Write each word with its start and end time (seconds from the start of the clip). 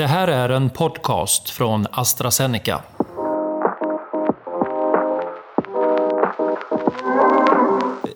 Det 0.00 0.06
här 0.06 0.28
är 0.28 0.48
en 0.48 0.70
podcast 0.70 1.50
från 1.50 1.86
AstraZeneca. 1.90 2.82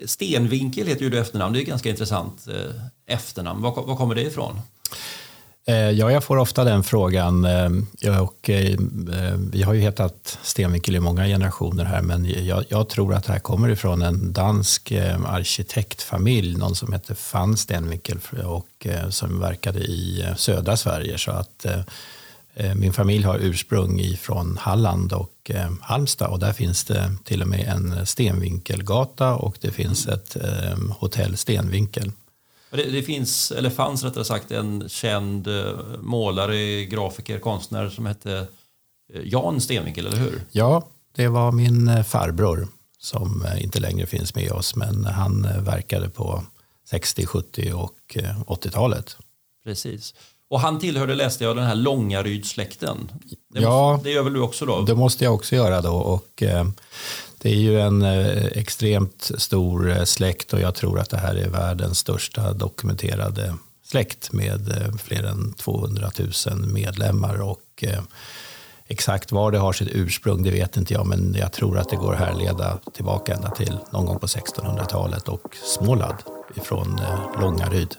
Stenvinkel 0.04 0.86
heter 0.86 1.02
ju 1.02 1.10
du 1.10 1.18
efternamn. 1.18 1.52
Det 1.52 1.58
är 1.58 1.62
ett 1.62 1.68
ganska 1.68 1.88
intressant 1.90 2.46
eh, 2.48 3.14
efternamn. 3.14 3.62
Var, 3.62 3.86
var 3.86 3.96
kommer 3.96 4.14
det 4.14 4.22
ifrån? 4.22 4.60
Eh, 5.66 5.90
ja, 5.90 6.12
jag 6.12 6.24
får 6.24 6.36
ofta 6.36 6.64
den 6.64 6.82
frågan. 6.82 7.44
Eh, 7.44 8.22
och, 8.22 8.50
eh, 8.50 8.78
vi 9.52 9.62
har 9.62 9.74
ju 9.74 9.80
hetat 9.80 10.38
Stenvinkel 10.42 10.96
i 10.96 11.00
många 11.00 11.26
generationer 11.26 11.84
här, 11.84 12.02
men 12.02 12.46
jag, 12.46 12.64
jag, 12.68 12.88
tror 12.88 13.14
att 13.14 13.24
det 13.24 13.32
här 13.32 13.40
kommer 13.40 13.68
ifrån 13.68 14.02
en 14.02 14.32
dansk 14.32 14.92
arkitektfamilj, 15.26 16.56
någon 16.56 16.74
som 16.74 16.92
hette 16.92 17.14
Fan 17.14 17.56
Stenvinkel 17.56 18.18
och 18.44 18.86
som 19.10 19.40
verkade 19.40 19.78
i 19.78 20.26
södra 20.36 20.76
Sverige. 20.76 21.18
Så 21.18 21.30
att 21.30 21.66
min 22.74 22.92
familj 22.92 23.24
har 23.24 23.38
ursprung 23.38 24.00
ifrån 24.00 24.58
Halland 24.60 25.12
och 25.12 25.50
Halmstad 25.80 26.30
och 26.30 26.38
där 26.38 26.52
finns 26.52 26.84
det 26.84 27.10
till 27.24 27.42
och 27.42 27.48
med 27.48 27.68
en 27.68 28.06
Stenvinkelgata 28.06 29.34
och 29.34 29.56
det 29.60 29.70
finns 29.70 30.06
ett 30.06 30.36
hotell 30.98 31.36
Stenvinkel. 31.36 32.12
Det, 32.76 32.90
det, 32.90 33.02
finns, 33.02 33.50
eller 33.50 33.70
fanns 33.70 34.04
rättare 34.04 34.24
sagt, 34.24 34.50
en 34.50 34.88
känd 34.88 35.46
eh, 35.46 35.64
målare, 36.00 36.84
grafiker, 36.84 37.38
konstnär 37.38 37.88
som 37.88 38.06
hette 38.06 38.46
eh, 39.14 39.20
Jan 39.24 39.60
Stenvinkel, 39.60 40.06
eller 40.06 40.16
hur? 40.16 40.42
Ja, 40.50 40.86
det 41.16 41.28
var 41.28 41.52
min 41.52 41.88
eh, 41.88 42.02
farbror 42.02 42.68
som 42.98 43.46
inte 43.58 43.80
längre 43.80 44.06
finns 44.06 44.34
med 44.34 44.52
oss, 44.52 44.76
men 44.76 45.04
han 45.04 45.64
verkade 45.64 46.08
på 46.08 46.42
60, 46.90 47.26
70 47.26 47.72
och 47.72 48.16
80-talet. 48.46 49.16
Precis. 49.64 50.14
Och 50.48 50.60
han 50.60 50.78
tillhörde, 50.78 51.14
läste 51.14 51.44
jag, 51.44 51.56
den 51.56 51.66
här 51.66 51.74
Långaryd-släkten. 51.74 53.10
Det, 53.50 53.60
ja, 53.60 53.92
måste, 53.92 54.08
det 54.08 54.14
gör 54.14 54.22
väl 54.22 54.32
du 54.32 54.40
också 54.40 54.66
då? 54.66 54.82
Det 54.82 54.94
måste 54.94 55.24
jag 55.24 55.34
också 55.34 55.56
göra 55.56 55.80
då. 55.80 55.94
Och, 55.94 56.42
det 57.44 57.50
är 57.50 57.60
ju 57.60 57.80
en 57.80 58.02
eh, 58.02 58.44
extremt 58.44 59.30
stor 59.38 59.90
eh, 59.90 60.04
släkt 60.04 60.52
och 60.52 60.60
jag 60.60 60.74
tror 60.74 61.00
att 61.00 61.10
det 61.10 61.16
här 61.16 61.34
är 61.34 61.48
världens 61.48 61.98
största 61.98 62.52
dokumenterade 62.52 63.54
släkt 63.86 64.32
med 64.32 64.68
eh, 64.68 64.94
fler 64.96 65.22
än 65.22 65.52
200 65.52 66.10
000 66.46 66.58
medlemmar. 66.58 67.42
Och 67.42 67.84
exakt 68.86 69.32
var 69.32 69.50
det 69.50 69.58
har 69.58 69.72
sitt 69.72 69.88
ursprung 69.92 70.42
det 70.42 70.50
vet 70.50 70.76
inte 70.76 70.94
jag 70.94 71.06
men 71.06 71.34
jag 71.38 71.52
tror 71.52 71.78
att 71.78 71.88
det 71.88 71.96
går 71.96 72.12
att 72.12 72.18
härleda 72.18 72.78
tillbaka 72.94 73.34
ända 73.34 73.50
till 73.50 73.78
någon 73.90 74.06
gång 74.06 74.18
på 74.18 74.26
1600-talet 74.26 75.28
och 75.28 75.56
Småland 75.64 76.18
ifrån 76.56 77.00
Långaryd. 77.40 77.96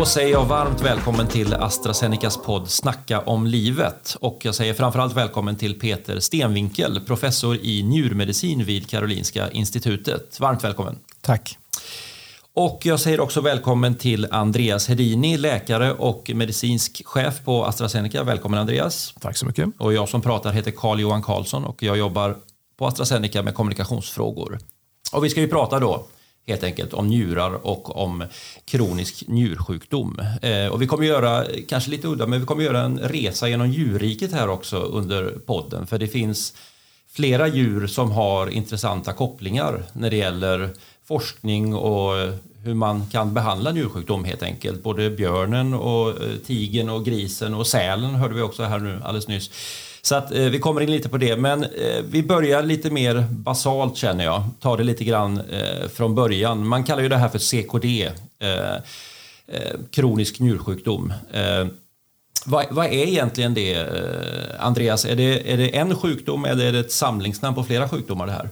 Då 0.00 0.06
säger 0.06 0.32
jag 0.32 0.44
varmt 0.44 0.80
välkommen 0.80 1.26
till 1.26 1.54
AstraZenecas 1.54 2.36
podd 2.36 2.70
Snacka 2.70 3.20
om 3.20 3.46
livet. 3.46 4.16
Och 4.20 4.38
jag 4.44 4.54
säger 4.54 4.74
framförallt 4.74 5.16
välkommen 5.16 5.56
till 5.56 5.80
Peter 5.80 6.20
Stenvinkel, 6.20 7.00
professor 7.00 7.56
i 7.56 7.82
njurmedicin 7.82 8.64
vid 8.64 8.90
Karolinska 8.90 9.50
institutet. 9.50 10.40
Varmt 10.40 10.64
välkommen. 10.64 10.98
Tack. 11.20 11.58
Och 12.52 12.80
jag 12.86 13.00
säger 13.00 13.20
också 13.20 13.40
välkommen 13.40 13.94
till 13.94 14.26
Andreas 14.30 14.88
Hedini, 14.88 15.36
läkare 15.36 15.92
och 15.92 16.30
medicinsk 16.34 17.02
chef 17.04 17.44
på 17.44 17.64
AstraZeneca. 17.64 18.22
Välkommen 18.22 18.60
Andreas. 18.60 19.14
Tack 19.20 19.36
så 19.36 19.46
mycket. 19.46 19.68
Och 19.78 19.92
jag 19.92 20.08
som 20.08 20.22
pratar 20.22 20.52
heter 20.52 20.70
Carl-Johan 20.70 21.22
Karlsson 21.22 21.64
och 21.64 21.82
jag 21.82 21.98
jobbar 21.98 22.36
på 22.78 22.86
AstraZeneca 22.86 23.42
med 23.42 23.54
kommunikationsfrågor. 23.54 24.58
Och 25.12 25.24
vi 25.24 25.30
ska 25.30 25.40
ju 25.40 25.48
prata 25.48 25.78
då 25.78 26.06
helt 26.46 26.64
enkelt 26.64 26.94
om 26.94 27.06
njurar 27.06 27.66
och 27.66 27.96
om 27.96 28.24
kronisk 28.64 29.24
njursjukdom. 29.28 30.20
Eh, 30.42 30.66
och 30.66 30.82
vi 30.82 30.86
kommer 30.86 31.06
göra, 31.06 31.44
kanske 31.68 31.90
lite 31.90 32.08
udda, 32.08 32.26
men 32.26 32.40
vi 32.40 32.46
kommer 32.46 32.64
göra 32.64 32.80
en 32.80 32.98
resa 32.98 33.48
genom 33.48 33.70
djurriket 33.70 34.32
här 34.32 34.48
också 34.48 34.76
under 34.76 35.30
podden. 35.46 35.86
För 35.86 35.98
det 35.98 36.08
finns 36.08 36.54
flera 37.12 37.48
djur 37.48 37.86
som 37.86 38.10
har 38.10 38.46
intressanta 38.46 39.12
kopplingar 39.12 39.82
när 39.92 40.10
det 40.10 40.16
gäller 40.16 40.70
forskning 41.04 41.74
och 41.74 42.12
hur 42.64 42.74
man 42.74 43.06
kan 43.06 43.34
behandla 43.34 43.72
njursjukdom 43.72 44.24
helt 44.24 44.42
enkelt. 44.42 44.82
Både 44.82 45.10
björnen 45.10 45.74
och 45.74 46.08
eh, 46.08 46.14
tigern 46.16 46.40
tigen 46.46 46.88
och 46.88 47.04
grisen 47.04 47.54
och 47.54 47.66
sälen 47.66 48.14
hörde 48.14 48.34
vi 48.34 48.42
också 48.42 48.62
här 48.62 48.78
nu 48.78 49.00
alldeles 49.04 49.28
nyss. 49.28 49.50
Så 50.02 50.14
att 50.14 50.32
eh, 50.32 50.42
vi 50.42 50.58
kommer 50.58 50.80
in 50.80 50.90
lite 50.90 51.08
på 51.08 51.18
det, 51.18 51.36
men 51.36 51.64
eh, 51.64 52.02
vi 52.10 52.22
börjar 52.22 52.62
lite 52.62 52.90
mer 52.90 53.26
basalt 53.30 53.96
känner 53.96 54.24
jag. 54.24 54.42
Tar 54.60 54.76
det 54.76 54.84
lite 54.84 55.04
grann 55.04 55.40
eh, 55.40 55.88
från 55.88 56.14
början. 56.14 56.66
Man 56.66 56.84
kallar 56.84 57.02
ju 57.02 57.08
det 57.08 57.16
här 57.16 57.28
för 57.28 57.38
CKD, 57.38 58.10
eh, 58.38 58.74
eh, 59.46 59.78
kronisk 59.90 60.40
njursjukdom. 60.40 61.12
Eh, 61.32 61.66
vad, 62.46 62.66
vad, 62.70 62.86
är 62.86 63.06
egentligen 63.06 63.54
det, 63.54 63.74
eh, 63.74 64.66
Andreas? 64.66 65.04
Är 65.04 65.16
det, 65.16 65.52
är 65.52 65.56
det 65.56 65.76
en 65.76 65.96
sjukdom 65.96 66.44
eller 66.44 66.66
är 66.66 66.72
det 66.72 66.78
ett 66.78 66.92
samlingsnamn 66.92 67.54
på 67.54 67.64
flera 67.64 67.88
sjukdomar 67.88 68.26
det 68.26 68.32
här? 68.32 68.48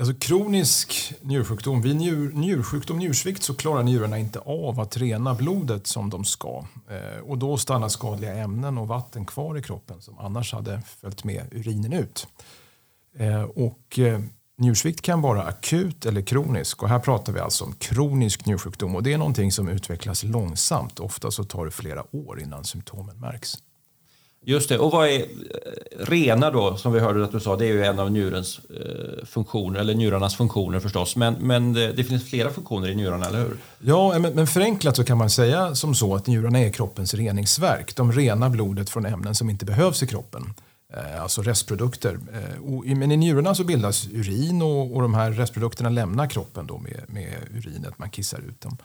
Alltså 0.00 0.14
kronisk 0.14 1.14
njursjukdom, 1.20 1.82
vid 1.82 1.96
njur, 1.96 2.32
njursjukdom, 2.32 2.98
njursvikt 2.98 3.42
så 3.42 3.54
klarar 3.54 3.82
njurarna 3.82 4.18
inte 4.18 4.38
av 4.38 4.80
att 4.80 4.96
rena 4.96 5.34
blodet 5.34 5.86
som 5.86 6.10
de 6.10 6.24
ska. 6.24 6.64
Eh, 6.90 7.20
och 7.28 7.38
då 7.38 7.56
stannar 7.56 7.88
skadliga 7.88 8.34
ämnen 8.34 8.78
och 8.78 8.88
vatten 8.88 9.26
kvar 9.26 9.58
i 9.58 9.62
kroppen 9.62 10.02
som 10.02 10.18
annars 10.18 10.52
hade 10.52 10.82
följt 11.00 11.24
med 11.24 11.46
urinen 11.52 11.92
ut. 11.92 12.26
Eh, 13.18 13.42
och 13.42 13.98
eh, 13.98 14.20
njursvikt 14.58 15.02
kan 15.02 15.20
vara 15.20 15.42
akut 15.42 16.06
eller 16.06 16.22
kronisk 16.22 16.82
och 16.82 16.88
här 16.88 16.98
pratar 16.98 17.32
vi 17.32 17.40
alltså 17.40 17.64
om 17.64 17.72
kronisk 17.72 18.46
njursjukdom 18.46 18.96
och 18.96 19.02
det 19.02 19.12
är 19.12 19.18
någonting 19.18 19.52
som 19.52 19.68
utvecklas 19.68 20.22
långsamt. 20.22 21.00
Ofta 21.00 21.30
så 21.30 21.44
tar 21.44 21.64
det 21.64 21.70
flera 21.70 22.16
år 22.16 22.40
innan 22.40 22.64
symptomen 22.64 23.20
märks. 23.20 23.58
Just 24.42 24.68
det. 24.68 24.78
Och 24.78 24.92
vad 24.92 25.08
är 25.08 25.20
eh, 25.20 25.26
rena 25.98 26.50
då, 26.50 26.76
som 26.76 26.92
vi 26.92 27.00
hörde 27.00 27.24
att 27.24 27.32
du 27.32 27.40
sa, 27.40 27.56
det 27.56 27.66
är 27.66 27.72
ju 27.72 27.84
en 27.84 27.98
av 27.98 28.10
njurens 28.10 28.60
eh, 28.70 29.24
funktioner, 29.26 29.80
eller 29.80 29.94
njurarnas 29.94 30.36
funktioner 30.36 30.80
förstås. 30.80 31.16
Men, 31.16 31.34
men 31.34 31.72
det, 31.72 31.92
det, 31.92 32.04
finns 32.04 32.30
flera 32.30 32.50
funktioner 32.50 32.88
i 32.88 32.94
njurarna, 32.94 33.26
eller 33.26 33.38
hur? 33.38 33.56
Ja, 33.78 34.18
men, 34.18 34.34
men 34.34 34.46
förenklat 34.46 34.96
så 34.96 35.04
kan 35.04 35.18
man 35.18 35.30
säga 35.30 35.74
som 35.74 35.94
så 35.94 36.14
att 36.14 36.26
njurarna 36.26 36.58
är 36.58 36.70
kroppens 36.70 37.14
reningsverk. 37.14 37.96
De 37.96 38.12
renar 38.12 38.48
blodet 38.48 38.90
från 38.90 39.06
ämnen 39.06 39.34
som 39.34 39.50
inte 39.50 39.64
behövs 39.64 40.02
i 40.02 40.06
kroppen. 40.06 40.54
Eh, 40.92 41.22
alltså 41.22 41.42
restprodukter. 41.42 42.18
Eh, 42.32 42.74
och, 42.74 42.86
men 42.86 43.12
i 43.12 43.16
njurarna 43.16 43.54
så 43.54 43.64
bildas 43.64 44.08
urin 44.12 44.62
och, 44.62 44.96
och 44.96 45.02
de 45.02 45.14
här 45.14 45.30
restprodukterna 45.30 45.88
lämnar 45.88 46.26
kroppen 46.26 46.66
då 46.66 46.78
med, 46.78 47.04
med 47.06 47.34
urinet, 47.56 47.98
man 47.98 48.10
kissar 48.10 48.38
ut 48.38 48.60
dem. 48.60 48.76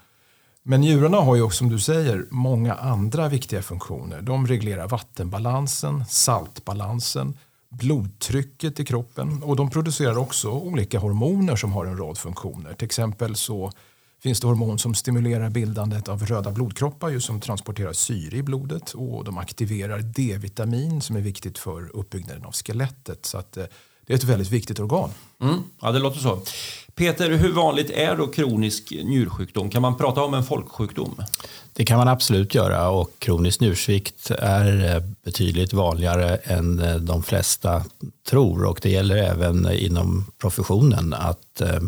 Men 0.67 0.81
njurarna 0.81 1.17
har 1.17 1.35
ju 1.35 1.41
också, 1.41 1.57
som 1.57 1.69
du 1.69 1.79
säger, 1.79 2.25
många 2.29 2.73
andra 2.73 3.29
viktiga 3.29 3.61
funktioner. 3.61 4.21
De 4.21 4.47
reglerar 4.47 4.87
vattenbalansen, 4.87 6.05
saltbalansen, 6.05 7.37
blodtrycket 7.69 8.79
i 8.79 8.85
kroppen 8.85 9.43
och 9.43 9.55
de 9.55 9.69
producerar 9.69 10.17
också 10.17 10.51
olika 10.51 10.99
hormoner 10.99 11.55
som 11.55 11.71
har 11.71 11.85
en 11.85 11.97
rad 11.97 12.17
funktioner. 12.17 12.73
Till 12.73 12.85
exempel 12.85 13.35
så 13.35 13.71
finns 14.23 14.39
det 14.39 14.47
hormon 14.47 14.79
som 14.79 14.95
stimulerar 14.95 15.49
bildandet 15.49 16.09
av 16.09 16.25
röda 16.25 16.51
blodkroppar 16.51 17.09
just 17.09 17.25
som 17.25 17.39
transporterar 17.39 17.93
syre 17.93 18.37
i 18.37 18.43
blodet 18.43 18.93
och 18.93 19.23
de 19.23 19.37
aktiverar 19.37 19.99
D-vitamin 19.99 21.01
som 21.01 21.15
är 21.15 21.21
viktigt 21.21 21.57
för 21.57 21.95
uppbyggnaden 21.95 22.45
av 22.45 22.53
skelettet. 22.53 23.25
Så 23.25 23.37
att, 23.37 23.57
eh, 23.57 23.65
det 24.05 24.13
är 24.13 24.17
ett 24.17 24.23
väldigt 24.23 24.51
viktigt 24.51 24.79
organ. 24.79 25.09
Mm, 25.41 25.63
ja, 25.81 25.91
det 25.91 25.99
låter 25.99 26.19
så. 26.19 26.41
Peter, 26.95 27.29
hur 27.29 27.51
vanligt 27.51 27.89
är 27.89 28.15
då 28.15 28.27
kronisk 28.27 28.91
njursjukdom? 28.91 29.69
Kan 29.69 29.81
man 29.81 29.97
prata 29.97 30.23
om 30.23 30.33
en 30.33 30.43
folksjukdom? 30.43 31.21
Det 31.73 31.85
kan 31.85 31.97
man 31.97 32.07
absolut 32.07 32.55
göra 32.55 32.89
och 32.89 33.09
kronisk 33.19 33.59
njursvikt 33.59 34.31
är 34.31 34.95
eh, 34.95 35.03
betydligt 35.23 35.73
vanligare 35.73 36.35
än 36.35 36.79
eh, 36.79 36.95
de 36.95 37.23
flesta 37.23 37.83
tror 38.29 38.65
och 38.65 38.79
det 38.81 38.89
gäller 38.89 39.15
även 39.15 39.71
inom 39.71 40.25
professionen 40.37 41.13
att 41.13 41.61
eh, 41.61 41.79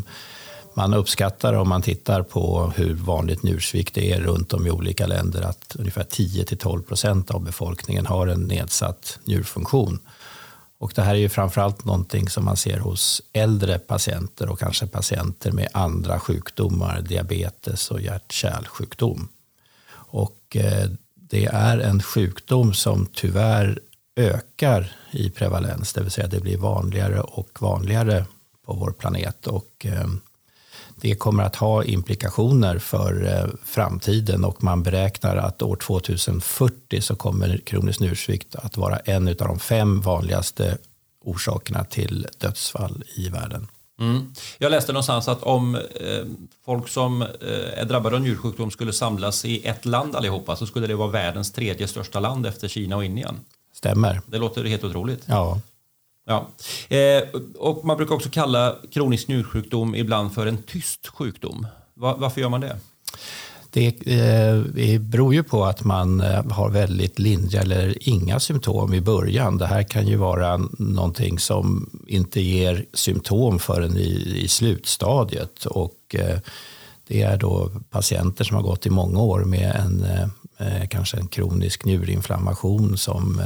man 0.73 0.93
uppskattar 0.93 1.53
om 1.53 1.69
man 1.69 1.81
tittar 1.81 2.23
på 2.23 2.73
hur 2.75 2.93
vanligt 2.93 3.43
njursvikt 3.43 3.95
det 3.95 4.11
är 4.11 4.21
runt 4.21 4.53
om 4.53 4.67
i 4.67 4.71
olika 4.71 5.07
länder 5.07 5.41
att 5.41 5.75
ungefär 5.79 6.03
10-12 6.03 6.81
procent 6.81 7.31
av 7.31 7.43
befolkningen 7.43 8.05
har 8.05 8.27
en 8.27 8.41
nedsatt 8.41 9.19
njurfunktion. 9.25 9.99
Och 10.79 10.91
det 10.95 11.01
här 11.01 11.15
är 11.15 11.19
ju 11.19 11.29
framförallt 11.29 11.85
någonting 11.85 12.29
som 12.29 12.45
man 12.45 12.57
ser 12.57 12.79
hos 12.79 13.21
äldre 13.33 13.79
patienter 13.79 14.50
och 14.50 14.59
kanske 14.59 14.88
patienter 14.88 15.51
med 15.51 15.68
andra 15.74 16.19
sjukdomar, 16.19 17.01
diabetes 17.01 17.91
och 17.91 18.01
hjärt-kärlsjukdom. 18.01 19.27
Och 19.94 20.56
eh, 20.56 20.89
det 21.15 21.45
är 21.45 21.77
en 21.77 22.01
sjukdom 22.01 22.74
som 22.74 23.07
tyvärr 23.13 23.79
ökar 24.15 24.95
i 25.12 25.29
prevalens, 25.29 25.94
det 25.94 26.01
vill 26.01 26.12
säga 26.12 26.27
det 26.27 26.39
blir 26.39 26.57
vanligare 26.57 27.21
och 27.21 27.62
vanligare 27.62 28.25
på 28.65 28.73
vår 28.73 28.91
planet. 28.91 29.47
Och 29.47 29.85
eh, 29.85 30.07
det 31.01 31.15
kommer 31.15 31.44
att 31.44 31.55
ha 31.55 31.83
implikationer 31.83 32.79
för 32.79 33.49
framtiden 33.65 34.45
och 34.45 34.63
man 34.63 34.83
beräknar 34.83 35.35
att 35.35 35.61
år 35.61 35.75
2040 35.75 37.01
så 37.01 37.15
kommer 37.15 37.57
kronisk 37.57 37.99
njursvikt 37.99 38.55
att 38.55 38.77
vara 38.77 38.97
en 38.97 39.27
av 39.27 39.35
de 39.35 39.59
fem 39.59 40.01
vanligaste 40.01 40.77
orsakerna 41.21 41.83
till 41.83 42.27
dödsfall 42.38 43.03
i 43.15 43.29
världen. 43.29 43.67
Mm. 43.99 44.33
Jag 44.57 44.71
läste 44.71 44.91
någonstans 44.91 45.27
att 45.27 45.44
om 45.44 45.75
eh, 45.75 45.81
folk 46.65 46.89
som 46.89 47.21
eh, 47.21 47.27
är 47.75 47.85
drabbade 47.85 48.15
av 48.15 48.21
njursjukdom 48.21 48.71
skulle 48.71 48.94
samlas 48.94 49.45
i 49.45 49.67
ett 49.67 49.85
land 49.85 50.15
allihopa 50.15 50.55
så 50.55 50.67
skulle 50.67 50.88
det 50.88 50.95
vara 50.95 51.07
världens 51.07 51.51
tredje 51.51 51.88
största 51.88 52.19
land 52.19 52.45
efter 52.45 52.67
Kina 52.67 52.95
och 52.95 53.05
Indien. 53.05 53.39
Stämmer. 53.73 54.21
Det 54.25 54.38
låter 54.38 54.63
helt 54.63 54.83
otroligt. 54.83 55.23
Ja. 55.25 55.61
Ja. 56.27 56.47
Eh, 56.89 57.24
och 57.57 57.85
man 57.85 57.97
brukar 57.97 58.15
också 58.15 58.29
kalla 58.29 58.75
kronisk 58.91 59.27
njursjukdom 59.27 59.95
ibland 59.95 60.33
för 60.33 60.47
en 60.47 60.57
tyst 60.57 61.07
sjukdom. 61.07 61.68
Va 61.94 62.15
varför 62.18 62.41
gör 62.41 62.50
man 62.50 62.62
det? 62.62 62.77
Det, 63.69 64.07
eh, 64.07 65.00
beror 65.00 65.33
ju 65.33 65.44
på 65.44 65.65
att 65.65 65.83
man 65.83 66.21
eh, 66.21 66.45
har 66.51 66.69
väldigt 66.69 67.19
lindriga 67.19 67.62
eller 67.62 68.09
inga 68.09 68.39
symptom 68.39 68.94
i 68.94 69.01
början. 69.01 69.57
Det 69.57 69.65
här 69.65 69.83
kan 69.83 70.07
ju 70.07 70.15
vara 70.15 70.57
någonting 70.77 71.39
som 71.39 71.89
inte 72.07 72.41
ger 72.41 72.85
symptom 72.94 73.59
förrän 73.59 73.97
i, 73.97 74.41
i 74.44 74.47
slutstadiet. 74.47 75.65
Och 75.65 76.15
eh, 76.15 76.39
det 77.07 77.21
är 77.21 77.38
då 77.38 77.71
patienter 77.89 78.44
som 78.44 78.56
har 78.56 78.63
gått 78.63 78.85
i 78.85 78.89
många 78.89 79.21
år 79.21 79.39
med 79.39 79.75
en, 79.75 80.03
eh, 80.03 80.81
eh, 80.81 80.88
kanske 80.88 81.18
en 81.18 81.27
kronisk 81.27 81.85
njurinflammation 81.85 82.97
som 82.97 83.41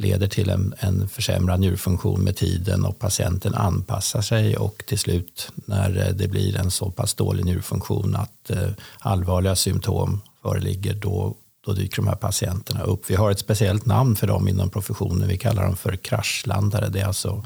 leder 0.00 0.28
till 0.28 0.50
en, 0.50 0.74
en 0.78 1.08
försämrad 1.08 1.60
njurfunktion 1.60 2.20
med 2.20 2.36
tiden 2.36 2.84
och 2.84 2.98
patienten 2.98 3.54
anpassar 3.54 4.20
sig 4.20 4.56
och 4.56 4.82
till 4.86 4.98
slut 4.98 5.52
när 5.54 6.06
eh, 6.06 6.14
det 6.14 6.28
blir 6.28 6.56
en 6.56 6.70
så 6.70 6.90
pass 6.90 7.14
dålig 7.14 7.44
njurfunktion 7.44 8.16
att 8.16 8.50
eh, 8.50 8.68
allvarliga 8.98 9.56
symptom 9.56 10.20
föreligger 10.42 10.94
då, 10.94 11.34
då 11.66 11.72
dyker 11.72 11.96
de 11.96 12.06
här 12.08 12.16
patienterna 12.16 12.82
upp. 12.82 13.10
Vi 13.10 13.14
har 13.14 13.30
ett 13.30 13.38
speciellt 13.38 13.86
namn 13.86 14.16
för 14.16 14.26
dem 14.26 14.48
inom 14.48 14.70
professionen. 14.70 15.28
Vi 15.28 15.38
kallar 15.38 15.64
dem 15.64 15.76
för 15.76 15.96
kraschlandare. 15.96 16.88
Det 16.88 17.00
är 17.00 17.06
alltså 17.06 17.44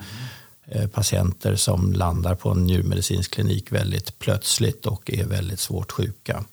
eh, 0.67 0.87
patienter 0.87 1.57
som 1.57 1.93
landar 1.93 2.35
på 2.35 2.51
en 2.51 2.65
njurmedicinsk 2.65 3.35
klinik 3.35 3.73
väldigt 3.73 4.19
plötsligt 4.19 4.87
och 4.87 5.11
är 5.11 5.25
väldigt 5.25 5.61
svårt 5.61 5.93
sjuka 5.93 6.45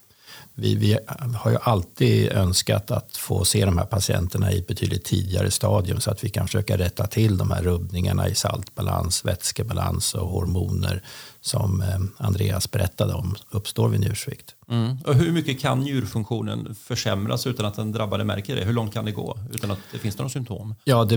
vi, 0.54 0.74
vi, 0.74 0.98
har 1.36 1.50
ju 1.50 1.56
alltid 1.62 2.32
önskat 2.32 2.90
att 2.90 3.16
få 3.16 3.44
se 3.44 3.64
de 3.64 3.78
här 3.78 3.84
patienterna 3.84 4.52
i 4.52 4.58
ett 4.58 4.66
betydligt 4.66 5.04
tidigare 5.04 5.50
stadium 5.50 6.00
så 6.00 6.10
att 6.10 6.24
vi 6.24 6.28
kan 6.28 6.46
försöka 6.46 6.78
rätta 6.78 7.06
till 7.06 7.38
de 7.38 7.50
här 7.50 7.62
rubbningarna 7.62 8.28
i 8.28 8.34
saltbalans, 8.34 9.24
vätskebalans 9.24 10.14
och 10.14 10.28
hormoner 10.28 11.02
som 11.40 11.80
eh, 11.80 12.26
Andreas 12.26 12.70
berättade 12.70 13.14
om 13.14 13.34
uppstår 13.50 13.88
vid 13.88 14.00
njursvikt. 14.00 14.54
Mm. 14.68 14.96
Och 15.06 15.14
hur 15.14 15.32
mycket 15.32 15.60
kan 15.60 15.80
njurfunktionen 15.80 16.74
försämras 16.74 17.46
utan 17.46 17.66
att 17.66 17.74
den 17.74 17.92
drabbade 17.92 18.24
märker 18.24 18.56
det? 18.56 18.64
Hur 18.64 18.72
långt 18.72 18.94
kan 18.94 19.04
det 19.04 19.12
gå 19.12 19.38
utan 19.52 19.70
att 19.70 19.78
det 19.92 19.98
finns 19.98 20.18
några 20.18 20.28
symptom? 20.28 20.74
Ja, 20.84 21.04
det, 21.04 21.16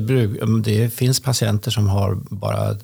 det 0.63 0.89
finns 0.89 1.19
patienter 1.19 1.71
som 1.71 1.87
har 1.87 2.15
bara 2.15 2.77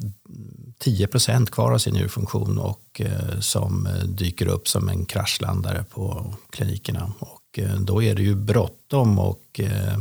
10 0.81 1.07
procent 1.07 1.51
kvar 1.51 1.71
av 1.71 1.77
sin 1.77 1.93
njurfunktion 1.93 2.57
och 2.57 3.01
eh, 3.01 3.39
som 3.39 3.87
eh, 3.87 3.93
dyker 3.93 4.47
upp 4.47 4.67
som 4.67 4.89
en 4.89 5.05
kraschlandare 5.05 5.83
på 5.83 6.33
klinikerna. 6.49 7.11
Och 7.19 7.59
eh, 7.59 7.75
då 7.79 8.03
är 8.03 8.15
det 8.15 8.23
ju 8.23 8.35
bråttom 8.35 9.19
och 9.19 9.59
eh, 9.59 9.97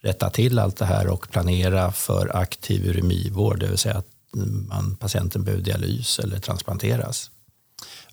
rätta 0.00 0.30
till 0.30 0.58
allt 0.58 0.76
det 0.76 0.84
här 0.84 1.06
och 1.06 1.30
planera 1.30 1.92
för 1.92 2.36
aktiv 2.36 2.86
uremivård, 2.86 3.60
det 3.60 3.66
vill 3.66 3.78
säga 3.78 3.96
att 3.96 4.06
mm, 4.34 4.66
man, 4.68 4.96
patienten 4.96 5.44
behöver 5.44 5.64
dialys 5.64 6.18
eller 6.18 6.38
transplanteras. 6.38 7.30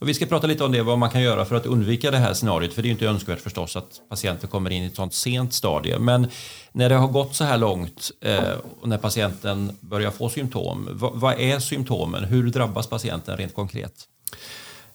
Och 0.03 0.09
vi 0.09 0.13
ska 0.13 0.25
prata 0.25 0.47
lite 0.47 0.63
om 0.63 0.71
det, 0.71 0.81
vad 0.81 0.97
man 0.97 1.09
kan 1.09 1.21
göra 1.21 1.45
för 1.45 1.55
att 1.55 1.65
undvika 1.65 2.11
det 2.11 2.17
här 2.17 2.33
scenariot. 2.33 2.73
För 2.73 2.81
det 2.81 2.85
är 2.85 2.88
ju 2.88 2.94
inte 2.94 3.05
önskvärt 3.05 3.41
förstås 3.41 3.75
att 3.75 4.01
patienter 4.09 4.47
kommer 4.47 4.69
in 4.69 4.83
i 4.83 4.85
ett 4.85 4.95
sånt 4.95 5.13
sent 5.13 5.53
stadie. 5.53 6.00
Men 6.00 6.27
när 6.71 6.89
det 6.89 6.95
har 6.95 7.07
gått 7.07 7.35
så 7.35 7.44
här 7.44 7.57
långt 7.57 8.11
eh, 8.21 8.39
och 8.81 8.89
när 8.89 8.97
patienten 8.97 9.77
börjar 9.79 10.11
få 10.11 10.29
symptom, 10.29 10.89
vad, 10.91 11.11
vad 11.15 11.39
är 11.39 11.59
symptomen? 11.59 12.23
Hur 12.23 12.50
drabbas 12.50 12.88
patienten 12.88 13.38
rent 13.38 13.55
konkret? 13.55 13.94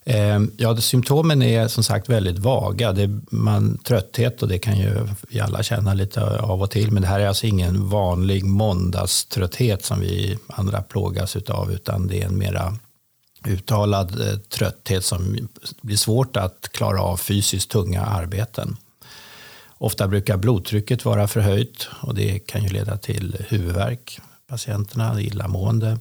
Ehm, 0.05 0.51
ja, 0.57 0.77
symptomen 0.77 1.43
är 1.43 1.69
som 1.69 1.85
sagt 1.85 2.09
väldigt 2.09 2.39
vaga. 2.39 2.93
Det 2.93 3.03
är 3.03 3.21
man, 3.31 3.79
trötthet 3.79 4.43
och 4.43 4.49
det 4.49 4.59
kan 4.59 4.79
ju 4.79 5.09
vi 5.29 5.41
alla 5.41 5.63
känna 5.63 5.95
lite 5.95 6.41
av 6.41 6.63
och 6.63 6.71
till. 6.71 6.93
Men 6.93 7.03
det 7.03 7.09
här 7.09 7.21
är 7.21 7.27
alltså 7.27 7.47
ingen 7.47 7.89
vanlig 7.89 8.45
måndagströtthet 8.45 9.85
som 9.85 10.01
vi 10.01 10.39
andra 10.47 10.83
plågas 10.83 11.37
utav 11.37 11.73
utan 11.73 12.07
det 12.07 12.23
är 12.23 12.27
en 12.27 12.39
mera 12.39 12.75
uttalad 13.49 14.21
eh, 14.21 14.39
trötthet 14.39 15.05
som 15.05 15.49
blir 15.81 15.97
svårt 15.97 16.37
att 16.37 16.69
klara 16.73 17.03
av 17.03 17.17
fysiskt 17.17 17.71
tunga 17.71 18.03
arbeten. 18.03 18.77
Ofta 19.79 20.09
brukar 20.09 20.37
blodtrycket 20.37 21.05
vara 21.05 21.29
förhöjt 21.29 21.89
och 22.01 22.15
det 22.15 22.39
kan 22.39 22.63
ju 22.63 22.69
leda 22.69 22.97
till 22.97 23.37
huvudvärk, 23.49 24.21
patienterna, 24.47 25.21
illamående. 25.21 25.99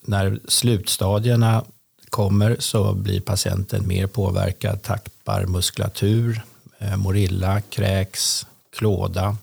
När 0.00 0.40
slutstadierna 0.48 1.64
kommer 2.10 2.56
så 2.58 2.92
blir 2.92 3.20
patienten 3.20 3.88
mer 3.88 4.06
påverkad, 4.06 4.82
tappar 4.82 5.46
muskulatur, 5.46 6.42
eh, 6.78 6.96
mår 6.96 7.16
illa, 7.16 7.60
kräks, 7.60 8.46
klåda. 8.76 9.36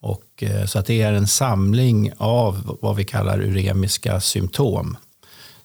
Och, 0.00 0.42
eh, 0.42 0.66
så 0.66 0.78
att 0.78 0.86
det 0.86 1.02
är 1.02 1.12
en 1.12 1.26
samling 1.26 2.12
av 2.16 2.78
vad 2.82 2.96
vi 2.96 3.04
kallar 3.04 3.38
uremiska 3.38 4.20
symptom 4.20 4.96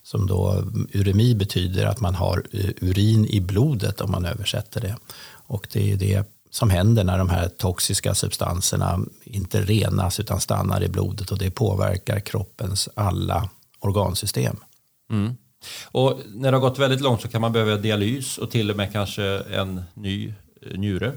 som 0.08 0.28
då 0.28 0.64
uremi 0.94 1.36
betyder 1.36 1.86
att 1.86 2.00
man 2.00 2.16
har 2.16 2.44
eh, 2.52 2.70
urin 2.82 3.26
i 3.26 3.42
blodet 3.42 4.02
om 4.02 4.12
man 4.12 4.26
översätter 4.26 4.82
det. 4.82 4.96
Och 5.32 5.68
det 5.74 5.92
är 5.92 5.98
det 5.98 6.30
som 6.52 6.70
händer 6.70 7.04
när 7.04 7.18
de 7.18 7.30
här 7.30 7.48
toxiska 7.48 8.16
substanserna 8.16 9.00
inte 9.24 9.62
renas 9.62 10.20
utan 10.20 10.40
stannar 10.40 10.84
i 10.84 10.88
blodet 10.88 11.32
och 11.32 11.38
det 11.38 11.52
påverkar 11.52 12.20
kroppens 12.20 12.90
alla 12.96 13.50
organsystem. 13.80 14.58
Mm. 15.12 15.38
Och 15.86 16.20
när 16.28 16.52
det 16.52 16.58
har 16.58 16.70
gått 16.70 16.80
väldigt 16.80 17.02
långt 17.02 17.22
så 17.22 17.28
kan 17.28 17.42
man 17.42 17.54
behöva 17.54 17.76
dialys 17.76 18.38
och 18.38 18.52
till 18.52 18.72
och 18.72 18.78
med 18.78 18.92
kanske 18.92 19.24
en 19.40 19.82
ny 19.94 20.34
eh, 20.62 20.80
njure. 20.80 21.08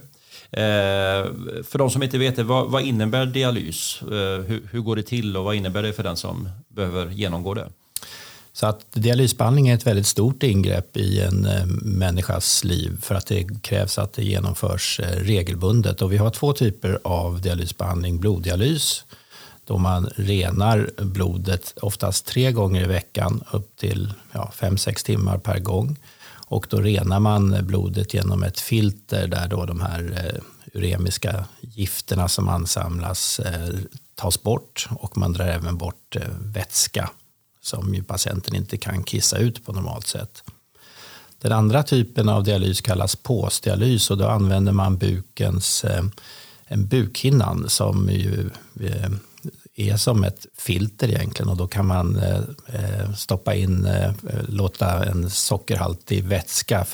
Eh, 0.50 1.25
för 1.64 1.78
de 1.78 1.90
som 1.90 2.02
inte 2.02 2.19
vet 2.19 2.37
det, 2.37 2.42
vad, 2.42 2.70
vad 2.70 2.82
innebär 2.82 3.26
dialys? 3.26 4.02
Eh, 4.02 4.08
hur, 4.42 4.69
hur, 4.72 4.81
går 4.81 4.96
det 4.96 5.02
till 5.02 5.37
och 5.37 5.44
vad 5.44 5.54
innebär 5.54 5.82
det 5.82 5.92
för 5.92 6.02
den 6.02 6.16
som 6.16 6.48
behöver 6.69 7.10
genomgå 7.10 7.54
det? 7.54 7.69
Så 8.52 8.67
att 8.67 8.87
dialysbehandling 8.93 9.69
är 9.69 9.75
ett 9.75 9.87
väldigt 9.87 10.06
stort 10.06 10.43
ingrepp 10.43 10.97
i 10.97 11.20
en 11.20 11.47
eh, 11.47 11.67
människas 11.82 12.64
liv 12.64 13.00
för 13.02 13.14
att 13.14 13.26
det 13.26 13.62
krävs 13.62 13.99
att 13.99 14.12
det 14.12 14.25
genomförs 14.25 15.00
eh, 15.00 15.17
regelbundet. 15.17 16.02
Och 16.02 16.12
vi 16.12 16.17
har 16.17 16.31
två 16.31 16.52
typer 16.52 16.99
av 17.05 17.41
dialysbehandling. 17.41 18.20
Bloddialys 18.20 19.05
då 19.64 19.79
man 19.79 20.06
renar 20.17 20.91
blodet 20.97 21.75
oftast 21.82 22.26
tre 22.26 22.52
gånger 22.52 22.82
i 22.85 22.87
veckan 22.87 23.45
upp 23.52 23.76
till 23.76 24.12
ja, 24.33 24.50
fem, 24.54 24.78
sex 24.78 25.04
timmar 25.04 25.38
per 25.38 25.59
gång. 25.59 25.97
Och 26.47 26.66
då 26.71 26.80
renar 26.80 27.21
man 27.21 27.66
blodet 27.66 28.14
genom 28.14 28.42
ett 28.42 28.61
filter 28.61 29.26
där 29.26 29.49
då 29.49 29.64
de 29.64 29.80
här 29.80 30.33
eh, 30.35 30.40
uremiska 30.73 31.45
gifterna 31.61 32.28
som 32.28 32.49
ansamlas 32.49 33.40
eh, 33.40 33.75
tas 34.14 34.42
bort 34.42 34.88
och 34.90 35.19
man 35.19 35.33
drar 35.33 35.47
även 35.47 35.78
bort 35.78 36.16
vätska 36.40 37.11
som 37.62 37.95
ju 37.95 38.02
patienten 38.02 38.55
inte 38.55 38.76
kan 38.76 39.02
kissa 39.02 39.38
ut 39.38 39.67
på 39.67 39.73
normalt 39.73 40.07
sätt. 40.07 40.43
Den 41.43 41.52
andra 41.52 41.83
typen 41.83 42.29
av 42.29 42.45
dialys 42.45 42.81
kallas 42.81 43.17
påsdialys 43.17 44.11
och 44.11 44.19
då 44.19 44.26
använder 44.26 44.73
man 44.73 44.97
bukens, 44.97 45.85
eh, 45.85 46.05
en 46.64 46.87
bukhinnan 46.87 47.69
som 47.69 48.11
ju 48.11 48.50
eh, 48.81 49.11
är 49.76 49.97
som 49.97 50.25
ett 50.25 50.47
filter 50.59 51.09
egentligen 51.09 51.49
och 51.49 51.57
då 51.57 51.69
kan 51.69 51.87
man 51.87 52.17
eh, 52.17 53.12
stoppa 53.17 53.55
in, 53.55 53.88
låta 54.49 55.05
en 55.05 55.31
sockerhaltig 55.31 56.25
vätska 56.25 56.87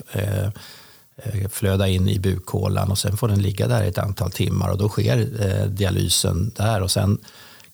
flöda 1.50 1.88
in 1.88 2.08
i 2.08 2.18
bukhålan 2.18 2.90
och 2.90 2.98
sen 2.98 3.16
får 3.16 3.28
den 3.28 3.42
ligga 3.42 3.68
där 3.68 3.84
i 3.84 3.88
ett 3.88 3.98
antal 3.98 4.30
timmar 4.30 4.70
och 4.70 4.78
då 4.78 4.88
sker 4.88 5.66
dialysen 5.66 6.52
där 6.56 6.82
och 6.82 6.90
sen 6.90 7.18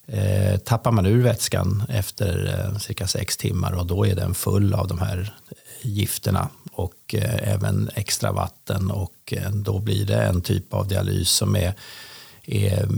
eh, 0.07 0.59
tappar 0.59 0.93
man 0.93 1.07
ur 1.07 1.23
vätskan 1.23 1.83
efter 1.89 2.59
eh, 2.59 2.79
cirka 2.79 3.07
sex 3.07 3.37
timmar 3.37 3.73
och 3.73 3.87
då 3.87 4.07
är 4.07 4.15
den 4.15 4.35
full 4.35 4.75
av 4.75 4.89
de 4.89 4.99
här 4.99 5.35
gifterna 5.83 6.49
och 6.73 7.15
eh, 7.15 7.53
även 7.53 7.91
extra 7.95 8.33
vatten 8.33 8.91
och 8.91 9.35
eh, 9.37 9.51
då 9.51 9.79
blir 9.79 10.07
det 10.07 10.23
en 10.23 10.41
typ 10.41 10.75
av 10.75 10.89
dialys 10.89 11.31
som 11.31 11.57
är, 11.57 11.75
är 12.43 12.89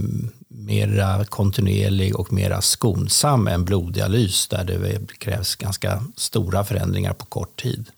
mera 0.47 1.25
kontinuerlig 1.25 2.15
och 2.19 2.33
mera 2.33 2.61
skonsam 2.61 3.47
än 3.47 3.65
bloddialys 3.65 4.47
där 4.47 4.63
det 4.63 5.17
krävs 5.17 5.55
ganska 5.55 6.03
stora 6.15 6.63
förändringar 6.63 7.13
på 7.13 7.25
kort 7.25 7.61
tid. 7.61 7.89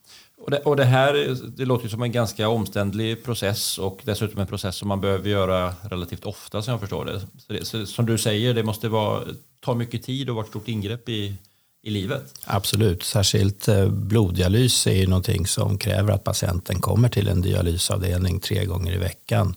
Och 0.48 0.52
det, 0.52 0.60
och 0.60 0.76
det 0.76 0.86
här 0.86 1.38
det 1.58 1.66
låter 1.66 1.90
som 1.90 2.02
en 2.02 2.12
ganska 2.12 2.50
omständlig 2.50 3.24
process 3.24 3.78
och 3.78 4.00
dessutom 4.04 4.42
en 4.42 4.48
process 4.48 4.76
som 4.76 4.88
man 4.88 5.02
behöver 5.02 5.30
göra 5.30 5.74
relativt 5.82 6.26
ofta 6.26 6.62
som 6.62 6.72
jag 6.72 6.80
förstår 6.80 7.06
det. 7.06 7.20
Så 7.20 7.54
det 7.54 7.66
så, 7.66 7.86
som 7.86 8.06
du 8.06 8.18
säger, 8.18 8.54
det 8.54 8.64
måste 8.64 8.90
vara, 8.90 9.24
ta 9.60 9.74
mycket 9.74 10.04
tid 10.04 10.30
och 10.30 10.36
vara 10.36 10.44
ett 10.44 10.50
stort 10.50 10.68
ingrepp 10.68 11.10
i, 11.10 11.36
i 11.84 11.90
livet. 11.90 12.34
Absolut, 12.46 13.04
särskilt 13.04 13.68
eh, 13.68 13.90
bloddialys 13.90 14.88
är 14.88 14.96
ju 14.96 15.08
någonting 15.08 15.48
som 15.48 15.78
kräver 15.78 16.14
att 16.14 16.24
patienten 16.24 16.82
kommer 16.82 17.10
till 17.10 17.28
en 17.28 17.42
dialysavdelning 17.42 18.40
tre 18.40 18.66
gånger 18.66 18.94
i 18.94 18.98
veckan. 18.98 19.56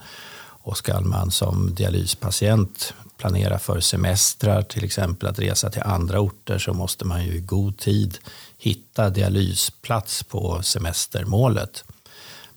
Och 0.62 0.76
ska 0.76 1.00
man 1.00 1.30
som 1.30 1.74
dialyspatient 1.74 2.94
planera 3.16 3.58
för 3.58 3.80
semestrar, 3.80 4.62
till 4.62 4.84
exempel 4.84 5.28
att 5.28 5.38
resa 5.38 5.70
till 5.70 5.82
andra 5.82 6.20
orter, 6.20 6.58
så 6.58 6.72
måste 6.72 7.04
man 7.04 7.24
ju 7.24 7.32
i 7.32 7.40
god 7.40 7.78
tid 7.78 8.18
hitta 8.60 9.10
dialysplats 9.10 10.22
på 10.22 10.62
semestermålet. 10.62 11.84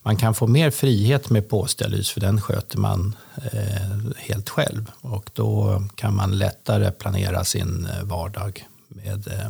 Man 0.02 0.18
kan 0.18 0.36
få 0.36 0.48
mer 0.48 0.72
frihet 0.72 1.30
med 1.30 1.50
påsdialys 1.50 2.12
för 2.12 2.22
den 2.22 2.42
sköter 2.42 2.78
man 2.78 3.16
eh, 3.52 4.16
helt 4.18 4.50
själv. 4.50 4.92
Och 5.02 5.30
då 5.34 5.84
kan 5.96 6.16
man 6.16 6.38
lättare 6.38 6.92
planera 6.92 7.44
sin 7.44 7.86
eh, 7.86 8.04
vardag 8.04 8.68
med, 8.88 9.28
eh, 9.28 9.50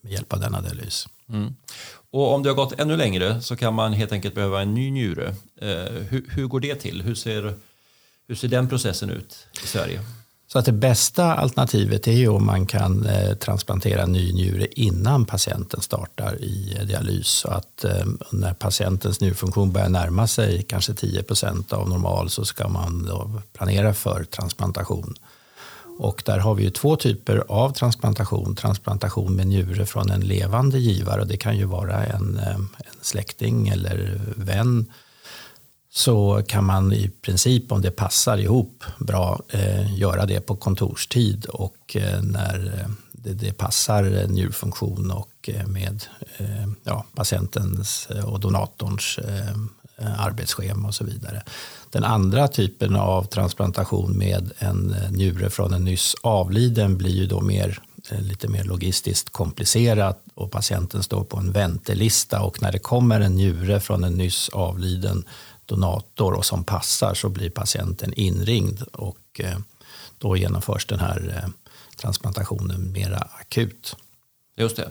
med 0.00 0.12
hjälp 0.12 0.32
av 0.32 0.40
denna 0.40 0.60
dialys. 0.60 1.08
Mm. 1.28 1.54
Och 2.10 2.34
om 2.34 2.42
det 2.42 2.48
har 2.48 2.56
gått 2.56 2.80
ännu 2.80 2.96
längre 2.96 3.42
så 3.42 3.56
kan 3.56 3.74
man 3.74 3.92
helt 3.92 4.12
enkelt 4.12 4.34
behöva 4.34 4.62
en 4.62 4.74
ny 4.74 4.90
njure. 4.90 5.34
Eh, 5.60 5.92
hur, 6.08 6.26
hur, 6.30 6.46
går 6.46 6.60
det 6.60 6.74
till? 6.74 7.02
Hur 7.02 7.14
ser, 7.14 7.54
hur 8.28 8.34
ser 8.34 8.48
den 8.48 8.68
processen 8.68 9.10
ut 9.10 9.46
i 9.64 9.66
Sverige? 9.66 10.00
Så 10.56 10.60
att 10.60 10.66
det 10.66 10.72
bästa 10.72 11.34
alternativet 11.34 12.08
är 12.08 12.12
ju 12.12 12.28
om 12.28 12.46
man 12.46 12.66
kan 12.66 13.06
eh, 13.06 13.34
transplantera 13.34 14.02
en 14.02 14.12
ny 14.12 14.32
njure 14.32 14.66
innan 14.70 15.24
patienten 15.24 15.80
startar 15.80 16.42
i 16.42 16.76
eh, 16.78 16.86
dialys. 16.86 17.26
Så 17.26 17.48
att 17.48 17.84
eh, 17.84 18.06
när 18.32 18.54
patientens 18.54 19.20
njurfunktion 19.20 19.72
börjar 19.72 19.88
närma 19.88 20.26
sig 20.26 20.62
kanske 20.62 20.92
10% 20.92 21.74
av 21.74 21.88
normal 21.88 22.30
så 22.30 22.44
ska 22.44 22.68
man 22.68 23.10
planera 23.52 23.94
för 23.94 24.24
transplantation. 24.24 25.14
Och 25.98 26.22
där 26.26 26.38
har 26.38 26.54
vi 26.54 26.64
ju 26.64 26.70
två 26.70 26.96
typer 26.96 27.44
av 27.48 27.72
transplantation. 27.72 28.56
Transplantation 28.56 29.36
med 29.36 29.46
njure 29.46 29.86
från 29.86 30.10
en 30.10 30.20
levande 30.20 30.78
givare. 30.78 31.20
och 31.20 31.26
Det 31.26 31.36
kan 31.36 31.56
ju 31.56 31.64
vara 31.64 32.04
en, 32.04 32.38
eh, 32.38 32.56
en 32.56 32.98
släkting 33.00 33.68
eller 33.68 34.20
vän 34.36 34.86
så 35.96 36.42
kan 36.46 36.64
man 36.64 36.92
i 36.92 37.08
princip 37.08 37.72
om 37.72 37.82
det 37.82 37.90
passar 37.90 38.38
ihop 38.38 38.84
bra 38.98 39.40
eh, 39.48 39.98
göra 39.98 40.26
det 40.26 40.40
på 40.40 40.56
kontorstid 40.56 41.44
och 41.44 41.96
eh, 41.96 42.22
när 42.22 42.66
eh, 42.66 42.90
det, 43.12 43.32
det, 43.32 43.52
passar 43.52 44.26
njurfunktion 44.28 45.10
och 45.10 45.48
eh, 45.48 45.66
med 45.66 46.04
eh, 46.36 46.68
ja, 46.84 47.04
patientens 47.14 48.08
och 48.24 48.40
donatorns 48.40 49.18
eh, 49.18 50.20
arbetsschema 50.20 50.88
och 50.88 50.94
så 50.94 51.04
vidare. 51.04 51.42
Den 51.90 52.04
andra 52.04 52.48
typen 52.48 52.96
av 52.96 53.24
transplantation 53.24 54.18
med 54.18 54.52
en 54.58 54.94
eh, 54.94 55.10
njure 55.10 55.50
från 55.50 55.74
en 55.74 55.84
nyss 55.84 56.14
avliden 56.22 56.96
blir 56.96 57.14
ju 57.14 57.26
då 57.26 57.40
mer 57.40 57.78
eh, 58.10 58.20
lite 58.20 58.48
mer 58.48 58.64
logistiskt 58.64 59.30
komplicerat 59.30 60.22
och 60.34 60.50
patienten 60.50 61.02
står 61.02 61.24
på 61.24 61.36
en 61.36 61.52
väntelista 61.52 62.42
och 62.42 62.62
när 62.62 62.72
det 62.72 62.78
kommer 62.78 63.20
en 63.20 63.34
njure 63.34 63.80
från 63.80 64.04
en 64.04 64.14
nyss 64.14 64.48
avliden 64.48 65.24
donator 65.66 66.32
och 66.32 66.44
som 66.44 66.64
passar 66.64 67.14
så 67.14 67.28
blir 67.28 67.50
patienten 67.50 68.12
inringd 68.12 68.82
och 68.82 69.40
eh, 69.40 69.58
då 70.18 70.36
genomförs 70.36 70.86
den 70.86 70.98
här 70.98 71.42
eh, 71.42 71.50
transplantationen 71.96 72.92
mera 72.92 73.18
akut. 73.18 73.96
Just 74.56 74.76
det. 74.76 74.90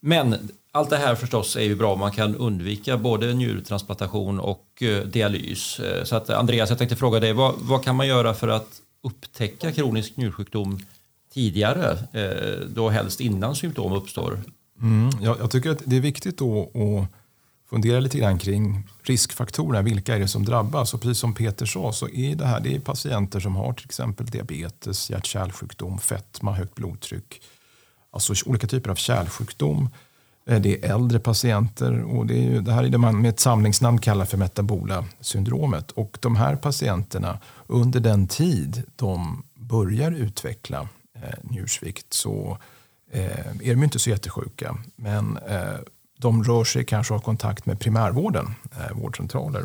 Men 0.00 0.48
allt 0.72 0.90
det 0.90 0.96
här 0.96 1.14
förstås 1.14 1.56
är 1.56 1.62
ju 1.62 1.74
bra. 1.74 1.96
Man 1.96 2.12
kan 2.12 2.36
undvika 2.36 2.96
både 2.96 3.34
njurtransplantation 3.34 4.40
och 4.40 4.82
eh, 4.82 5.04
dialys. 5.04 5.80
Så 6.04 6.16
att 6.16 6.30
Andreas, 6.30 6.68
jag 6.68 6.78
tänkte 6.78 6.96
fråga 6.96 7.20
dig, 7.20 7.32
vad, 7.32 7.54
vad 7.58 7.84
kan 7.84 7.96
man 7.96 8.06
göra 8.06 8.34
för 8.34 8.48
att 8.48 8.80
upptäcka 9.02 9.72
kronisk 9.72 10.16
njursjukdom 10.16 10.78
tidigare, 11.32 11.98
då 12.68 12.88
helst 12.88 13.20
innan 13.20 13.56
symptom 13.56 13.92
uppstår? 13.92 14.40
Mm, 14.80 15.10
jag, 15.20 15.38
jag, 15.40 15.50
tycker 15.50 15.70
att 15.70 15.82
det 15.84 15.96
är 15.96 16.00
viktigt 16.00 16.38
då 16.38 16.62
att 16.62 17.08
fundera 17.70 18.00
lite 18.00 18.18
grann 18.18 18.38
kring 18.38 18.88
riskfaktorerna. 19.02 19.82
Vilka 19.82 20.14
är 20.14 20.20
det 20.20 20.28
som 20.28 20.44
drabbas? 20.44 20.94
Och 20.94 21.00
precis 21.00 21.18
som 21.18 21.34
Peter 21.34 21.66
sa 21.66 21.92
så 21.92 22.08
är 22.08 22.36
det 22.36 22.46
här 22.46 22.60
det 22.60 22.74
är 22.74 22.80
patienter 22.80 23.40
som 23.40 23.56
har 23.56 23.72
till 23.72 23.84
exempel 23.86 24.26
diabetes, 24.26 25.10
hjärt-kärlsjukdom, 25.10 25.98
fetma, 25.98 26.52
högt 26.52 26.74
blodtryck. 26.74 27.42
Alltså 28.10 28.34
olika 28.46 28.66
typer 28.66 28.90
av 28.90 28.94
kärlsjukdom. 28.94 29.88
Eh, 30.46 30.60
det 30.60 30.84
är 30.84 30.94
äldre 30.94 31.18
patienter 31.18 32.02
och 32.02 32.26
det, 32.26 32.34
är 32.34 32.42
ju, 32.42 32.60
det 32.60 32.72
här 32.72 32.84
är 32.84 32.88
det 32.88 32.98
man 32.98 33.20
med 33.20 33.28
ett 33.28 33.40
samlingsnamn 33.40 33.98
kallar 33.98 34.24
för 34.24 34.36
metabola 34.36 35.04
syndromet. 35.20 35.90
Och 35.90 36.18
de 36.20 36.36
här 36.36 36.56
patienterna 36.56 37.38
under 37.66 38.00
den 38.00 38.28
tid 38.28 38.82
de 38.96 39.44
börjar 39.54 40.12
utveckla 40.12 40.88
eh, 41.14 41.34
njursvikt 41.42 42.12
så 42.12 42.58
eh, 43.12 43.46
är 43.46 43.74
de 43.74 43.82
inte 43.82 43.98
så 43.98 44.10
jättesjuka. 44.10 44.78
Men 44.96 45.36
eh, 45.36 45.78
de 46.26 46.44
rör 46.44 46.64
sig 46.64 46.84
kanske 46.84 47.14
har 47.14 47.20
kontakt 47.20 47.66
med 47.66 47.80
primärvården, 47.80 48.54
eh, 48.76 48.96
vårdcentraler. 48.96 49.64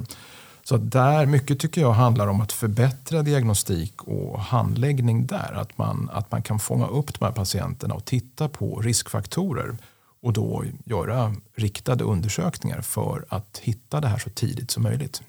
Så 0.64 0.78
där 0.78 1.26
mycket 1.26 1.60
tycker 1.60 1.82
jag 1.82 1.92
handlar 1.92 2.28
om 2.28 2.42
att 2.42 2.52
förbättra 2.52 3.22
diagnostik 3.22 4.04
och 4.04 4.40
handläggning 4.40 5.26
där. 5.26 5.54
Att 5.54 5.78
man, 5.78 6.10
att 6.14 6.32
man 6.32 6.42
kan 6.42 6.60
fånga 6.60 6.88
upp 6.88 7.20
de 7.20 7.26
här 7.26 7.32
patienterna 7.32 7.94
och 7.94 8.06
titta 8.06 8.50
på 8.50 8.82
riskfaktorer 8.82 9.78
och 10.22 10.34
då 10.34 10.64
göra 10.86 11.36
riktade 11.56 12.04
undersökningar 12.04 12.82
för 12.82 13.26
att 13.30 13.60
hitta 13.64 14.02
det 14.02 14.08
här 14.08 14.18
så 14.20 14.30
tidigt 14.30 14.72
som 14.72 14.84
möjligt. 14.84 15.22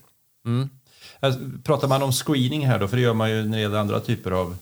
Mm. 0.47 0.69
Alltså, 1.21 1.41
pratar 1.65 1.89
man 1.89 2.03
om 2.03 2.13
screening 2.13 2.67
här 2.67 2.79
då, 2.79 2.89
för 2.89 2.97
det 2.97 3.03
gör 3.03 3.15
man 3.15 3.31
ju 3.31 3.45
när 3.45 3.57
det 3.57 3.63
gäller 3.63 3.79
andra 3.79 4.01
typer 4.01 4.31
av 4.31 4.57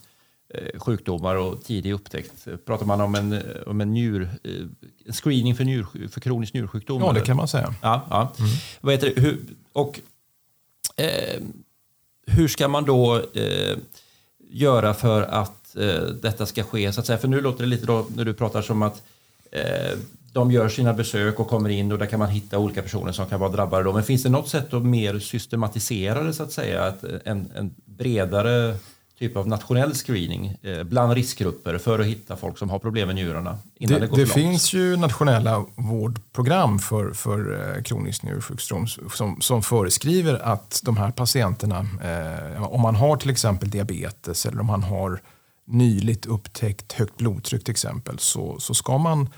sjukdomar 0.79 1.37
och 1.37 1.65
tidig 1.65 1.93
upptäckt. 1.93 2.49
Pratar 2.67 2.87
man 2.87 3.01
om 3.01 3.15
en, 3.15 3.43
om 3.67 3.81
en 3.81 3.91
njur, 3.91 4.29
eh, 4.45 5.13
screening 5.13 5.55
för, 5.55 5.65
njur, 5.65 5.87
för 6.11 6.21
kronisk 6.21 6.55
njursjukdom? 6.55 7.03
Ja, 7.03 7.13
det 7.13 7.21
kan 7.21 7.37
man 7.37 7.49
säga. 7.49 7.75
Ja, 7.83 8.07
ja. 8.11 8.33
Mm. 8.39 8.51
Vad 8.81 8.95
heter 8.95 9.13
det? 9.15 9.21
Hur, 9.21 9.39
och, 9.73 10.01
eh, 10.97 11.43
hur 12.27 12.49
ska 12.49 12.69
man 12.69 12.85
då 12.85 13.17
eh, 13.35 13.79
göra 14.51 14.95
för 14.95 15.23
att 15.23 15.77
eh, 15.77 16.03
detta 16.23 16.47
ska 16.47 16.63
ske? 16.63 16.93
Så 16.93 17.01
att 17.01 17.07
säga? 17.07 17.19
För 17.19 17.29
nu 17.29 17.41
låter 17.41 17.65
det 17.65 17.71
lite 17.71 17.87
då, 17.87 18.07
när 18.17 18.25
du 18.25 18.35
pratar 18.35 18.63
som 18.63 18.83
att 18.83 19.03
eh, 19.53 19.99
de 20.33 20.51
gör 20.51 20.69
sina 20.69 20.93
besök 20.93 21.41
och 21.41 21.49
kommer 21.49 21.69
in 21.69 21.93
och 21.93 21.99
där 21.99 22.07
kan 22.07 22.19
man 22.19 22.29
hitta 22.29 22.59
olika 22.59 22.83
personer 22.83 23.13
som 23.13 23.27
kan 23.27 23.41
vara 23.41 23.51
drabbade. 23.53 23.85
Då. 23.85 23.93
Men 23.93 24.03
finns 24.03 24.23
det 24.23 24.29
något 24.29 24.49
sätt 24.49 24.75
att 24.75 24.83
mer 24.83 25.19
systematisera 25.19 26.23
det 26.23 26.33
så 26.33 26.43
att 26.43 26.53
säga? 26.53 26.85
Att 26.85 27.05
en, 27.25 27.51
en 27.55 27.75
bredare 27.85 28.77
typ 29.21 29.37
av 29.37 29.49
nationell 29.49 29.95
screening 29.95 30.57
eh, 30.63 30.83
bland 30.83 31.13
riskgrupper 31.13 31.79
för 31.79 31.99
att 31.99 32.07
hitta 32.07 32.37
folk 32.37 32.59
som 32.59 32.71
har 32.71 32.79
problem 32.79 33.07
med 33.07 33.15
njurarna. 33.15 33.59
Innan 33.79 34.01
det, 34.01 34.07
det, 34.07 34.17
det 34.17 34.27
finns 34.27 34.73
ju 34.73 34.97
nationella 34.97 35.65
vårdprogram 35.75 36.79
för, 36.79 37.13
för 37.13 37.75
eh, 37.77 37.83
kronisk 37.83 38.23
njursjukdom 38.23 38.87
som, 38.87 39.41
som 39.41 39.63
föreskriver 39.63 40.39
att 40.43 40.81
de 40.85 40.97
här 40.97 41.11
patienterna, 41.11 41.87
eh, 42.03 42.63
om 42.63 42.81
man 42.81 42.97
har 42.97 43.17
till 43.17 43.31
exempel 43.31 43.71
diabetes 43.71 44.47
eller 44.47 44.61
om 44.61 44.67
man 44.67 44.83
har 44.83 45.21
nyligt 45.65 46.27
upptäckt 46.27 46.93
högt 46.93 47.17
blodtryck 47.17 47.65
till 47.65 47.73
exempel, 47.73 48.19
så, 48.19 48.61
så 48.61 48.75
ska 48.75 48.99
man 48.99 49.29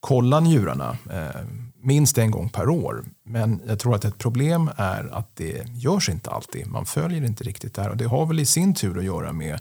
kolla 0.00 0.40
njurarna 0.40 0.96
eh, 1.10 1.40
minst 1.82 2.18
en 2.18 2.30
gång 2.30 2.48
per 2.48 2.68
år. 2.68 3.04
Men 3.24 3.62
jag 3.66 3.78
tror 3.78 3.94
att 3.94 4.04
ett 4.04 4.18
problem 4.18 4.70
är 4.76 5.08
att 5.12 5.36
det 5.36 5.66
görs 5.74 6.08
inte 6.08 6.30
alltid. 6.30 6.66
Man 6.66 6.86
följer 6.86 7.24
inte 7.24 7.44
riktigt 7.44 7.74
det 7.74 7.82
här. 7.82 7.90
Och 7.90 7.96
det 7.96 8.04
har 8.04 8.26
väl 8.26 8.40
i 8.40 8.46
sin 8.46 8.74
tur 8.74 8.98
att 8.98 9.04
göra 9.04 9.32
med 9.32 9.58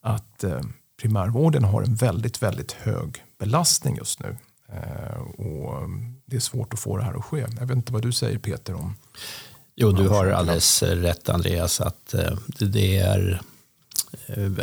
att 0.00 0.44
eh, 0.44 0.60
primärvården 1.00 1.64
har 1.64 1.82
en 1.82 1.94
väldigt, 1.94 2.42
väldigt 2.42 2.72
hög 2.72 3.24
belastning 3.38 3.96
just 3.96 4.20
nu. 4.20 4.36
Eh, 4.68 5.20
och 5.20 5.88
det 6.26 6.36
är 6.36 6.40
svårt 6.40 6.72
att 6.72 6.80
få 6.80 6.96
det 6.96 7.04
här 7.04 7.14
att 7.14 7.24
ske. 7.24 7.46
Jag 7.58 7.66
vet 7.66 7.76
inte 7.76 7.92
vad 7.92 8.02
du 8.02 8.12
säger 8.12 8.38
Peter 8.38 8.74
om 8.74 8.96
Jo, 9.76 9.92
du 9.92 10.08
har 10.08 10.26
alldeles 10.26 10.82
rätt 10.82 11.28
Andreas 11.28 11.80
att 11.80 12.14
det 12.58 12.98
är 12.98 13.40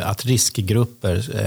att 0.02 0.24
riskgrupper 0.24 1.40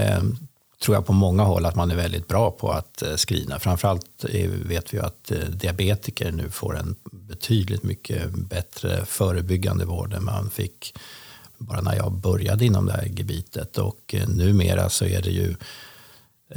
tror 0.82 0.96
jag 0.96 1.06
på 1.06 1.14
många 1.14 1.44
håll 1.44 1.66
att 1.66 1.76
man 1.76 1.92
är 1.92 1.96
väldigt 1.96 2.28
bra 2.28 2.52
på 2.52 2.72
att 2.72 3.02
eh, 3.02 3.16
screena. 3.16 3.60
Framförallt 3.60 4.26
eh, 4.30 4.50
vet 4.50 4.94
vi 4.94 5.00
att 5.00 5.32
eh, 5.32 5.38
diabetiker 5.38 6.32
nu 6.32 6.50
får 6.50 6.78
en 6.78 6.96
betydligt 7.12 7.84
mycket 7.84 8.32
bättre 8.32 9.06
förebyggande 9.06 9.86
vård 9.86 10.14
än 10.14 10.26
man 10.26 10.50
fick 10.50 10.94
bara 11.58 11.82
när 11.82 11.96
jag 11.96 12.12
började 12.12 12.66
inom 12.66 12.86
det 12.86 12.94
här 12.94 13.06
gebitet. 13.06 13.78
Och 13.78 14.16
numera 14.28 14.90
så 14.90 15.06
är 15.06 15.22
det 15.22 15.32
ju 15.32 15.56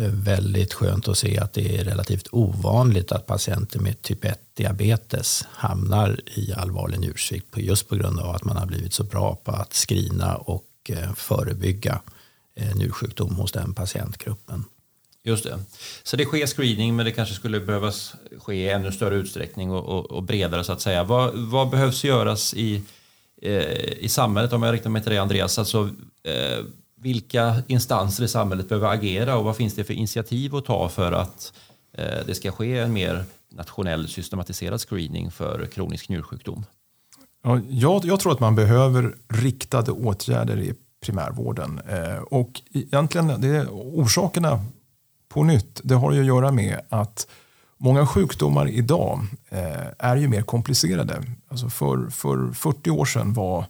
väldigt 0.09 0.75
skönt 0.75 1.09
att 1.09 1.19
se 1.19 1.38
att 1.38 1.52
det 1.52 1.78
är 1.78 1.85
relativt 1.85 2.28
ovanligt 2.31 3.12
att 3.12 3.26
patienter 3.26 3.81
med 3.81 4.02
typ 4.02 4.25
1 4.25 4.40
diabetes 4.54 5.45
hamnar 5.50 6.21
i 6.35 6.52
allvarlig 6.52 7.00
njursvikt 7.00 7.57
just 7.57 7.88
på 7.88 7.97
grund 7.97 8.21
av 8.21 8.35
att 8.35 8.45
man 8.45 8.57
har 8.57 8.66
blivit 8.66 8.93
så 8.93 9.04
bra 9.04 9.37
på 9.45 9.52
att 9.52 9.75
screena 9.75 10.37
och 10.37 10.90
förebygga 11.16 12.00
njursjukdom 12.75 13.34
hos 13.34 13.52
den 13.52 13.75
patientgruppen. 13.75 14.64
Just 15.26 15.44
det. 15.44 15.58
Så 16.02 16.16
det 16.16 16.25
sker 16.25 16.46
screening 16.46 16.96
men 16.96 17.06
det 17.06 17.12
kanske 17.12 17.34
skulle 17.34 17.61
behövas 17.61 18.14
ske 18.38 18.54
i 18.54 18.68
ännu 18.68 18.92
större 18.92 19.14
utsträckning 19.14 19.70
och, 19.70 19.84
och, 19.84 20.11
och 20.11 20.23
bredare 20.23 20.64
så 20.64 20.73
att 20.73 20.80
säga. 20.80 21.04
Vad, 21.04 21.34
vad 21.34 21.70
behövs 21.70 22.04
göras 22.04 22.54
i, 22.54 22.82
eh, 23.42 23.52
i 23.99 24.08
samhället 24.08 24.52
om 24.52 24.62
jag 24.62 24.73
riktar 24.73 24.90
mig 24.90 25.02
till 25.02 25.11
dig 25.11 25.18
Andreas? 25.18 25.58
Alltså, 25.58 25.90
eh, 26.23 26.64
vilka 26.96 27.62
instanser 27.66 28.25
i 28.25 28.28
samhället 28.28 28.68
behöver 28.68 28.88
agera 28.88 29.37
och 29.37 29.44
vad 29.44 29.56
finns 29.56 29.75
det 29.75 29.84
för 29.84 29.94
initiativ 29.94 30.54
att 30.54 30.64
ta 30.64 30.88
för 30.88 31.12
att 31.12 31.52
eh, 31.92 32.26
det 32.26 32.34
ska 32.34 32.52
ske 32.52 32.78
en 32.78 32.92
mer 32.92 33.25
nationell 33.52 34.08
systematiserad 34.08 34.80
screening 34.80 35.30
för 35.30 35.66
kronisk 35.66 36.08
njursjukdom? 36.08 36.64
Ja, 37.42 37.61
jag, 37.70 38.04
jag 38.04 38.20
tror 38.20 38.32
att 38.32 38.40
man 38.40 38.54
behöver 38.54 39.14
riktade 39.28 39.92
åtgärder 39.92 40.61
i 40.61 40.75
primärvården. 41.04 41.80
Eh, 41.88 42.16
och 42.16 42.62
egentligen, 42.73 43.40
det, 43.40 43.66
orsakerna 43.70 44.64
på 45.28 45.42
nytt, 45.42 45.80
det 45.84 45.94
har 45.94 46.12
ju 46.12 46.20
att 46.20 46.26
göra 46.26 46.52
med 46.52 46.80
att 46.88 47.26
många 47.76 48.06
sjukdomar 48.06 48.68
idag 48.68 49.20
eh, 49.49 49.87
är 49.99 50.16
ju 50.16 50.28
mer 50.28 50.42
komplicerade. 50.42 51.23
Alltså 51.49 51.68
för, 51.68 52.11
för 52.11 52.52
40 52.52 52.90
år 52.90 53.04
sedan 53.04 53.32
var 53.32 53.66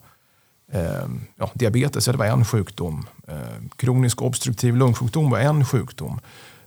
eh, 0.73 1.09
ja, 1.37 1.51
diabetes 1.55 2.05
det 2.05 2.13
var 2.13 2.27
en 2.27 2.45
sjukdom. 2.45 3.07
Kronisk 3.77 4.23
obstruktiv 4.23 4.77
lungsjukdom 4.77 5.31
var 5.31 5.39
en 5.39 5.65
sjukdom. 5.65 6.21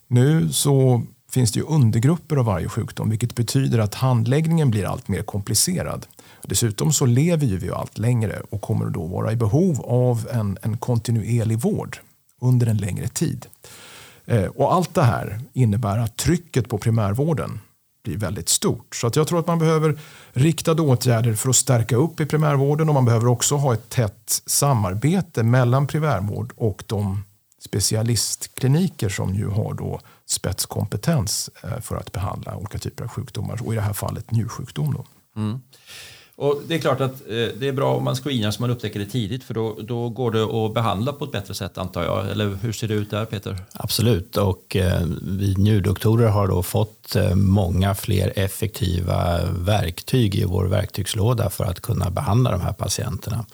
Nu 0.08 0.50
så 0.50 1.04
finns 1.32 1.52
det 1.52 1.60
ju 1.60 1.66
undergrupper 1.66 2.36
av 2.36 2.46
varje 2.46 2.70
sjukdom 2.70 3.10
vilket 3.10 3.36
betyder 3.36 3.80
att 3.80 3.96
handläggningen 3.96 4.72
blir 4.72 4.86
allt 4.86 5.08
mer 5.08 5.22
komplicerad. 5.22 6.06
Dessutom 6.48 6.94
så 6.94 7.06
lever 7.06 7.46
ju 7.46 7.58
vi 7.58 7.72
allt 7.72 7.98
längre 7.98 8.42
och 8.50 8.62
kommer 8.62 8.86
då 8.86 9.06
vara 9.06 9.32
i 9.32 9.36
behov 9.36 9.82
av 9.82 10.28
en, 10.32 10.58
en 10.62 10.78
kontinuerlig 10.78 11.60
vård 11.60 11.98
under 12.42 12.68
en 12.68 12.78
längre 12.78 13.08
tid. 13.08 13.46
Eh, 14.26 14.46
och 14.46 14.74
allt 14.74 14.94
det 14.94 15.04
här 15.04 15.42
innebär 15.54 15.98
att 15.98 16.18
trycket 16.18 16.70
på 16.70 16.78
primärvården 16.78 17.60
blir 18.04 18.18
väldigt 18.18 18.50
stort. 18.50 18.96
Så 18.96 19.08
att 19.08 19.16
jag 19.16 19.28
tror 19.28 19.40
att 19.40 19.48
man 19.48 19.60
behöver 19.60 20.00
riktade 20.32 20.82
åtgärder 20.82 21.34
för 21.34 21.50
att 21.50 21.56
stärka 21.56 21.96
upp 21.96 22.20
i 22.20 22.26
primärvården 22.26 22.90
och 22.90 22.96
man 22.96 23.06
behöver 23.06 23.28
också 23.28 23.56
ha 23.56 23.74
ett 23.74 23.90
tätt 23.90 24.42
samarbete 24.46 25.44
mellan 25.44 25.88
primärvård 25.88 26.54
och 26.56 26.84
de 26.88 27.24
specialistkliniker 27.60 29.10
som 29.10 29.36
ju 29.36 29.48
har 29.48 29.74
då 29.74 30.00
spetskompetens 30.26 31.50
eh, 31.64 31.80
för 31.80 31.96
att 31.96 32.12
behandla 32.12 32.56
olika 32.56 32.78
typer 32.78 33.04
av 33.04 33.10
sjukdomar 33.10 33.60
och 33.66 33.74
i 33.74 33.76
det 33.76 33.82
här 33.82 33.94
fallet 33.94 34.32
njursjukdom. 34.32 34.94
Då. 34.94 35.06
Mm. 35.42 35.60
Och 36.40 36.62
det 36.68 36.76
är 36.76 36.80
klart 36.80 37.02
att 37.02 37.22
eh, 37.22 37.48
det 37.60 37.68
är 37.68 37.72
bra 37.72 37.96
om 37.96 38.04
man 38.04 38.16
screenar 38.16 38.52
så 38.52 38.62
man 38.62 38.70
upptäcker 38.70 39.00
det 39.00 39.06
tidigt 39.06 39.44
för 39.44 39.54
då, 39.54 39.78
då 39.82 40.10
går 40.10 40.32
det 40.32 40.44
att 40.44 40.74
behandla 40.74 41.14
på 41.14 41.26
ett 41.26 41.32
bättre 41.32 41.54
sätt 41.54 41.78
antar 41.78 42.04
jag. 42.04 42.30
Eller 42.32 42.58
hur 42.62 42.72
ser 42.72 42.88
det 42.88 42.94
ut 42.94 43.10
där 43.10 43.26
Peter? 43.26 43.58
Absolut 43.74 44.38
och 44.38 44.76
eh, 44.76 45.02
vi 45.22 45.56
njurdoktorer 45.58 46.28
har 46.28 46.48
då 46.48 46.64
fått 46.64 47.16
eh, 47.16 47.36
många 47.36 47.96
fler 47.96 48.34
effektiva 48.36 49.40
verktyg 49.52 50.36
i 50.36 50.44
vår 50.44 50.66
verktygslåda 50.66 51.50
för 51.50 51.64
att 51.64 51.80
kunna 51.80 52.10
behandla 52.10 52.52
de 52.52 52.62
här 52.62 52.74
patienterna. 52.74 53.46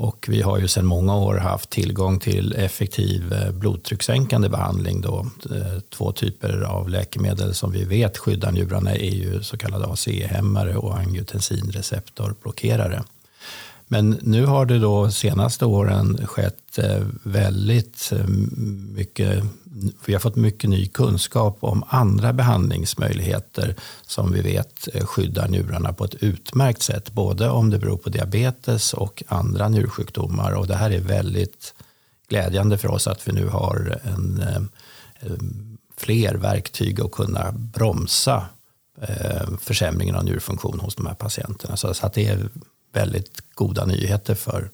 Och 0.00 0.26
vi 0.28 0.42
har 0.42 0.58
ju 0.58 0.68
sedan 0.68 0.86
många 0.86 1.16
år 1.16 1.36
haft 1.36 1.70
tillgång 1.70 2.18
till 2.18 2.52
effektiv 2.52 3.32
eh, 3.32 3.52
blodtryckssänkande 3.52 4.48
behandling. 4.48 5.00
Då. 5.00 5.26
Eh, 5.50 5.80
två 5.90 6.12
typer 6.12 6.60
av 6.60 6.88
läkemedel 6.88 7.54
som 7.54 7.72
vi 7.72 7.84
vet 7.84 8.18
skyddar 8.18 8.52
njurarna 8.52 8.94
är 8.94 9.14
ju 9.14 9.42
så 9.42 9.56
kallade 9.56 9.86
ACE-hämmare 9.86 10.76
och 10.76 10.98
angiotensinreceptorblockerare. 10.98 13.02
Men 13.92 14.18
nu 14.22 14.46
har 14.46 14.66
det 14.66 14.78
då 14.78 15.10
senaste 15.10 15.66
åren 15.66 16.26
skett 16.26 16.78
eh, 16.78 17.02
väldigt 17.22 18.12
eh, 18.12 18.26
mycket 18.94 19.44
vi 20.04 20.12
har 20.12 20.20
fått 20.20 20.36
mycket 20.36 20.70
ny 20.70 20.88
kunskap 20.88 21.58
om 21.60 21.84
andra 21.88 22.32
behandlingsmöjligheter 22.32 23.74
som 24.02 24.32
vi 24.32 24.40
vet 24.40 24.88
eh, 24.94 25.06
skyddar 25.06 25.48
njurarna 25.48 25.92
på 25.92 26.04
ett 26.04 26.14
utmärkt 26.14 26.82
sätt. 26.82 27.12
Både 27.12 27.50
om 27.50 27.70
det 27.70 27.78
beror 27.78 27.96
på 27.96 28.08
diabetes 28.08 28.94
och 28.94 29.22
andra 29.28 29.68
njursjukdomar. 29.68 30.52
Och 30.52 30.66
det 30.66 30.76
här 30.76 30.90
är 30.90 31.00
väldigt 31.00 31.74
glädjande 32.28 32.78
för 32.78 32.88
oss 32.88 33.06
att 33.06 33.28
vi 33.28 33.32
nu 33.32 33.46
har 33.46 34.00
en, 34.02 34.68
fler 35.96 36.34
verktyg 36.34 37.00
att 37.00 37.12
kunna 37.12 37.52
bromsa 37.52 38.46
försämringen 39.60 40.16
av 40.16 40.24
njurfunktion 40.24 40.80
hos 40.80 40.94
de 40.94 41.06
här 41.06 41.14
patienterna. 41.14 41.76
Så 41.76 41.88
att 42.00 42.12
det 42.12 42.28
är 42.28 42.48
väldigt 42.92 43.54
goda 43.54 43.86
nyheter 43.86 44.34
för, 44.34 44.70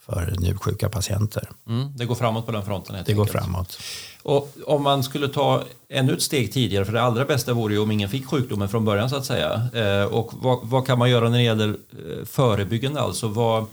för 0.00 0.34
njursjuka 0.38 0.88
patienter. 0.88 1.48
Mm, 1.68 1.92
det 1.96 2.04
går 2.04 2.14
framåt 2.14 2.46
på 2.46 2.52
den 2.52 2.64
fronten? 2.64 2.92
det 2.92 2.98
enkelt. 2.98 3.16
går 3.16 3.26
framåt. 3.26 3.78
Och 4.22 4.56
om 4.66 4.82
man 4.82 5.04
skulle 5.04 5.28
ta 5.28 5.64
ännu 5.88 6.12
ett 6.12 6.22
steg 6.22 6.52
tidigare, 6.52 6.84
för 6.84 6.92
det 6.92 7.02
allra 7.02 7.24
bästa 7.24 7.52
vore 7.52 7.74
ju 7.74 7.80
om 7.80 7.90
ingen 7.90 8.08
fick 8.08 8.26
sjukdomen 8.26 8.68
från 8.68 8.84
början 8.84 9.10
så 9.10 9.16
att 9.16 9.24
säga. 9.24 9.68
Eh, 9.74 10.04
och 10.04 10.32
vad, 10.34 10.58
vad, 10.62 10.86
kan 10.86 10.98
man 10.98 11.10
göra 11.10 11.28
när 11.28 11.38
det 11.38 11.44
gäller 11.44 11.68
eh, 11.68 12.24
förebyggande? 12.24 13.00
Alltså 13.00 13.28
vad, 13.28 13.66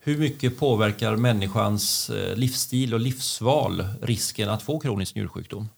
hur 0.00 0.18
mycket 0.18 0.58
påverkar 0.58 1.16
människans 1.16 2.10
eh, 2.10 2.36
livsstil 2.36 2.94
och 2.94 3.00
livsval 3.00 3.88
risken 4.02 4.48
att 4.48 4.62
få 4.62 4.80
kronisk 4.80 5.14
njursjukdom? 5.14 5.68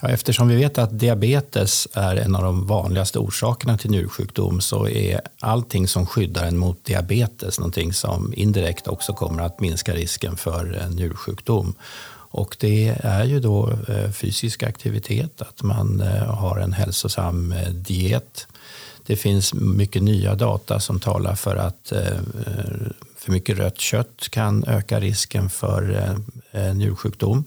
Ja, 0.00 0.08
eftersom 0.08 0.48
vi 0.48 0.56
vet 0.56 0.78
att 0.78 0.98
diabetes 0.98 1.88
är 1.92 2.16
en 2.16 2.34
av 2.36 2.42
de 2.42 2.66
vanligaste 2.66 3.18
orsakerna 3.18 3.78
till 3.78 3.90
njursjukdom 3.90 4.60
så 4.60 4.88
är 4.88 5.20
allting 5.40 5.88
som 5.88 6.06
skyddar 6.06 6.44
en 6.44 6.58
mot 6.58 6.84
diabetes 6.84 7.58
någonting 7.58 7.92
som 7.92 8.34
indirekt 8.36 8.88
också 8.88 9.12
kommer 9.12 9.42
att 9.42 9.60
minska 9.60 9.94
risken 9.94 10.36
för 10.36 10.78
eh, 10.80 10.90
njursjukdom. 10.90 11.74
Och 12.28 12.56
det 12.60 12.96
är 13.00 13.24
ju 13.24 13.40
då 13.40 13.70
eh, 13.88 14.10
fysisk 14.10 14.62
aktivitet, 14.62 15.42
att 15.42 15.62
man 15.62 16.00
eh, 16.00 16.34
har 16.34 16.58
en 16.58 16.72
hälsosam 16.72 17.54
diet. 17.72 18.46
Det 19.06 19.16
finns 19.16 19.54
mycket 19.54 20.02
nya 20.02 20.34
data 20.34 20.80
som 20.80 21.00
talar 21.00 21.34
för 21.34 21.56
att 21.56 21.92
för 23.16 23.32
mycket 23.32 23.58
rött 23.58 23.80
kött 23.80 24.28
kan 24.30 24.64
öka 24.64 25.00
risken 25.00 25.50
för 25.50 26.14
njursjukdom. 26.74 27.44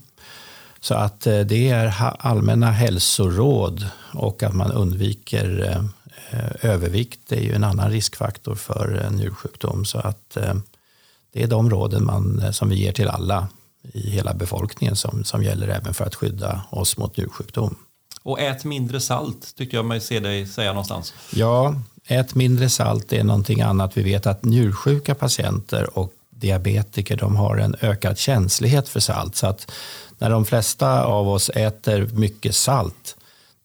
Så 0.81 0.93
att 0.93 1.19
det 1.21 1.69
är 1.69 1.93
allmänna 2.19 2.71
hälsoråd 2.71 3.85
och 4.13 4.43
att 4.43 4.53
man 4.53 4.71
undviker 4.71 5.83
övervikt 6.61 7.19
det 7.27 7.35
är 7.35 7.41
ju 7.41 7.53
en 7.53 7.63
annan 7.63 7.91
riskfaktor 7.91 8.55
för 8.55 9.09
njursjukdom. 9.11 9.85
Så 9.85 9.99
att 9.99 10.37
det 11.33 11.43
är 11.43 11.47
de 11.47 11.69
råden 11.69 12.05
man, 12.05 12.53
som 12.53 12.69
vi 12.69 12.75
ger 12.75 12.91
till 12.91 13.07
alla 13.07 13.47
i 13.93 14.09
hela 14.09 14.33
befolkningen 14.33 14.95
som, 14.95 15.23
som 15.23 15.43
gäller 15.43 15.67
även 15.67 15.93
för 15.93 16.05
att 16.05 16.15
skydda 16.15 16.61
oss 16.69 16.97
mot 16.97 17.17
njursjukdom. 17.17 17.75
Och 18.23 18.39
ät 18.39 18.63
mindre 18.63 18.99
salt 18.99 19.55
tyckte 19.55 19.75
jag 19.75 19.85
mig 19.85 20.01
se 20.01 20.19
dig 20.19 20.45
säga 20.47 20.71
någonstans. 20.71 21.13
Ja, 21.33 21.75
ät 22.07 22.35
mindre 22.35 22.69
salt 22.69 23.13
är 23.13 23.23
någonting 23.23 23.61
annat. 23.61 23.97
Vi 23.97 24.03
vet 24.03 24.27
att 24.27 24.45
njursjuka 24.45 25.15
patienter 25.15 25.97
och 25.97 26.13
diabetiker 26.29 27.17
de 27.17 27.35
har 27.35 27.57
en 27.57 27.75
ökad 27.81 28.17
känslighet 28.17 28.89
för 28.89 28.99
salt. 28.99 29.35
Så 29.35 29.47
att 29.47 29.71
när 30.19 30.29
de 30.29 30.45
flesta 30.45 31.03
av 31.03 31.29
oss 31.29 31.49
äter 31.49 32.09
mycket 32.13 32.55
salt 32.55 33.15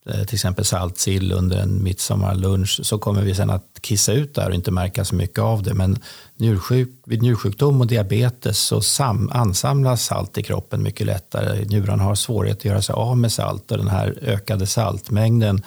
eh, 0.07 0.25
till 0.25 0.35
exempel 0.35 0.64
saltsill 0.64 1.33
under 1.33 1.59
en 1.59 1.83
midsommarlunch 1.83 2.81
så 2.83 2.99
kommer 2.99 3.23
vi 3.23 3.35
sen 3.35 3.51
att 3.51 3.79
kissa 3.81 4.12
ut 4.12 4.35
där 4.35 4.49
och 4.49 4.55
inte 4.55 4.71
märka 4.71 5.05
så 5.05 5.14
mycket 5.14 5.38
av 5.38 5.62
det. 5.62 5.75
Men 5.75 5.99
njursjuk, 6.37 6.88
vid 7.07 7.23
njursjukdom 7.23 7.81
och 7.81 7.87
diabetes 7.87 8.59
så 8.59 8.81
sam, 8.81 9.31
ansamlas 9.33 10.05
salt 10.05 10.38
i 10.38 10.43
kroppen 10.43 10.83
mycket 10.83 11.07
lättare. 11.07 11.64
Njurarna 11.64 12.03
har 12.03 12.14
svårighet 12.14 12.59
att 12.59 12.64
göra 12.64 12.83
sig 12.83 12.93
av 12.93 13.17
med 13.17 13.33
salt 13.33 13.71
och 13.71 13.79
den 13.79 13.88
här 13.88 14.19
ökade 14.23 14.67
saltmängden 14.67 15.62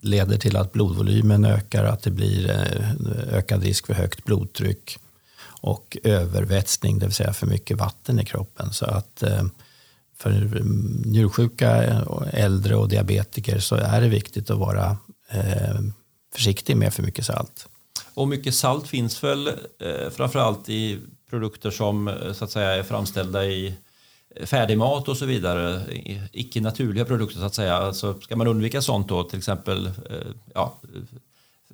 leder 0.00 0.36
till 0.36 0.56
att 0.56 0.72
blodvolymen 0.72 1.44
ökar, 1.44 1.84
att 1.84 2.02
det 2.02 2.10
blir 2.10 2.50
eh, 2.50 3.36
ökad 3.38 3.62
risk 3.62 3.86
för 3.86 3.94
högt 3.94 4.24
blodtryck 4.24 4.98
och 5.60 5.96
övervätskning, 6.04 6.98
det 6.98 7.06
vill 7.06 7.14
säga 7.14 7.32
för 7.32 7.46
mycket 7.46 7.78
vatten 7.78 8.20
i 8.20 8.24
kroppen. 8.24 8.72
Så 8.72 8.84
att 8.86 9.22
eh, 9.22 9.42
för 10.24 10.62
njursjuka, 11.04 11.70
äldre 12.32 12.76
och 12.76 12.88
diabetiker 12.88 13.58
så 13.58 13.74
är 13.74 14.00
det 14.00 14.08
viktigt 14.08 14.50
att 14.50 14.58
vara 14.58 14.96
eh, 15.30 15.80
försiktig 16.34 16.76
med 16.76 16.94
för 16.94 17.02
mycket 17.02 17.26
salt. 17.26 17.68
Och 18.14 18.28
mycket 18.28 18.54
salt 18.54 18.88
finns 18.88 19.24
väl 19.24 19.46
eh, 19.48 20.10
framförallt 20.10 20.68
i 20.68 20.98
produkter 21.30 21.70
som 21.70 22.08
eh, 22.08 22.32
så 22.32 22.44
att 22.44 22.50
säga 22.50 22.70
är 22.70 22.82
framställda 22.82 23.44
i 23.44 23.74
eh, 24.36 24.46
färdigmat 24.46 25.08
och 25.08 25.16
så 25.16 25.26
vidare, 25.26 25.82
icke 26.32 26.60
naturliga 26.60 27.04
produkter 27.04 27.38
så 27.38 27.44
att 27.44 27.54
säga. 27.54 27.76
Alltså, 27.76 28.20
ska 28.20 28.36
man 28.36 28.46
undvika 28.46 28.82
sånt 28.82 29.08
då, 29.08 29.24
till 29.24 29.38
exempel 29.38 29.86
eh, 29.86 29.92
ja, 30.54 30.80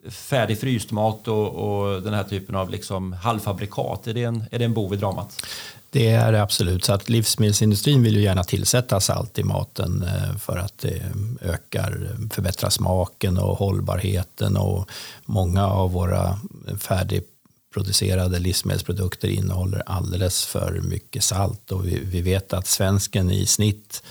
färdig 0.08 0.60
fryst 0.60 0.90
mat 0.90 1.28
och, 1.28 1.48
och, 1.48 2.02
den 2.02 2.14
här 2.14 2.24
typen 2.24 2.54
av 2.54 2.70
liksom 2.70 3.12
halvfabrikat, 3.12 4.06
är 4.06 4.14
det, 4.14 4.24
en, 4.24 4.44
är 4.50 4.58
det 4.58 4.64
en 4.64 4.74
bov 4.74 4.94
i 4.94 4.96
dramat? 4.96 5.42
Det 5.90 6.08
är 6.08 6.32
det 6.32 6.42
absolut. 6.42 6.84
Så 6.84 6.92
att 6.92 7.08
livsmedelsindustrin 7.08 8.02
vill 8.02 8.16
ju 8.16 8.22
gärna 8.22 8.44
tillsätta 8.44 9.00
salt 9.00 9.38
i 9.38 9.44
maten 9.44 10.02
eh, 10.02 10.36
för 10.36 10.56
att 10.56 10.78
det 10.78 10.96
eh, 10.96 11.50
ökar, 11.50 12.10
eh, 12.10 12.28
förbättrar 12.30 12.70
smaken 12.70 13.38
och 13.38 13.58
hållbarheten. 13.58 14.56
Och 14.56 14.90
många 15.24 15.66
av 15.66 15.92
våra 15.92 16.38
färdigproducerade 16.78 18.38
livsmedelsprodukter 18.38 19.28
innehåller 19.28 19.82
alldeles 19.86 20.44
för 20.44 20.80
mycket 20.84 21.24
salt. 21.24 21.72
Och 21.72 21.86
vi, 21.86 22.00
vi 22.04 22.20
vet 22.20 22.52
att 22.52 22.66
svensken 22.66 23.30
i 23.30 23.46
snitt 23.46 24.02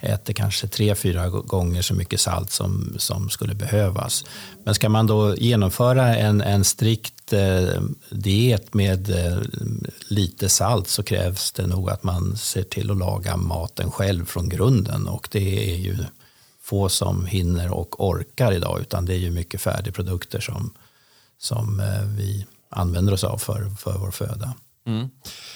äter 0.00 0.32
kanske 0.32 0.68
tre, 0.68 0.94
fyra 0.94 1.28
gånger 1.28 1.82
så 1.82 1.94
mycket 1.94 2.20
salt 2.20 2.50
som, 2.50 2.94
som 2.98 3.30
skulle 3.30 3.54
behövas. 3.54 4.24
Men 4.64 4.74
ska 4.74 4.88
man 4.88 5.06
då 5.06 5.36
genomföra 5.36 6.16
en, 6.16 6.40
en 6.40 6.64
strikt 6.64 7.32
eh, 7.32 7.82
diet 8.10 8.74
med 8.74 9.10
eh, 9.10 9.38
lite 10.08 10.48
salt 10.48 10.88
så 10.88 11.02
krävs 11.02 11.52
det 11.52 11.66
nog 11.66 11.90
att 11.90 12.02
man 12.02 12.36
ser 12.36 12.62
till 12.62 12.90
att 12.90 12.96
laga 12.96 13.36
maten 13.36 13.90
själv 13.90 14.24
från 14.24 14.48
grunden 14.48 15.06
och 15.08 15.28
det 15.30 15.72
är 15.72 15.76
ju 15.76 15.96
få 16.62 16.88
som 16.88 17.26
hinner 17.26 17.72
och 17.72 18.08
orkar 18.08 18.52
idag 18.52 18.80
utan 18.80 19.04
det 19.04 19.14
är 19.14 19.18
ju 19.18 19.30
mycket 19.30 19.60
färdigprodukter 19.60 20.40
som, 20.40 20.72
som 21.38 21.80
eh, 21.80 22.02
vi 22.16 22.46
använder 22.70 23.12
oss 23.12 23.24
av 23.24 23.38
för, 23.38 23.70
för 23.78 23.98
vår 23.98 24.10
föda. 24.10 24.54
Mm. 24.86 25.08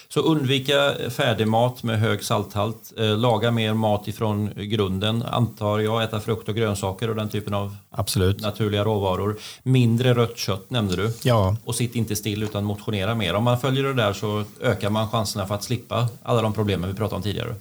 Så 0.08 0.20
undvika 0.20 0.94
färdigmat 1.10 1.82
med 1.82 2.00
hög 2.00 2.24
salthalt. 2.24 2.92
Eh, 2.98 3.18
laga 3.18 3.50
mer 3.50 3.74
mat 3.74 4.08
ifrån 4.08 4.50
grunden, 4.56 5.22
antar 5.22 5.78
jag. 5.78 6.02
Äta 6.02 6.20
frukt 6.20 6.48
och 6.48 6.54
grönsaker 6.54 7.10
och 7.10 7.16
den 7.16 7.28
typen 7.28 7.54
av 7.54 7.76
Absolut. 7.90 8.40
naturliga 8.40 8.84
råvaror. 8.84 9.36
Mindre 9.62 10.14
rött 10.14 10.38
kött 10.38 10.70
nämnde 10.70 10.96
du. 10.96 11.12
Ja. 11.22 11.56
Och 11.64 11.74
sitt 11.74 11.94
inte 11.94 12.16
still 12.16 12.42
utan 12.42 12.64
motionera 12.64 13.14
mer. 13.14 13.34
Om 13.34 13.44
man 13.44 13.60
följer 13.60 13.84
det 13.84 13.94
där 13.94 14.12
så 14.12 14.44
ökar 14.62 14.90
man 14.90 15.08
chanserna 15.08 15.46
för 15.46 15.54
att 15.54 15.64
slippa 15.64 16.08
alla 16.22 16.42
de 16.42 16.52
problemen 16.52 16.90
vi 16.90 16.96
pratade 16.96 17.16
om 17.16 17.22
tidigare. 17.22 17.54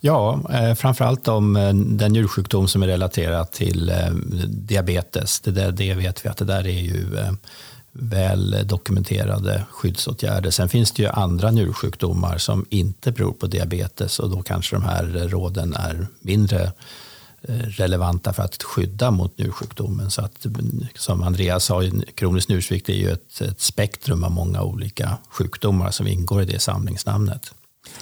Ja, 0.00 0.40
eh, 0.50 0.74
framförallt 0.74 1.28
om 1.28 1.56
eh, 1.56 1.74
den 1.74 2.12
njursjukdom 2.12 2.68
som 2.68 2.82
är 2.82 2.86
relaterad 2.86 3.52
till 3.52 3.90
eh, 3.90 4.10
diabetes. 4.48 5.40
Det, 5.40 5.50
där, 5.50 5.72
det 5.72 5.94
vet 5.94 6.24
vi 6.24 6.28
att 6.28 6.36
det 6.36 6.44
där 6.44 6.66
är 6.66 6.80
ju 6.80 7.18
eh, 7.18 7.32
väl 7.98 8.66
dokumenterade 8.66 9.64
skyddsåtgärder. 9.70 10.50
Sen 10.50 10.68
finns 10.68 10.92
det 10.92 11.02
ju 11.02 11.08
andra 11.08 11.50
njursjukdomar 11.50 12.38
som 12.38 12.66
inte 12.70 13.12
beror 13.12 13.32
på 13.32 13.46
diabetes 13.46 14.18
och 14.18 14.30
då 14.30 14.42
kanske 14.42 14.76
de 14.76 14.82
här 14.82 15.04
råden 15.04 15.74
är 15.74 16.06
mindre 16.20 16.72
eh, 17.42 17.54
relevanta 17.56 18.32
för 18.32 18.42
att 18.42 18.62
skydda 18.62 19.10
mot 19.10 19.38
njursjukdomen. 19.38 20.10
Så 20.10 20.22
att, 20.22 20.46
som 20.94 21.22
Andreas 21.22 21.64
sa, 21.64 21.82
kronisk 22.14 22.48
njursvikt 22.48 22.88
är 22.88 22.94
ju 22.94 23.10
ett, 23.10 23.40
ett 23.40 23.60
spektrum 23.60 24.24
av 24.24 24.30
många 24.30 24.62
olika 24.62 25.18
sjukdomar 25.28 25.90
som 25.90 26.06
ingår 26.06 26.42
i 26.42 26.44
det 26.44 26.58
samlingsnamnet. 26.58 27.54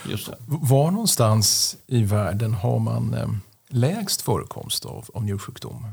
Just 0.09 0.27
det. 0.27 0.37
Var 0.47 0.91
någonstans 0.91 1.77
i 1.87 2.03
världen 2.03 2.55
har 2.55 2.79
man 2.79 3.15
eh, 3.15 3.29
lägst 3.69 4.23
förekomst 4.23 4.85
av, 4.85 5.05
av 5.15 5.25
njursjukdom? 5.25 5.87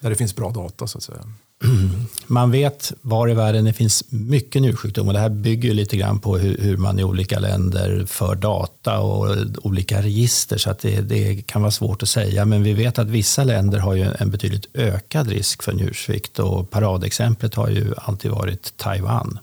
Där 0.00 0.10
det 0.10 0.16
finns 0.16 0.36
bra 0.36 0.50
data 0.50 0.86
så 0.86 0.98
att 0.98 1.04
säga. 1.04 1.24
Man 2.26 2.50
vet 2.50 2.92
var 3.00 3.30
i 3.30 3.34
världen 3.34 3.64
det 3.64 3.72
finns 3.72 4.04
mycket 4.08 4.62
njursjukdom 4.62 5.06
och 5.08 5.14
det 5.14 5.20
här 5.20 5.28
bygger 5.28 5.74
lite 5.74 5.96
grann 5.96 6.18
på 6.18 6.38
hur, 6.38 6.58
hur 6.58 6.76
man 6.76 6.98
i 6.98 7.04
olika 7.04 7.38
länder 7.38 8.04
för 8.06 8.34
data 8.34 8.98
och 8.98 9.36
olika 9.62 10.02
register 10.02 10.58
så 10.58 10.70
att 10.70 10.78
det, 10.78 11.00
det, 11.00 11.46
kan 11.46 11.62
vara 11.62 11.70
svårt 11.70 12.02
att 12.02 12.08
säga. 12.08 12.44
Men 12.44 12.62
vi 12.62 12.72
vet 12.72 12.98
att 12.98 13.06
vissa 13.06 13.44
länder 13.44 13.78
har 13.78 13.94
ju 13.94 14.06
en 14.18 14.30
betydligt 14.30 14.66
ökad 14.74 15.28
risk 15.28 15.62
för 15.62 15.72
njursvikt 15.72 16.38
och 16.38 16.70
paradexemplet 16.70 17.54
har 17.54 17.68
ju 17.68 17.94
alltid 17.96 18.30
varit 18.30 18.76
Taiwan. 18.76 19.38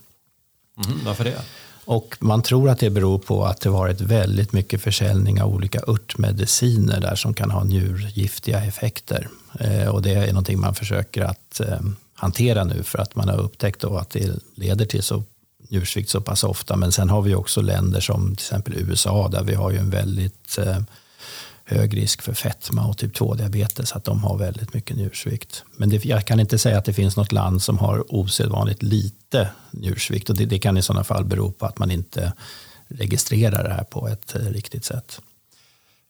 Mm, 0.86 1.00
varför 1.06 1.24
det? 1.24 1.42
Och 1.86 2.18
man 2.20 2.42
tror 2.42 2.70
att 2.70 2.80
det 2.80 2.90
beror 2.90 3.18
på 3.20 3.46
att 3.46 3.62
det 3.62 3.70
varit 3.70 4.02
väldigt 4.02 4.54
mycket 4.54 4.82
försäljning 4.82 5.42
av 5.42 5.54
olika 5.54 5.80
örtmediciner 5.88 7.02
där 7.02 7.16
som 7.16 7.34
kan 7.34 7.52
ha 7.52 7.64
njurgiftiga 7.64 8.66
effekter. 8.66 9.28
Eh, 9.60 9.88
och 9.88 10.02
det 10.02 10.14
är 10.14 10.28
någonting 10.28 10.60
man 10.60 10.76
försöker 10.76 11.22
att 11.22 11.60
eh, 11.60 11.80
hantera 12.24 12.64
nu 12.64 12.84
för 12.84 13.00
att 13.00 13.16
man 13.16 13.30
har 13.30 13.38
upptäckt 13.38 13.84
att 13.84 14.10
det 14.10 14.40
leder 14.56 14.86
till 14.86 15.04
så 15.04 15.24
njursvikt 15.70 16.10
så 16.10 16.22
pass 16.22 16.44
ofta. 16.44 16.76
Men 16.76 16.92
sen 16.92 17.10
har 17.10 17.22
vi 17.22 17.36
också 17.36 17.62
länder 17.62 18.02
som 18.02 18.36
till 18.36 18.46
exempel 18.46 18.74
USA 18.78 19.28
där 19.28 19.44
vi 19.44 19.54
har 19.54 19.72
ju 19.72 19.78
en 19.78 19.90
väldigt 19.90 20.58
eh, 20.58 20.78
hög 21.66 21.98
risk 21.98 22.22
för 22.22 22.34
fetma 22.34 22.86
och 22.88 22.98
typ 22.98 23.18
2-diabetes, 23.18 23.96
att 23.96 24.04
de 24.04 24.24
har 24.24 24.38
väldigt 24.38 24.74
mycket 24.74 24.98
njursvikt. 24.98 25.64
Men 25.78 25.90
det, 25.90 26.06
jag 26.06 26.26
kan 26.26 26.40
inte 26.40 26.58
säga 26.58 26.78
att 26.78 26.86
det 26.86 26.94
finns 26.94 27.18
något 27.18 27.32
land 27.32 27.64
som 27.64 27.78
har 27.78 28.16
osedvanligt 28.16 28.84
lite 28.84 29.50
njursvikt 29.72 30.30
och 30.30 30.38
det, 30.38 30.46
det 30.46 30.60
kan 30.60 30.78
i 30.78 30.82
sådana 30.82 31.04
fall 31.04 31.26
bero 31.26 31.52
på 31.52 31.66
att 31.66 31.78
man 31.78 31.92
inte 31.92 32.34
registrerar 32.88 33.64
det 33.64 33.74
här 33.74 33.84
på 33.84 34.08
ett 34.08 34.36
eh, 34.36 34.42
riktigt 34.42 34.86
sätt. 34.86 35.22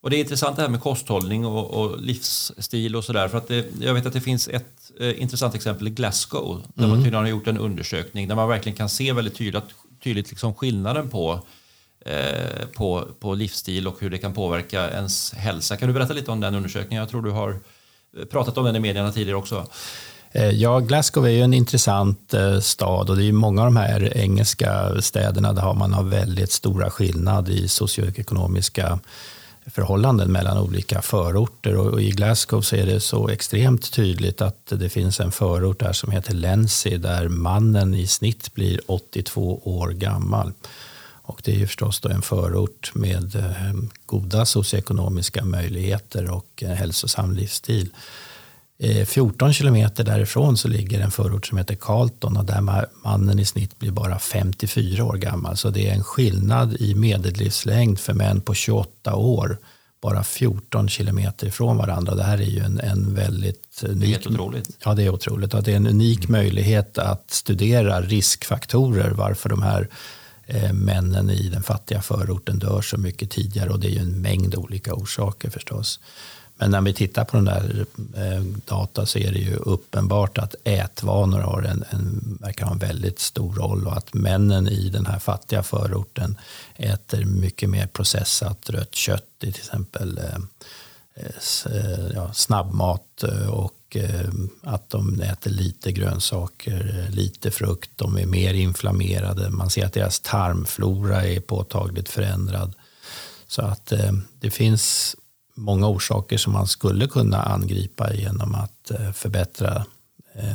Och 0.02 0.10
Det 0.10 0.18
är 0.18 0.20
intressant 0.20 0.56
det 0.56 0.62
här 0.62 0.70
med 0.70 0.82
kosthållning 0.82 1.46
och, 1.46 1.72
och 1.72 2.02
livsstil 2.02 2.96
och 2.96 3.04
sådär. 3.04 3.42
Jag 3.80 3.94
vet 3.94 4.06
att 4.06 4.14
det 4.14 4.22
finns 4.22 4.48
ett 4.48 4.83
eh, 5.00 5.22
intressant 5.22 5.56
exempel 5.56 5.88
i 5.88 5.92
Glasgow 5.92 6.62
där 6.76 6.84
mm. 6.84 6.90
man 6.90 7.04
tydligen 7.04 7.24
har 7.24 7.30
gjort 7.30 7.48
en 7.48 7.58
undersökning 7.58 8.28
där 8.28 8.36
man 8.36 8.50
verkligen 8.50 8.76
kan 8.76 8.90
se 8.90 9.14
väldigt 9.14 9.36
tydligt, 9.36 9.64
tydligt 10.04 10.30
liksom 10.30 10.54
skillnaden 10.54 11.10
på 11.10 11.44
Eh, 12.06 12.68
på, 12.78 13.08
på 13.20 13.34
livsstil 13.34 13.88
och 13.88 13.96
hur 14.00 14.10
det 14.10 14.18
kan 14.18 14.34
påverka 14.34 14.90
ens 14.90 15.34
hälsa. 15.34 15.78
Kan 15.78 15.88
du 15.88 15.94
berätta 15.94 16.14
lite 16.14 16.32
om 16.32 16.40
den 16.40 16.56
undersökningen? 16.56 17.02
Jag 17.02 17.10
tror 17.10 17.22
du 17.22 17.32
har 17.32 17.60
eh, 18.18 18.26
pratat 18.26 18.58
om 18.58 18.66
den 18.66 18.76
i 18.76 18.80
medierna 18.80 19.12
tidigare 19.12 19.38
också. 19.38 19.68
Eh, 20.32 20.50
ja, 20.50 20.80
Glasgow 20.80 21.26
är 21.26 21.30
ju 21.30 21.42
en 21.42 21.54
intressant 21.54 22.34
stad 22.62 23.10
och 23.10 23.18
det 23.18 23.24
är 23.24 23.32
många 23.32 23.62
av 23.62 23.68
de 23.68 23.76
här 23.76 24.18
engelska 24.18 25.02
städerna 25.02 25.54
där 25.54 25.74
man 25.74 25.94
har 25.94 26.04
väldigt 26.04 26.52
stora 26.52 26.90
skillnad 26.90 27.50
i 27.50 27.68
socioekonomiska 27.68 29.00
förhållanden 29.66 30.32
mellan 30.32 30.58
olika 30.58 31.02
förorter. 31.02 31.78
Och 31.78 32.02
I 32.02 32.10
Glasgow 32.10 32.62
så 32.62 32.76
är 32.76 32.86
det 32.86 33.00
så 33.00 33.30
extremt 33.30 33.92
tydligt 33.92 34.42
att 34.42 34.66
det 34.66 34.90
finns 34.90 35.20
en 35.20 35.32
förort 35.32 35.80
där 35.80 35.94
som 35.94 36.12
heter 36.12 36.34
Lency 36.34 36.98
där 36.98 37.28
mannen 37.28 37.94
i 37.94 38.08
snitt 38.08 38.54
blir 38.54 38.80
82 38.88 39.62
år 39.64 39.90
gammal. 39.90 40.54
Och 41.26 41.42
det 41.44 41.62
är 41.62 41.66
förstås 41.66 42.00
då 42.00 42.10
en 42.10 42.22
förort 42.22 42.92
med 42.96 43.36
eh, 43.36 43.74
goda 44.06 44.46
socioekonomiska 44.46 45.46
möjligheter 45.46 46.32
och 46.32 46.64
hälsosam 46.68 47.34
livsstil. 47.34 47.90
14 49.06 49.48
eh, 49.48 49.54
kilometer 49.54 50.04
därifrån 50.04 50.58
så 50.58 50.68
ligger 50.68 51.00
en 51.00 51.12
förort 51.12 51.48
som 51.48 51.58
heter 51.58 51.76
Carlton 51.76 52.38
och 52.38 52.46
där 52.46 52.62
mannen 53.04 53.40
i 53.40 53.46
snitt 53.46 53.80
blir 53.80 53.92
bara 53.92 54.20
54 54.20 55.06
år 55.06 55.14
gammal. 55.14 55.58
Så 55.58 55.70
det 55.70 55.90
är 55.90 55.94
en 55.94 56.04
skillnad 56.04 56.76
i 56.80 56.96
medellivslängd 56.96 58.00
för 58.00 58.14
män 58.14 58.42
på 58.42 58.54
28 58.54 59.16
år 59.16 59.58
bara 60.02 60.24
14 60.24 60.90
kilometer 60.90 61.48
ifrån 61.48 61.78
varandra. 61.78 62.16
Det 62.16 62.24
här 62.24 62.38
är 62.38 62.50
ju 62.50 62.60
en, 62.60 62.80
en 62.80 63.16
väldigt 63.16 63.84
unik, 63.84 64.24
det 64.24 64.30
är 64.30 64.32
otroligt. 64.32 64.78
Ja, 64.86 64.94
det 64.94 65.04
är 65.04 65.10
otroligt. 65.10 65.52
det 65.52 65.72
är 65.72 65.76
en 65.76 65.88
unik 65.88 66.28
möjlighet 66.28 66.98
att 66.98 67.32
studera 67.32 68.02
riskfaktorer 68.02 69.12
varför 69.12 69.50
de 69.50 69.62
här 69.62 69.90
Eh, 70.46 70.74
männen 70.74 71.30
i 71.30 71.50
den 71.50 71.64
fattiga 71.64 72.02
förorten 72.02 72.60
dör 72.60 72.82
så 72.82 72.98
mycket 72.98 73.32
tidigare 73.32 73.70
och 73.70 73.80
det 73.80 73.88
är 73.88 73.92
ju 73.92 74.00
en 74.00 74.22
mängd 74.22 74.56
olika 74.56 74.94
orsaker 74.94 75.50
förstås. 75.50 76.00
Men 76.64 76.72
när 76.72 76.82
vi 76.82 76.94
tittar 76.94 77.26
på 77.26 77.38
den 77.38 77.46
där 77.46 77.86
eh, 78.16 78.42
data 78.66 79.06
så 79.06 79.20
är 79.20 79.32
det 79.32 79.40
ju 79.40 79.56
uppenbart 79.56 80.38
att 80.38 80.56
ätvanor 80.64 81.40
har 81.40 81.62
en, 81.62 81.84
en, 81.90 82.38
verkar 82.42 82.66
ha 82.66 82.74
en 82.74 82.80
väldigt 82.80 83.20
stor 83.20 83.54
roll 83.54 83.88
och 83.88 83.98
att 83.98 84.14
männen 84.14 84.68
i 84.68 84.90
den 84.90 85.06
här 85.06 85.20
fattiga 85.20 85.64
förorten 85.64 86.38
äter 86.76 87.26
mycket 87.26 87.70
mer 87.70 87.88
processat 87.88 88.70
rött 88.70 88.96
kött 88.96 89.24
i 89.42 89.52
till 89.52 89.62
exempel 89.62 90.18
eh, 90.18 91.26
eh, 91.66 92.08
ja, 92.14 92.34
snabbmat 92.34 93.24
och 93.50 93.98
att 94.62 94.90
de 94.90 95.22
äter 95.22 95.52
lite 95.52 95.92
grönsaker, 95.92 97.08
lite 97.10 97.52
frukt, 97.52 97.92
de 97.96 98.18
är 98.18 98.26
mer 98.26 98.54
inflammerade. 98.54 99.50
Man 99.50 99.70
ser 99.70 99.86
att 99.86 99.94
deras 99.94 100.20
tarmflora 100.20 101.28
är 101.28 101.40
påtagligt 101.40 102.10
förändrad. 102.10 102.74
Så 103.48 103.62
att 103.62 103.94
det 104.40 104.52
finns 104.52 105.16
många 105.56 105.88
orsaker 105.88 106.38
som 106.38 106.54
man 106.54 106.68
skulle 106.68 107.08
kunna 107.08 107.42
angripa 107.42 108.14
genom 108.14 108.56
att 108.56 108.92
eh, 108.92 109.12
förbättra 109.12 109.86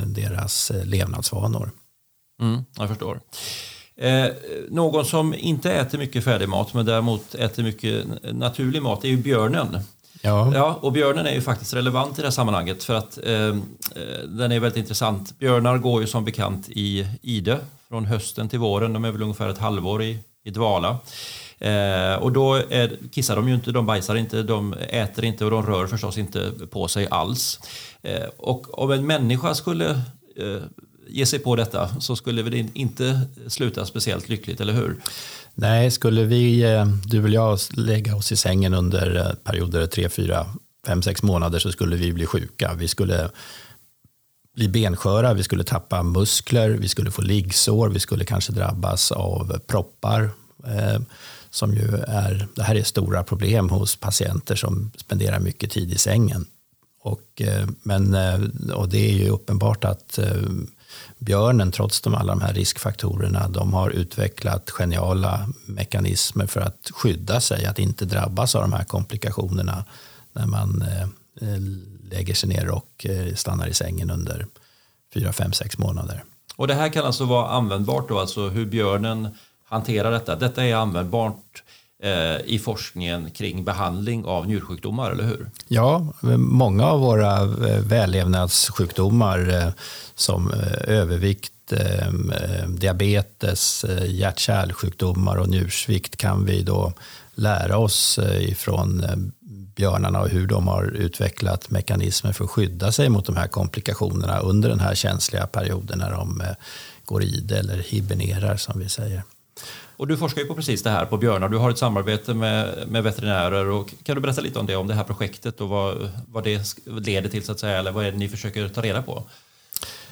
deras 0.07 0.73
levnadsvanor. 0.85 1.71
Mm, 2.41 2.65
jag 2.77 2.89
förstår. 2.89 3.21
Eh, 3.97 4.27
någon 4.71 5.05
som 5.05 5.35
inte 5.35 5.73
äter 5.73 5.99
mycket 5.99 6.25
färdigmat 6.25 6.75
men 6.75 6.87
däremot 6.87 7.35
äter 7.35 7.63
mycket 7.63 8.07
naturlig 8.33 8.83
mat 8.83 9.05
är 9.05 9.09
ju 9.09 9.17
björnen. 9.17 9.79
Ja. 10.23 10.55
ja, 10.55 10.79
och 10.81 10.93
björnen 10.93 11.27
är 11.27 11.33
ju 11.33 11.41
faktiskt 11.41 11.75
relevant 11.75 12.19
i 12.19 12.23
det 12.23 12.27
här 12.27 12.31
sammanhanget 12.31 12.85
för 12.85 12.95
att 12.95 13.19
eh, 13.25 13.33
eh, 13.35 13.55
den 14.29 14.53
är 14.53 14.61
väldigt 14.61 14.79
intressant. 14.79 15.39
Björnar 15.39 15.79
går 15.79 16.01
ju 16.01 16.07
som 16.07 16.25
bekant 16.25 16.69
i 16.69 17.07
ide 17.23 17.59
från 17.89 18.05
hösten 18.05 18.49
till 18.49 18.59
våren. 18.59 18.93
De 18.93 19.05
är 19.05 19.11
väl 19.11 19.23
ungefär 19.23 19.49
ett 19.49 19.59
halvår 19.59 20.03
i, 20.03 20.19
i 20.45 20.51
dvala. 20.51 20.99
Eh, 21.61 22.15
och 22.15 22.33
då 22.33 22.55
är, 22.55 22.97
kissar 23.13 23.37
de 23.37 23.49
ju 23.49 23.55
inte, 23.55 23.73
de 23.73 23.87
bajsar 23.87 24.15
inte, 24.15 24.43
de 24.43 24.73
äter 24.73 25.25
inte 25.25 25.45
och 25.45 25.51
de 25.51 25.67
rör 25.67 25.87
förstås 25.87 26.19
inte 26.19 26.53
på 26.71 26.89
sig 26.89 27.09
alls. 27.11 27.61
Eh, 28.03 28.27
och 28.37 28.79
om 28.79 28.91
en 28.91 29.07
människa 29.07 29.55
skulle 29.55 29.91
eh, 30.37 30.63
ge 31.09 31.27
sig 31.27 31.39
på 31.39 31.57
detta 31.57 32.01
så 32.01 32.17
skulle 32.17 32.43
det 32.43 32.67
inte 32.75 33.21
sluta 33.47 33.87
speciellt 33.87 34.29
lyckligt, 34.29 34.61
eller 34.61 34.73
hur? 34.73 34.97
Nej, 35.55 35.91
skulle 35.91 36.25
vi, 36.25 36.63
eh, 36.63 36.87
du 37.05 37.23
och 37.23 37.29
jag, 37.29 37.59
lägga 37.77 38.17
oss 38.17 38.33
i 38.33 38.37
sängen 38.37 38.75
under 38.75 39.17
eh, 39.17 39.35
perioder 39.45 39.87
tre, 39.87 40.09
fyra, 40.09 40.47
fem, 40.87 41.03
sex 41.03 41.23
månader 41.23 41.59
så 41.59 41.73
skulle 41.73 41.97
vi 41.97 42.13
bli 42.13 42.27
sjuka. 42.27 42.75
Vi 42.75 42.89
skulle 42.89 43.31
bli 44.55 44.69
bensköra, 44.69 45.35
vi 45.35 45.43
skulle 45.43 45.65
tappa 45.65 46.03
muskler, 46.03 46.71
vi 46.71 46.89
skulle 46.89 47.11
få 47.11 47.23
liggsår, 47.23 47.89
vi 47.89 48.01
skulle 48.01 48.25
kanske 48.25 48.53
drabbas 48.53 49.13
av 49.13 49.59
proppar. 49.67 50.31
Eh, 50.67 51.01
som 51.51 51.75
ju 51.75 51.97
är, 52.09 52.49
det 52.55 52.63
här 52.63 52.75
är 52.75 52.83
stora 52.83 53.25
problem 53.25 53.69
hos 53.69 53.97
patienter 53.97 54.57
som 54.57 54.91
spenderar 54.97 55.41
mycket 55.41 55.71
tid 55.71 55.93
i 55.93 55.99
sängen. 55.99 56.47
Och, 57.01 57.43
eh, 57.43 57.67
men, 57.83 58.15
eh, 58.15 58.41
och 58.75 58.89
det 58.89 59.11
är 59.11 59.15
ju 59.15 59.29
uppenbart 59.29 59.85
att 59.85 60.19
eh, 60.19 60.43
björnen, 61.19 61.73
trots 61.73 62.01
de, 62.01 62.15
alla 62.15 62.33
de 62.33 62.41
här 62.41 62.55
riskfaktorerna, 62.55 63.49
de 63.49 63.73
har 63.75 63.91
utvecklat 63.91 64.71
geniala 64.71 65.49
mekanismer 65.67 66.47
för 66.47 66.61
att 66.61 66.91
skydda 66.95 67.41
sig, 67.41 67.67
att 67.67 67.79
inte 67.79 68.05
drabbas 68.05 68.55
av 68.55 68.63
de 68.63 68.73
här 68.73 68.85
komplikationerna 68.85 69.85
när 70.33 70.47
man 70.47 70.85
lägger 72.11 72.35
sig 72.35 72.49
ner 72.49 72.71
och 72.71 73.07
stannar 73.35 73.67
i 73.67 73.75
sängen 73.75 74.11
under 74.11 74.47
4, 75.15 75.33
5, 75.33 75.53
6 75.53 75.79
månader. 75.79 76.25
Och 76.57 76.67
det 76.67 76.75
här 76.75 76.89
kan 76.89 77.07
alltså 77.07 77.25
vara 77.25 77.49
användbart 77.49 78.09
då, 78.09 78.19
alltså 78.19 78.49
hur 78.49 78.67
björnen 78.67 79.29
hantera 79.69 80.11
detta. 80.11 80.37
Detta 80.37 80.65
är 80.65 80.75
användbart 80.75 81.63
eh, 82.03 82.41
i 82.45 82.61
forskningen 82.65 83.31
kring 83.31 83.65
behandling 83.65 84.25
av 84.25 84.47
njursjukdomar, 84.47 85.11
eller 85.11 85.25
hur? 85.25 85.51
Ja, 85.69 86.07
många 86.37 86.87
av 86.87 87.01
våra 87.01 87.43
eh, 87.43 87.81
vällevnadssjukdomar 87.81 89.49
eh, 89.49 89.73
som 90.15 90.51
övervikt, 90.87 91.53
diabetes, 92.69 93.85
hjärt-kärlsjukdomar 94.07 95.37
och 95.37 95.49
njursvikt 95.49 96.17
kan 96.17 96.45
vi 96.45 96.63
då 96.63 96.93
lära 97.35 97.79
oss 97.79 98.19
ifrån 98.41 99.05
björnarna 99.77 100.21
och 100.21 100.29
hur 100.29 100.47
de 100.47 100.69
har 100.69 100.85
utvecklat 100.85 101.71
mekanismer 101.71 102.33
för 102.33 102.45
att 102.45 102.51
skydda 102.51 102.93
sig 102.93 103.09
mot 103.09 103.27
de 103.27 103.37
här 103.37 103.49
komplikationerna 103.49 104.39
under 104.39 104.69
den 104.69 104.81
här 104.81 104.95
känsliga 104.95 105.47
perioden 105.47 105.99
när 105.99 106.11
de 106.11 106.43
går 107.05 107.21
går 107.21 107.43
det 107.43 107.59
eller 107.59 107.79
hibernerar 107.79 108.57
som 108.57 108.79
vi 108.79 108.89
säger. 108.89 109.23
Och 109.97 110.07
du 110.07 110.17
forskar 110.17 110.43
ju 110.43 110.49
på 110.49 110.55
precis 110.55 110.83
det 110.83 110.91
här 110.91 111.07
på 111.07 111.17
björnar. 111.17 111.49
Du 111.49 111.57
har 111.57 111.71
ett 111.71 111.79
samarbete 111.79 112.35
med, 112.35 112.89
med 112.89 113.03
veterinärer. 113.03 113.69
Och 113.69 113.95
kan 114.03 114.15
du 114.15 114.21
berätta 114.21 114.41
lite 114.41 114.59
om 114.59 114.67
det, 114.67 114.77
om 114.77 114.89
det 114.89 114.95
här 114.95 115.05
projektet 115.05 115.61
och 115.61 115.69
vad, 115.69 116.11
vad 116.27 116.45
det 116.45 116.77
leder 116.85 117.29
till 117.29 117.43
så 117.43 117.53
att 117.53 117.61
säga, 117.61 117.79
eller 117.79 117.93
vad 117.93 118.07
är 118.07 118.13
det 118.13 118.19
ni 118.19 118.29
försöker 118.29 118.69
ta 118.69 118.83
reda 118.83 119.03
på? 119.03 119.25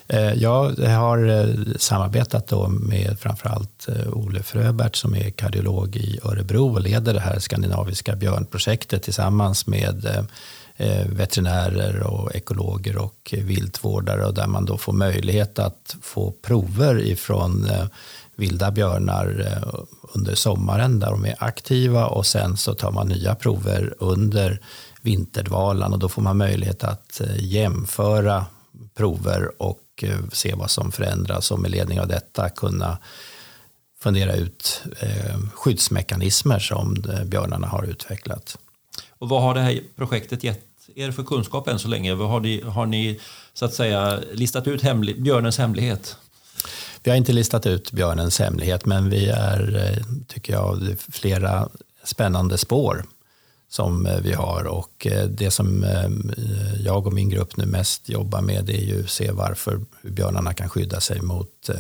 Eh, 0.09 0.33
jag 0.35 0.79
har 0.79 1.29
eh, 1.29 1.55
samarbetat 1.79 2.49
då 2.49 2.69
med 2.69 3.19
framförallt 3.21 3.89
eh, 3.89 4.13
Ole 4.13 4.43
Fröbert 4.43 4.97
som 4.97 5.15
är 5.15 5.31
kardiolog 5.31 5.97
i 5.97 6.19
Örebro 6.25 6.75
och 6.75 6.81
leder 6.81 7.15
det 7.15 7.21
här 7.21 7.39
skandinaviska 7.39 8.17
björnprojektet 8.17 9.03
tillsammans 9.03 9.67
med 9.67 10.27
veterinärer 11.07 12.03
och 12.03 12.35
ekologer 12.35 12.99
och 12.99 13.35
viltvårdare 13.43 14.27
och 14.27 14.35
där 14.35 14.47
man 14.47 14.65
då 14.65 14.79
får 14.79 14.93
möjlighet 14.93 15.59
att 15.59 15.97
få 16.03 16.31
prover 16.31 17.01
ifrån 17.01 17.71
vilda 18.37 18.71
björnar 18.71 19.47
eh, 19.47 19.85
under 20.13 20.35
sommaren 20.35 21.01
där 21.01 21.11
de 21.11 21.25
är 21.25 21.35
aktiva 21.39 22.07
och 22.07 22.27
sen 22.27 22.57
så 22.57 22.75
tar 22.75 22.91
man 22.91 23.09
nya 23.09 23.35
prover 23.35 23.95
under 23.99 24.61
vinterdvalan 25.03 25.93
och 25.93 25.99
då 25.99 26.09
får 26.09 26.23
man 26.23 26.37
möjlighet 26.37 26.85
att 26.85 27.21
eh, 27.21 27.45
jämföra 27.45 28.47
prover 28.95 29.63
och 29.63 29.83
eh, 30.03 30.19
se 30.33 30.55
vad 30.55 30.71
som 30.71 30.93
förändras 30.93 31.51
och 31.51 31.61
med 31.61 31.71
ledning 31.71 32.01
av 32.01 32.09
detta 32.09 32.49
kunna 32.49 32.99
fundera 33.99 34.35
ut 34.35 34.83
skyddsmekanismer 35.55 36.59
som 36.59 37.05
björnarna 37.25 37.67
har 37.67 37.85
utvecklat. 37.85 38.59
Och 39.19 39.29
vad 39.29 39.43
har 39.43 39.55
det 39.55 39.61
här 39.61 39.81
projektet 39.97 40.45
gett 40.45 40.67
er 40.95 41.11
för 41.11 41.23
kunskap 41.23 41.69
än 41.69 41.79
så 41.79 41.89
länge? 41.89 42.15
Har 42.15 42.41
ni, 42.41 42.63
har 42.63 42.87
ni 42.87 43.21
så 43.55 43.65
att 43.65 43.75
säga 43.75 44.21
listat 44.33 44.67
ut 44.67 44.83
hemli 44.83 45.15
björnens 45.15 45.59
hemlighet? 45.59 46.17
Vi 47.07 47.11
har 47.11 47.17
inte 47.17 47.33
listat 47.33 47.67
ut 47.67 47.93
björnens 47.93 48.39
hemlighet 48.39 48.87
men 48.87 49.11
vi 49.11 49.29
är, 49.29 49.77
eh, 49.77 50.03
tycker 50.27 50.53
jag, 50.53 50.97
flera 51.13 51.69
spännande 52.05 52.59
spår 52.59 53.05
som 53.69 54.07
eh, 54.07 54.21
vi 54.21 54.33
har. 54.33 54.65
Och 54.65 55.07
eh, 55.07 55.27
det 55.27 55.51
som 55.51 55.87
jag 56.81 57.07
och 57.07 57.13
min 57.13 57.29
grupp 57.29 57.57
nu 57.57 57.67
mest 57.67 58.09
jobbar 58.09 58.41
med 58.41 58.71
är 58.71 58.85
ju 58.85 59.05
att 59.05 59.11
se 59.11 59.31
varför 59.31 59.81
björnarna 60.03 60.55
kan 60.55 60.69
skydda 60.69 61.01
sig 61.01 61.21
mot 61.21 61.71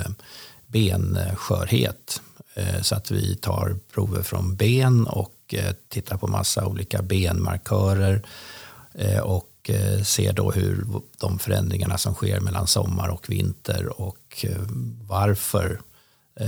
benskörhet. 0.66 2.20
Så 2.82 2.94
att 2.94 3.10
vi 3.10 3.36
tar 3.36 3.76
prover 3.94 4.22
från 4.22 4.56
ben 4.56 5.06
och 5.06 5.54
tittar 5.88 6.16
på 6.16 6.26
massa 6.26 6.66
olika 6.66 7.02
benmarkörer 7.02 8.22
och 9.22 9.55
ser 10.04 10.32
då 10.32 10.50
hur 10.50 10.86
de 11.18 11.38
förändringarna 11.38 11.98
som 11.98 12.14
sker 12.14 12.40
mellan 12.40 12.66
sommar 12.66 13.08
och 13.08 13.30
vinter 13.30 14.00
och 14.00 14.44
varför 15.08 15.80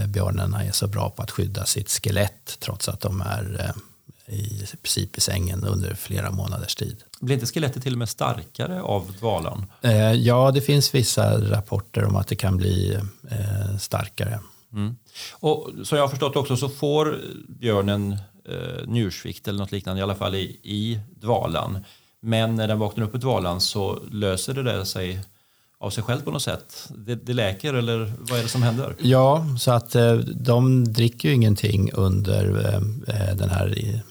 björnarna 0.08 0.64
är 0.64 0.72
så 0.72 0.86
bra 0.86 1.10
på 1.10 1.22
att 1.22 1.30
skydda 1.30 1.64
sitt 1.64 1.90
skelett 1.90 2.56
trots 2.60 2.88
att 2.88 3.00
de 3.00 3.20
är 3.20 3.74
i 4.28 4.66
princip 4.82 5.18
i 5.18 5.20
sängen 5.20 5.64
under 5.64 5.94
flera 5.94 6.30
månaders 6.30 6.74
tid. 6.74 6.96
Blir 7.20 7.34
inte 7.34 7.46
skelettet 7.46 7.82
till 7.82 7.92
och 7.92 7.98
med 7.98 8.08
starkare 8.08 8.82
av 8.82 9.12
dvalan? 9.18 9.66
Eh, 9.82 10.12
ja, 10.12 10.50
det 10.50 10.60
finns 10.60 10.94
vissa 10.94 11.50
rapporter 11.50 12.04
om 12.04 12.16
att 12.16 12.26
det 12.26 12.36
kan 12.36 12.56
bli 12.56 12.98
eh, 13.30 13.76
starkare. 13.78 14.40
Mm. 14.72 14.96
Och 15.32 15.70
Som 15.84 15.98
jag 15.98 16.04
har 16.04 16.08
förstått 16.08 16.36
också 16.36 16.56
så 16.56 16.68
får 16.68 17.20
björnen 17.48 18.12
eh, 18.48 18.86
njursvikt 18.86 19.48
eller 19.48 19.58
något 19.58 19.72
liknande 19.72 20.00
i 20.00 20.02
alla 20.02 20.14
fall 20.14 20.34
i, 20.34 20.60
i 20.62 21.00
dvalan. 21.20 21.84
Men 22.20 22.54
när 22.54 22.68
den 22.68 22.78
vaknar 22.78 23.04
upp 23.04 23.14
i 23.14 23.18
dvalan 23.18 23.60
så 23.60 23.98
löser 24.10 24.54
det 24.54 24.62
där 24.62 24.84
sig 24.84 25.20
av 25.80 25.90
sig 25.90 26.04
själv 26.04 26.20
på 26.20 26.30
något 26.30 26.42
sätt? 26.42 26.88
Det, 26.96 27.14
det 27.14 27.32
läker 27.32 27.74
eller 27.74 28.12
vad 28.18 28.38
är 28.38 28.42
det 28.42 28.48
som 28.48 28.62
händer? 28.62 28.96
Ja, 28.98 29.46
så 29.58 29.70
att 29.70 29.94
eh, 29.94 30.14
de 30.16 30.92
dricker 30.92 31.28
ju 31.28 31.34
ingenting 31.34 31.92
under 31.92 32.66
eh, 32.66 33.20
eh, 33.20 33.36
den 33.36 33.50
här 33.50 34.02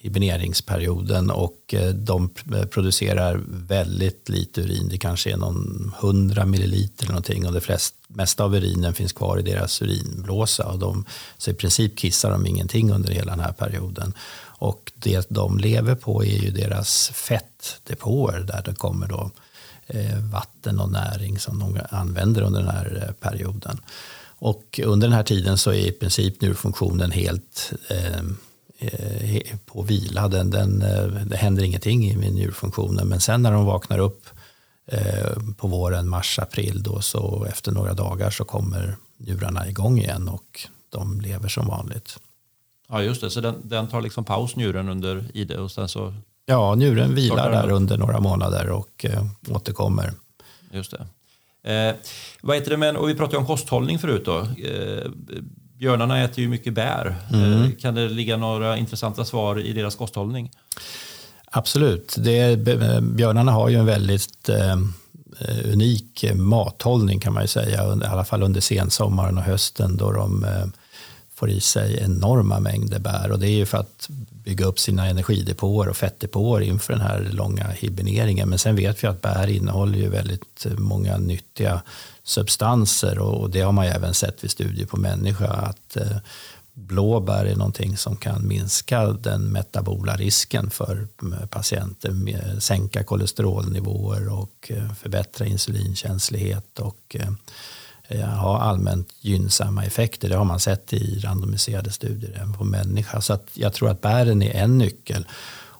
hiberneringsperioden 0.00 1.30
och 1.30 1.74
de 1.94 2.30
producerar 2.70 3.40
väldigt 3.46 4.28
lite 4.28 4.60
urin. 4.60 4.88
Det 4.88 4.98
kanske 4.98 5.32
är 5.32 5.36
någon 5.36 5.92
100 6.00 6.46
milliliter 6.46 7.04
eller 7.04 7.12
någonting 7.12 7.46
och 7.46 7.52
det 7.52 7.60
flest, 7.60 7.94
mesta 8.08 8.44
av 8.44 8.54
urinen 8.54 8.94
finns 8.94 9.12
kvar 9.12 9.38
i 9.38 9.42
deras 9.42 9.82
urinblåsa 9.82 10.66
och 10.68 10.78
de, 10.78 11.04
så 11.38 11.50
i 11.50 11.54
princip 11.54 11.98
kissar 11.98 12.30
de 12.30 12.46
ingenting 12.46 12.90
under 12.90 13.12
hela 13.12 13.30
den 13.30 13.40
här 13.40 13.52
perioden. 13.52 14.14
Och 14.58 14.92
det 14.94 15.26
de 15.30 15.58
lever 15.58 15.94
på 15.94 16.24
är 16.24 16.42
ju 16.42 16.50
deras 16.50 17.10
fettdepåer 17.14 18.40
där 18.40 18.62
det 18.64 18.74
kommer 18.74 19.08
då 19.08 19.30
eh, 19.86 20.18
vatten 20.18 20.80
och 20.80 20.90
näring 20.90 21.38
som 21.38 21.58
de 21.58 21.80
använder 21.90 22.42
under 22.42 22.60
den 22.60 22.70
här 22.70 23.04
eh, 23.06 23.12
perioden. 23.12 23.80
Och 24.38 24.80
under 24.84 25.06
den 25.06 25.16
här 25.16 25.22
tiden 25.22 25.58
så 25.58 25.70
är 25.70 25.86
i 25.86 25.92
princip 25.92 26.40
njurfunktionen 26.40 27.10
helt 27.10 27.72
eh, 27.88 28.20
eh 28.78 29.56
på 29.66 29.82
vila. 29.82 30.28
Den, 30.28 30.50
den, 30.50 30.78
det 31.26 31.36
händer 31.36 31.62
ingenting 31.62 32.10
i 32.10 32.30
njurfunktionen. 32.30 33.08
Men 33.08 33.20
sen 33.20 33.42
när 33.42 33.52
de 33.52 33.64
vaknar 33.64 33.98
upp 33.98 34.26
eh, 34.86 35.32
på 35.56 35.68
våren, 35.68 36.08
mars, 36.08 36.38
april, 36.38 36.82
då, 36.82 37.00
så 37.00 37.46
efter 37.50 37.72
några 37.72 37.94
dagar 37.94 38.30
så 38.30 38.44
kommer 38.44 38.96
njurarna 39.16 39.68
igång 39.68 39.98
igen 39.98 40.28
och 40.28 40.66
de 40.90 41.20
lever 41.20 41.48
som 41.48 41.66
vanligt. 41.66 42.18
Ja, 42.88 43.02
just 43.02 43.20
det. 43.20 43.30
Så 43.30 43.40
den, 43.40 43.54
den 43.64 43.88
tar 43.88 44.02
liksom 44.02 44.24
paus, 44.24 44.56
njuren, 44.56 44.88
under 44.88 45.24
ID 45.34 45.52
och 45.52 45.70
sen 45.70 45.88
så... 45.88 46.14
Ja, 46.46 46.74
njuren 46.74 47.14
vilar 47.14 47.50
där 47.50 47.70
under 47.70 47.96
några 47.98 48.20
månader 48.20 48.70
och 48.70 49.04
eh, 49.04 49.26
återkommer. 49.48 50.12
Just 50.70 50.90
det. 50.90 51.06
Eh, 51.72 51.94
vad 52.40 52.56
heter 52.56 52.70
det, 52.70 52.76
men, 52.76 52.96
och 52.96 53.08
vi 53.08 53.14
pratade 53.14 53.38
om 53.38 53.46
kosthållning 53.46 53.98
förut. 53.98 54.24
Då. 54.24 54.38
Eh, 54.38 55.10
björnarna 55.78 56.22
äter 56.22 56.38
ju 56.44 56.48
mycket 56.48 56.74
bär. 56.74 57.16
Mm. 57.32 57.62
Eh, 57.62 57.70
kan 57.78 57.94
det 57.94 58.08
ligga 58.08 58.36
några 58.36 58.76
intressanta 58.76 59.24
svar 59.24 59.60
i 59.60 59.72
deras 59.72 59.96
kosthållning? 59.96 60.50
Absolut. 61.50 62.14
Det, 62.18 62.56
björnarna 63.02 63.52
har 63.52 63.68
ju 63.68 63.76
en 63.76 63.86
väldigt 63.86 64.48
eh, 64.48 64.76
unik 65.64 66.24
mathållning 66.34 67.20
kan 67.20 67.32
man 67.32 67.42
ju 67.42 67.48
säga. 67.48 67.84
I 67.84 68.06
alla 68.06 68.24
fall 68.24 68.42
under 68.42 68.60
sensommaren 68.60 69.38
och 69.38 69.44
hösten 69.44 69.96
då 69.96 70.12
de 70.12 70.44
eh, 70.44 70.66
får 71.36 71.50
i 71.50 71.60
sig 71.60 71.98
enorma 72.02 72.60
mängder 72.60 72.98
bär. 72.98 73.30
Och 73.30 73.38
det 73.38 73.48
är 73.48 73.56
ju 73.56 73.66
för 73.66 73.78
att 73.78 74.08
bygga 74.44 74.66
upp 74.66 74.78
sina 74.78 75.06
energidepåer 75.06 75.88
och 75.88 75.96
fettdepåer 75.96 76.60
inför 76.60 76.92
den 76.92 77.02
här 77.02 77.28
långa 77.32 77.66
hiberneringen. 77.68 78.48
Men 78.48 78.58
sen 78.58 78.76
vet 78.76 79.04
vi 79.04 79.08
att 79.08 79.22
bär 79.22 79.46
innehåller 79.46 79.98
ju 79.98 80.08
väldigt 80.08 80.66
många 80.78 81.18
nyttiga 81.18 81.82
substanser 82.22 83.18
och 83.18 83.50
det 83.50 83.60
har 83.60 83.72
man 83.72 83.86
ju 83.86 83.92
även 83.92 84.14
sett 84.14 84.44
vid 84.44 84.50
studier 84.50 84.86
på 84.86 84.96
människa 84.96 85.46
att 85.46 85.96
eh, 85.96 86.16
blåbär 86.74 87.44
är 87.44 87.56
någonting 87.56 87.96
som 87.96 88.16
kan 88.16 88.48
minska 88.48 89.06
den 89.06 89.52
metabola 89.52 90.16
risken 90.16 90.70
för 90.70 91.08
eh, 91.22 91.46
patienter, 91.46 92.60
sänka 92.60 93.04
kolesterolnivåer 93.04 94.32
och 94.32 94.70
eh, 94.70 94.92
förbättra 94.94 95.46
insulinkänslighet 95.46 96.78
och 96.78 97.16
ha 98.10 98.60
allmänt 98.60 99.08
gynnsamma 99.20 99.84
effekter. 99.84 100.28
Det 100.28 100.36
har 100.36 100.44
man 100.44 100.60
sett 100.60 100.92
i 100.92 101.18
randomiserade 101.18 101.90
studier 101.90 102.32
även 102.36 102.52
på 102.52 102.64
människa. 102.64 103.20
Så 103.20 103.38
jag 103.54 103.72
tror 103.72 103.90
att 103.90 104.00
bären 104.00 104.42
är 104.42 104.54
en 104.54 104.78
nyckel. 104.78 105.26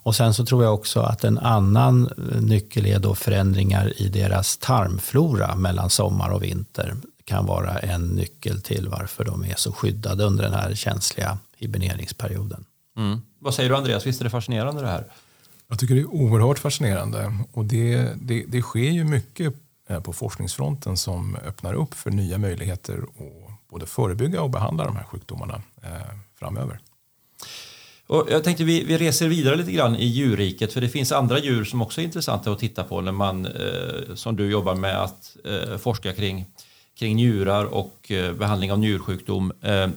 Och 0.07 0.17
sen 0.17 0.35
så 0.35 0.47
tror 0.47 0.65
jag 0.65 0.75
också 0.75 1.01
att 1.01 1.25
en 1.25 1.39
annan 1.39 2.11
nyckel 2.41 2.87
är 2.87 2.99
då 2.99 3.15
förändringar 3.15 3.93
i 4.03 4.09
deras 4.09 4.57
tarmflora 4.57 5.55
mellan 5.55 5.91
sommar 5.91 6.31
och 6.31 6.43
vinter 6.43 6.97
kan 7.25 7.47
vara 7.47 7.79
en 7.79 8.07
nyckel 8.07 8.63
till 8.63 8.89
varför 8.89 9.25
de 9.25 9.45
är 9.45 9.55
så 9.57 9.73
skyddade 9.73 10.25
under 10.25 10.45
den 10.45 10.53
här 10.53 10.75
känsliga 10.75 11.39
hiberneringsperioden. 11.57 12.65
Mm. 12.97 13.21
Vad 13.39 13.55
säger 13.55 13.71
du 13.71 13.77
Andreas, 13.77 14.07
visst 14.07 14.21
är 14.21 14.25
det 14.25 14.31
fascinerande 14.31 14.83
det 14.83 14.89
här? 14.89 15.05
Jag 15.69 15.79
tycker 15.79 15.95
det 15.95 16.01
är 16.01 16.15
oerhört 16.15 16.59
fascinerande 16.59 17.39
och 17.53 17.65
det, 17.65 18.09
det, 18.23 18.45
det 18.49 18.63
sker 18.63 18.91
ju 18.91 19.05
mycket 19.05 19.47
eh, 19.47 19.53
Eh, 19.89 20.01
på 20.01 20.13
forskningsfronten 20.13 20.97
som 20.97 21.37
öppnar 21.47 21.75
upp 21.75 21.95
för 21.95 22.11
nya 22.11 22.39
möjligheter 22.39 22.99
att 22.99 23.69
både 23.71 23.87
förebygga 23.87 24.43
och 24.43 24.51
behandla 24.51 24.85
de 24.85 24.97
här 24.97 25.05
sjukdomarna 25.05 25.63
eh, 25.83 25.91
framöver. 26.39 26.81
Och 28.07 28.29
jag 28.31 28.45
tänkte 28.45 28.65
vi, 28.65 28.85
vi 28.85 28.99
reser 28.99 29.29
vidare 29.29 29.57
lite 29.57 29.73
grann 29.73 29.97
i 29.97 30.07
djurriket 30.07 30.73
för 30.73 30.81
det 30.81 30.89
finns 30.89 31.13
andra 31.13 31.39
djur 31.39 31.65
som 31.65 31.83
också 31.83 32.01
är 32.01 32.05
intressanta 32.05 32.53
att 32.53 32.59
titta 32.59 32.85
på 32.85 33.01
när 33.01 33.13
man, 33.13 33.47
eh, 33.47 34.15
som 34.15 34.37
du 34.37 34.51
jobbar 34.51 34.75
med 34.75 35.03
att 35.03 35.37
eh, 35.45 35.77
forska 35.79 36.13
kring, 36.13 36.45
kring 36.99 37.17
njurar 37.17 37.65
och 37.65 38.11
eh, 38.11 38.33
behandling 38.33 38.73
av 38.73 38.79
njursjukdom. 38.79 39.53
Eh, 39.63 39.89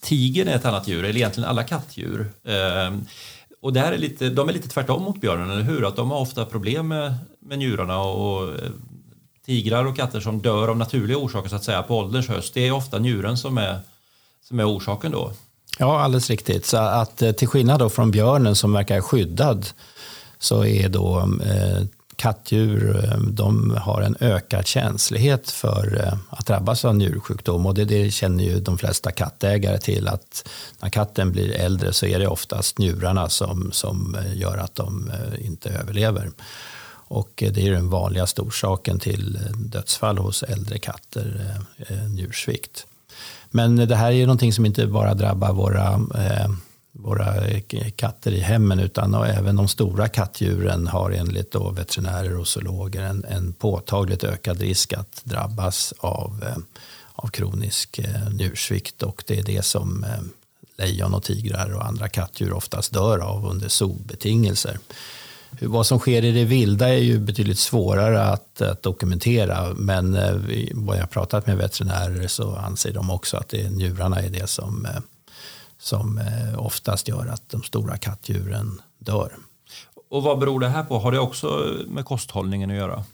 tigern 0.00 0.48
är 0.48 0.56
ett 0.56 0.64
annat 0.64 0.88
djur, 0.88 1.04
eller 1.04 1.16
egentligen 1.16 1.48
alla 1.48 1.64
kattdjur. 1.64 2.30
Eh, 2.44 2.96
och 3.60 3.72
där 3.72 3.92
är 3.92 3.98
lite, 3.98 4.30
de 4.30 4.48
är 4.48 4.52
lite 4.52 4.68
tvärtom 4.68 5.02
mot 5.02 5.20
björnen, 5.20 5.50
eller 5.50 5.62
hur? 5.62 5.88
Att 5.88 5.96
de 5.96 6.10
har 6.10 6.20
ofta 6.20 6.44
problem 6.44 6.88
med, 6.88 7.14
med 7.40 7.58
njurarna 7.58 8.00
och, 8.00 8.54
tigrar 9.46 9.84
och 9.84 9.96
katter 9.96 10.20
som 10.20 10.42
dör 10.42 10.68
av 10.68 10.76
naturliga 10.76 11.18
orsaker 11.18 11.48
så 11.48 11.56
att 11.56 11.64
säga 11.64 11.82
på 11.82 11.98
ålderns 11.98 12.28
höst. 12.28 12.54
Det 12.54 12.66
är 12.66 12.72
ofta 12.72 12.98
njuren 12.98 13.36
som 13.36 13.58
är, 13.58 13.78
som 14.48 14.60
är 14.60 14.76
orsaken 14.76 15.12
då. 15.12 15.32
Ja, 15.78 16.00
alldeles 16.00 16.30
riktigt. 16.30 16.66
Så 16.66 16.76
att 16.76 17.22
eh, 17.22 17.32
till 17.32 17.48
skillnad 17.48 17.78
då 17.78 17.88
från 17.88 18.10
björnen 18.10 18.56
som 18.56 18.72
verkar 18.72 19.00
skyddad 19.00 19.66
så 20.38 20.64
är 20.64 20.88
då 20.88 21.18
eh, 21.44 21.86
kattdjur, 22.16 23.04
eh, 23.04 23.18
de 23.18 23.76
har 23.80 24.02
en 24.02 24.16
ökad 24.20 24.66
känslighet 24.66 25.50
för 25.50 26.00
eh, 26.04 26.14
att 26.30 26.46
drabbas 26.46 26.84
av 26.84 26.96
njursjukdom 26.96 27.66
och 27.66 27.74
det, 27.74 27.84
det 27.84 28.10
känner 28.10 28.44
ju 28.44 28.60
de 28.60 28.78
flesta 28.78 29.10
kattägare 29.10 29.78
till 29.78 30.08
att 30.08 30.48
när 30.80 30.88
katten 30.88 31.32
blir 31.32 31.52
äldre 31.52 31.92
så 31.92 32.06
är 32.06 32.18
det 32.18 32.26
oftast 32.26 32.78
njurarna 32.78 33.28
som, 33.28 33.72
som 33.72 34.14
eh, 34.14 34.38
gör 34.38 34.58
att 34.58 34.74
de 34.74 35.10
inte 35.38 35.70
överlever. 35.70 36.30
Och 37.08 37.42
eh, 37.42 37.52
det 37.52 37.66
är 37.66 37.72
den 37.72 37.90
vanligaste 37.90 38.42
orsaken 38.42 38.98
till 38.98 39.36
eh, 39.36 39.56
dödsfall 39.56 40.18
hos 40.18 40.42
äldre 40.42 40.78
katter, 40.78 41.56
eh, 41.76 42.08
njursvikt. 42.08 42.86
Men 43.50 43.76
det 43.76 43.96
här 43.96 44.06
är 44.06 44.16
ju 44.16 44.26
någonting 44.26 44.52
som 44.52 44.66
inte 44.66 44.86
bara 44.86 45.14
drabbar 45.14 45.52
våra, 45.52 46.00
våra 46.92 47.60
katter 47.96 48.32
i 48.32 48.40
hemmen 48.40 48.78
utan 48.80 49.14
även 49.14 49.56
de 49.56 49.68
stora 49.68 50.08
kattdjuren 50.08 50.86
har 50.86 51.10
enligt 51.10 51.52
då 51.52 51.70
veterinärer 51.70 52.36
och 52.36 52.48
zoologer 52.48 53.02
en, 53.02 53.24
en 53.24 53.52
påtagligt 53.52 54.24
ökad 54.24 54.60
risk 54.60 54.92
att 54.92 55.20
drabbas 55.24 55.94
av, 55.98 56.44
av 57.12 57.28
kronisk 57.28 58.00
njursvikt 58.30 59.02
och 59.02 59.24
det 59.26 59.38
är 59.38 59.42
det 59.42 59.64
som 59.64 60.06
lejon 60.76 61.14
och 61.14 61.22
tigrar 61.22 61.74
och 61.74 61.86
andra 61.86 62.08
kattdjur 62.08 62.52
oftast 62.52 62.92
dör 62.92 63.18
av 63.18 63.46
under 63.46 63.68
solbetingelser. 63.68 64.78
Vad 65.60 65.86
som 65.86 65.98
sker 65.98 66.24
i 66.24 66.32
det 66.32 66.44
vilda 66.44 66.88
är 66.88 66.98
ju 66.98 67.18
betydligt 67.18 67.58
svårare 67.58 68.22
att, 68.22 68.60
att 68.62 68.82
dokumentera 68.82 69.74
men 69.74 70.14
eh, 70.14 70.36
vad 70.72 70.98
jag 70.98 71.10
pratat 71.10 71.46
med 71.46 71.56
veterinärer 71.56 72.28
så 72.28 72.56
anser 72.56 72.92
de 72.92 73.10
också 73.10 73.36
att 73.36 73.48
det, 73.48 73.70
njurarna 73.70 74.20
är 74.20 74.30
det 74.30 74.46
som, 74.46 74.86
eh, 74.86 75.00
som 75.78 76.18
eh, 76.18 76.58
oftast 76.58 77.08
gör 77.08 77.26
att 77.26 77.48
de 77.48 77.62
stora 77.62 77.96
kattdjuren 77.96 78.82
dör. 78.98 79.32
Och 80.10 80.22
vad 80.22 80.38
beror 80.38 80.60
det 80.60 80.68
här 80.68 80.84
på? 80.84 80.98
Har 80.98 81.12
det 81.12 81.18
också 81.18 81.74
med 81.86 82.04
kosthållningen 82.04 82.70
att 82.70 82.76
göra? 82.76 83.04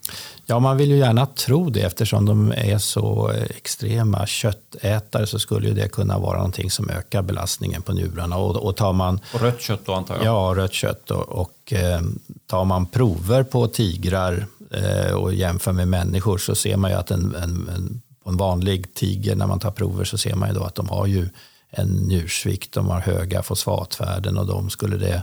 Ja, 0.51 0.59
man 0.59 0.77
vill 0.77 0.91
ju 0.91 0.99
gärna 0.99 1.27
tro 1.27 1.71
det 1.71 1.81
eftersom 1.81 2.27
de 2.27 2.53
är 2.53 2.79
så 2.79 3.33
extrema 3.57 4.27
köttätare 4.27 5.27
så 5.27 5.39
skulle 5.39 5.69
ju 5.69 5.75
det 5.75 5.89
kunna 5.89 6.19
vara 6.19 6.37
någonting 6.37 6.71
som 6.71 6.91
ökar 6.91 7.23
belastningen 7.23 7.83
på 7.83 7.93
njurarna. 7.93 8.37
Och, 8.37 8.57
och, 8.57 8.77
tar 8.77 8.93
man, 8.93 9.21
och 9.35 9.41
rött 9.41 9.61
kött 9.61 9.81
då 9.85 9.95
antar 9.95 10.15
jag? 10.15 10.25
Ja, 10.25 10.55
rött 10.57 10.73
kött. 10.73 11.11
Och, 11.11 11.29
och 11.29 11.73
eh, 11.73 12.01
tar 12.47 12.65
man 12.65 12.87
prover 12.87 13.43
på 13.43 13.67
tigrar 13.67 14.47
eh, 14.71 15.15
och 15.15 15.35
jämför 15.35 15.73
med 15.73 15.89
människor 15.89 16.39
så 16.39 16.55
ser 16.55 16.77
man 16.77 16.91
ju 16.91 16.97
att 16.97 17.11
en, 17.11 17.35
en, 17.35 17.69
en, 17.75 18.01
på 18.25 18.31
en 18.31 18.37
vanlig 18.37 18.95
tiger 18.95 19.35
när 19.37 19.47
man 19.47 19.61
tar 19.61 19.71
prover 19.71 20.05
så 20.05 20.19
ser 20.19 20.35
man 20.35 20.49
ju 20.49 20.55
då 20.55 20.65
att 20.65 20.75
de 20.75 20.89
har 20.89 21.07
ju 21.07 21.29
en 21.71 21.89
njursvikt, 21.89 22.73
de 22.73 22.89
har 22.89 23.01
höga 23.01 23.43
fosfatvärden 23.43 24.39
och 24.39 24.47
de 24.47 24.71
skulle 24.71 24.97
det 24.97 25.23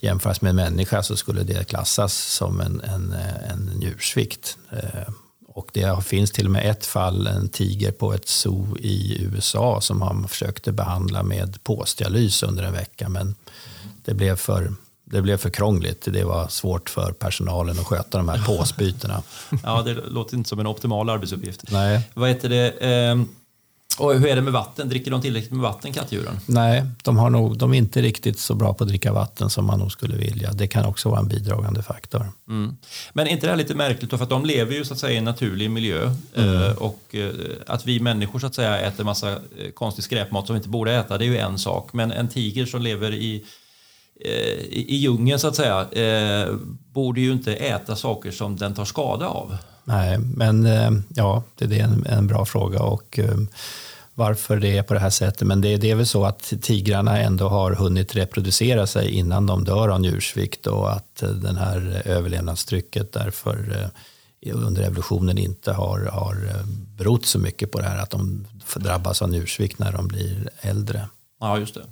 jämföras 0.00 0.40
med 0.40 0.50
en 0.50 0.56
människa 0.56 1.02
så 1.02 1.16
skulle 1.16 1.42
det 1.42 1.68
klassas 1.68 2.14
som 2.14 2.60
en, 2.60 2.80
en, 2.80 3.12
en 3.50 3.70
njursvikt. 3.74 4.58
Eh, 4.70 5.12
och 5.48 5.70
det 5.72 6.04
finns 6.04 6.30
till 6.30 6.44
och 6.44 6.50
med 6.50 6.70
ett 6.70 6.86
fall, 6.86 7.26
en 7.26 7.48
tiger 7.48 7.92
på 7.92 8.12
ett 8.12 8.28
zoo 8.28 8.76
i 8.78 9.22
USA 9.22 9.80
som 9.80 9.98
man 9.98 10.28
försökte 10.28 10.72
behandla 10.72 11.22
med 11.22 11.64
påsdialys 11.64 12.42
under 12.42 12.62
en 12.62 12.72
vecka 12.72 13.08
men 13.08 13.34
det 14.04 14.14
blev 14.14 14.36
för 14.36 14.72
det 15.10 15.22
blev 15.22 15.36
för 15.36 15.50
krångligt. 15.50 16.08
Det 16.12 16.24
var 16.24 16.48
svårt 16.48 16.90
för 16.90 17.12
personalen 17.12 17.78
att 17.78 17.86
sköta 17.86 18.18
de 18.18 18.28
här 18.28 18.42
påsbytena. 18.46 19.22
ja, 19.62 19.82
det 19.82 19.94
låter 19.94 20.36
inte 20.36 20.48
som 20.48 20.60
en 20.60 20.66
optimal 20.66 21.10
arbetsuppgift. 21.10 21.70
Nej. 21.70 22.08
Vad 22.14 22.28
heter 22.28 22.48
det? 22.48 22.70
Och 23.98 24.14
hur 24.14 24.26
är 24.26 24.36
det 24.36 24.42
med 24.42 24.52
vatten? 24.52 24.88
Dricker 24.88 25.10
de 25.10 25.20
tillräckligt 25.20 25.52
med 25.52 25.60
vatten, 25.60 25.92
kattdjuren? 25.92 26.40
Nej, 26.46 26.84
de, 27.02 27.16
har 27.16 27.30
nog, 27.30 27.58
de 27.58 27.74
är 27.74 27.78
inte 27.78 28.02
riktigt 28.02 28.38
så 28.38 28.54
bra 28.54 28.74
på 28.74 28.84
att 28.84 28.88
dricka 28.88 29.12
vatten 29.12 29.50
som 29.50 29.64
man 29.64 29.78
nog 29.78 29.92
skulle 29.92 30.16
vilja. 30.16 30.52
Det 30.52 30.66
kan 30.66 30.84
också 30.84 31.08
vara 31.08 31.20
en 31.20 31.28
bidragande 31.28 31.82
faktor. 31.82 32.32
Mm. 32.48 32.76
Men 33.12 33.26
är 33.26 33.30
inte 33.30 33.46
det 33.46 33.50
här 33.50 33.56
lite 33.56 33.74
märkligt? 33.74 34.10
För 34.10 34.22
att 34.22 34.30
de 34.30 34.44
lever 34.44 34.74
ju 34.74 34.84
så 34.84 34.92
att 34.92 34.98
säga 34.98 35.12
i 35.12 35.16
en 35.16 35.24
naturlig 35.24 35.70
miljö. 35.70 36.14
Mm. 36.34 36.62
Eh, 36.62 36.72
och 36.72 37.14
eh, 37.14 37.30
att 37.66 37.86
vi 37.86 38.00
människor 38.00 38.38
så 38.38 38.46
att 38.46 38.54
säga 38.54 38.80
äter 38.80 39.04
massa 39.04 39.30
eh, 39.32 39.70
konstig 39.74 40.04
skräpmat 40.04 40.46
som 40.46 40.54
vi 40.54 40.58
inte 40.58 40.68
borde 40.68 40.94
äta, 40.94 41.18
det 41.18 41.24
är 41.24 41.26
ju 41.26 41.38
en 41.38 41.58
sak. 41.58 41.92
Men 41.92 42.12
en 42.12 42.28
tiger 42.28 42.66
som 42.66 42.82
lever 42.82 43.14
i 43.14 43.44
i, 44.20 44.94
i 44.94 44.96
djungeln 44.96 45.38
så 45.38 45.48
att 45.48 45.56
säga 45.56 45.86
eh, 45.90 46.54
borde 46.92 47.20
ju 47.20 47.32
inte 47.32 47.54
äta 47.54 47.96
saker 47.96 48.30
som 48.30 48.56
den 48.56 48.74
tar 48.74 48.84
skada 48.84 49.28
av. 49.28 49.56
Nej, 49.84 50.18
men 50.18 50.68
ja, 51.14 51.42
det 51.54 51.64
är 51.64 51.84
en, 51.84 52.06
en 52.06 52.26
bra 52.26 52.44
fråga 52.44 52.80
och 52.82 53.18
varför 54.18 54.56
det 54.56 54.78
är 54.78 54.82
på 54.82 54.94
det 54.94 55.00
här 55.00 55.10
sättet. 55.10 55.46
Men 55.48 55.60
det, 55.60 55.76
det 55.76 55.90
är 55.90 55.94
väl 55.94 56.06
så 56.06 56.24
att 56.24 56.52
tigrarna 56.62 57.18
ändå 57.18 57.48
har 57.48 57.72
hunnit 57.72 58.14
reproducera 58.14 58.86
sig 58.86 59.10
innan 59.10 59.46
de 59.46 59.64
dör 59.64 59.88
av 59.88 60.00
njursvikt 60.00 60.66
och 60.66 60.92
att 60.92 61.22
eh, 61.22 61.28
den 61.28 61.56
här 61.56 62.02
överlevnadstrycket 62.04 63.12
därför 63.12 63.90
eh, 64.42 64.56
under 64.56 64.82
evolutionen 64.82 65.38
inte 65.38 65.72
har, 65.72 66.00
har 66.00 66.34
eh, 66.34 66.66
berott 66.96 67.26
så 67.26 67.38
mycket 67.38 67.72
på 67.72 67.80
det 67.80 67.84
här 67.84 67.98
att 67.98 68.10
de 68.10 68.46
drabbas 68.74 69.22
av 69.22 69.30
njursvikt 69.30 69.78
när 69.78 69.92
de 69.92 70.08
blir 70.08 70.50
äldre. 70.60 71.08
Ja, 71.40 71.58
just 71.58 71.74
det. 71.74 71.84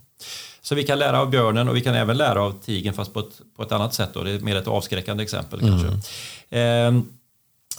Så 0.62 0.74
vi 0.74 0.82
kan 0.82 0.98
lära 0.98 1.20
av 1.20 1.30
björnen 1.30 1.68
och 1.68 1.76
vi 1.76 1.80
kan 1.80 1.94
även 1.94 2.16
lära 2.16 2.42
av 2.42 2.54
tigern 2.64 2.94
fast 2.94 3.14
på 3.14 3.20
ett, 3.20 3.40
på 3.56 3.62
ett 3.62 3.72
annat 3.72 3.94
sätt. 3.94 4.10
Då. 4.14 4.22
Det 4.22 4.30
är 4.30 4.40
mer 4.40 4.56
ett 4.56 4.68
avskräckande 4.68 5.22
exempel 5.22 5.60
mm. 5.60 5.70
kanske. 5.70 6.12
Eh, 6.58 6.92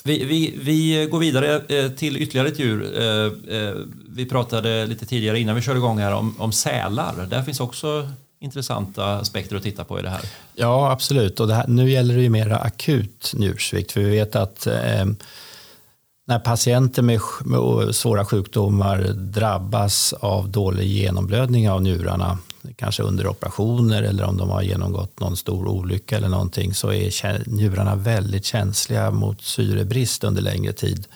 vi, 0.08 0.26
vi, 0.26 0.54
vi, 0.62 1.08
går 1.12 1.20
vidare 1.20 1.62
eh, 1.70 1.92
till 1.92 2.18
ytterligare 2.18 2.48
ett 2.48 2.60
djur. 2.60 3.00
Eh, 3.02 3.58
eh, 3.58 3.76
vi 4.10 4.26
pratade 4.26 4.86
lite 4.86 5.06
tidigare 5.06 5.40
innan 5.40 5.56
vi 5.56 5.62
körde 5.62 5.78
igång 5.78 6.00
här 6.00 6.14
om, 6.14 6.36
om 6.38 6.52
sälar. 6.52 7.28
Där 7.30 7.44
finns 7.44 7.60
också 7.60 8.10
intressanta 8.40 9.06
aspekter 9.06 9.56
att 9.56 9.64
titta 9.64 9.84
på 9.84 10.00
i 10.00 10.02
det 10.02 10.10
här. 10.10 10.22
Ja, 10.56 10.92
absolut. 10.92 11.40
Och 11.40 11.50
här, 11.50 11.68
nu 11.68 11.92
gäller 11.92 12.16
det 12.16 12.22
ju 12.22 12.30
mer 12.30 12.52
akut 12.52 13.34
njursvikt. 13.36 13.92
För 13.92 14.02
vi 14.02 14.10
vet 14.10 14.36
att 14.36 14.68
eh, 14.68 15.06
när 16.28 16.40
patienter 16.40 17.02
med, 17.02 17.20
med, 17.46 17.96
svåra 17.96 18.26
sjukdomar 18.26 19.02
drabbas 19.14 20.14
av 20.14 20.50
dålig 20.50 20.88
genomblödning 20.88 21.70
av 21.70 21.82
njurarna 21.82 22.38
kanske 22.76 23.04
under 23.04 23.28
operationer 23.28 24.04
eller 24.04 24.24
om 24.24 24.38
de 24.38 24.50
har 24.50 24.62
genomgått 24.62 25.20
någon 25.20 25.38
stor 25.38 25.68
olycka 25.68 26.18
eller 26.18 26.30
någonting 26.30 26.74
så 26.74 26.92
är 26.92 27.50
njurarna 27.50 27.96
väldigt 27.96 28.46
känsliga 28.46 29.12
mot 29.12 29.42
syrebrist 29.42 30.24
under 30.24 30.42
längre 30.42 30.74
tid. 30.74 31.08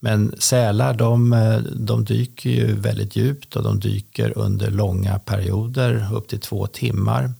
Men 0.00 0.34
sälar 0.38 0.94
de, 0.94 1.32
eh, 1.32 1.58
de 1.58 2.04
dyker 2.04 2.50
ju 2.50 2.74
väldigt 2.74 3.16
djupt 3.16 3.56
och 3.56 3.62
de 3.62 3.80
dyker 3.80 4.38
under 4.38 4.70
långa 4.70 5.18
perioder, 5.18 6.08
upp 6.14 6.28
till 6.28 6.40
två 6.40 6.66
timmar. 6.66 7.32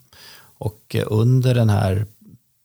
Och 0.59 0.95
eh, 0.95 1.05
under 1.07 1.55
den 1.55 1.71
här 1.71 2.07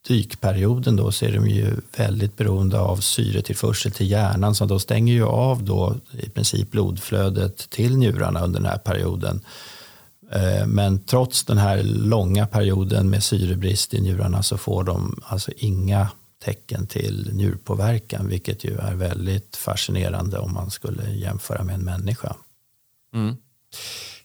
dykperioden 0.08 0.96
då 0.96 1.12
så 1.12 1.24
är 1.24 1.32
de 1.32 1.48
ju 1.48 1.76
väldigt 1.96 2.36
beroende 2.36 2.78
av 2.78 2.96
syretillförsel 2.96 3.92
till 3.92 4.10
hjärnan 4.10 4.54
så 4.54 4.64
de 4.64 4.80
stänger 4.80 5.14
ju 5.14 5.24
av 5.24 5.64
då 5.64 5.96
i 6.12 6.30
princip 6.30 6.70
blodflödet 6.70 7.70
till 7.70 7.96
njurarna 7.96 8.44
under 8.44 8.60
den 8.60 8.70
här 8.70 8.78
perioden. 8.78 9.40
Eh, 10.34 10.66
men 10.66 11.04
trots 11.04 11.44
den 11.44 11.58
här 11.58 11.82
långa 11.82 12.46
perioden 12.46 13.10
med 13.10 13.22
syrebrist 13.22 13.94
i 13.94 14.00
njurarna 14.00 14.42
så 14.42 14.58
får 14.58 14.84
de 14.84 15.22
alltså 15.26 15.52
inga 15.56 16.08
tecken 16.44 16.86
till 16.86 17.30
njurpåverkan 17.32 18.28
vilket 18.28 18.64
ju 18.64 18.78
är 18.78 18.94
väldigt 18.94 19.56
fascinerande 19.56 20.38
om 20.38 20.54
man 20.54 20.70
skulle 20.70 21.10
jämföra 21.10 21.64
med 21.64 21.74
en 21.74 21.84
människa. 21.84 22.36
Mm. 23.14 23.36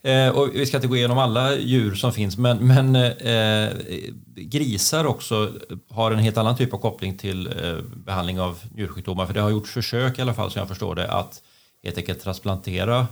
Eh, 0.01 0.29
och 0.29 0.49
vi 0.53 0.65
ska 0.65 0.77
inte 0.77 0.87
gå 0.87 0.95
igenom 0.95 1.17
alla 1.17 1.55
djur 1.55 1.95
som 1.95 2.13
finns 2.13 2.37
men, 2.37 2.57
men 2.57 2.95
eh, 2.95 3.73
grisar 4.35 5.05
också 5.05 5.53
har 5.89 6.11
en 6.11 6.19
helt 6.19 6.37
annan 6.37 6.57
typ 6.57 6.73
av 6.73 6.77
koppling 6.77 7.17
till 7.17 7.47
eh, 7.47 7.77
behandling 8.05 8.39
av 8.39 8.59
njursjukdomar 8.75 9.25
för 9.25 9.33
det 9.33 9.41
har 9.41 9.49
gjorts 9.49 9.71
försök 9.71 10.19
i 10.19 10.21
alla 10.21 10.33
fall 10.33 10.51
som 10.51 10.59
jag 10.59 10.67
förstår 10.67 10.95
det 10.95 11.11
att 11.11 11.41
helt 11.83 11.97
enkelt 11.97 12.21
transplantera 12.21 13.07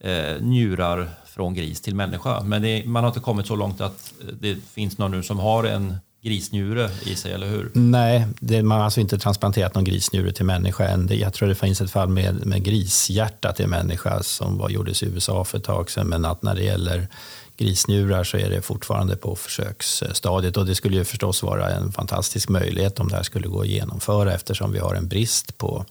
eh, 0.00 0.42
njurar 0.42 1.08
från 1.26 1.54
gris 1.54 1.80
till 1.80 1.94
människa. 1.94 2.40
Men 2.40 2.62
det, 2.62 2.84
man 2.86 3.04
har 3.04 3.10
inte 3.10 3.20
kommit 3.20 3.46
så 3.46 3.56
långt 3.56 3.80
att 3.80 4.12
eh, 4.20 4.34
det 4.40 4.56
finns 4.74 4.98
någon 4.98 5.10
nu 5.10 5.22
som 5.22 5.38
har 5.38 5.64
en 5.64 5.96
grisnjure 6.24 6.90
i 7.04 7.14
sig, 7.14 7.32
eller 7.32 7.46
hur? 7.46 7.70
Nej, 7.74 8.26
det, 8.40 8.62
man 8.62 8.78
har 8.78 8.84
alltså 8.84 9.00
inte 9.00 9.18
transplanterat 9.18 9.74
någon 9.74 9.84
grisnjure 9.84 10.32
till 10.32 10.44
människa 10.44 10.88
än. 10.88 11.08
Jag 11.12 11.34
tror 11.34 11.48
det 11.48 11.54
finns 11.54 11.80
ett 11.80 11.90
fall 11.90 12.08
med, 12.08 12.46
med 12.46 12.62
grishjärta 12.62 13.52
till 13.52 13.68
människa 13.68 14.22
som 14.22 14.58
var, 14.58 14.68
gjordes 14.68 15.02
i 15.02 15.06
USA 15.06 15.44
för 15.44 15.58
ett 15.58 15.64
tag 15.64 15.90
sedan. 15.90 16.06
Men 16.06 16.24
att 16.24 16.42
när 16.42 16.54
det 16.54 16.62
gäller 16.62 17.08
grisnjurar 17.56 18.24
så 18.24 18.36
är 18.36 18.50
det 18.50 18.62
fortfarande 18.62 19.16
på 19.16 19.36
försöksstadiet. 19.36 20.56
Och 20.56 20.66
det 20.66 20.74
skulle 20.74 20.96
ju 20.96 21.04
förstås 21.04 21.42
vara 21.42 21.70
en 21.70 21.92
fantastisk 21.92 22.48
möjlighet 22.48 23.00
om 23.00 23.08
det 23.08 23.16
här 23.16 23.22
skulle 23.22 23.48
gå 23.48 23.60
att 23.60 23.66
genomföra 23.66 24.34
eftersom 24.34 24.72
vi 24.72 24.78
har 24.78 24.94
en 24.94 25.08
brist 25.08 25.58
på 25.58 25.84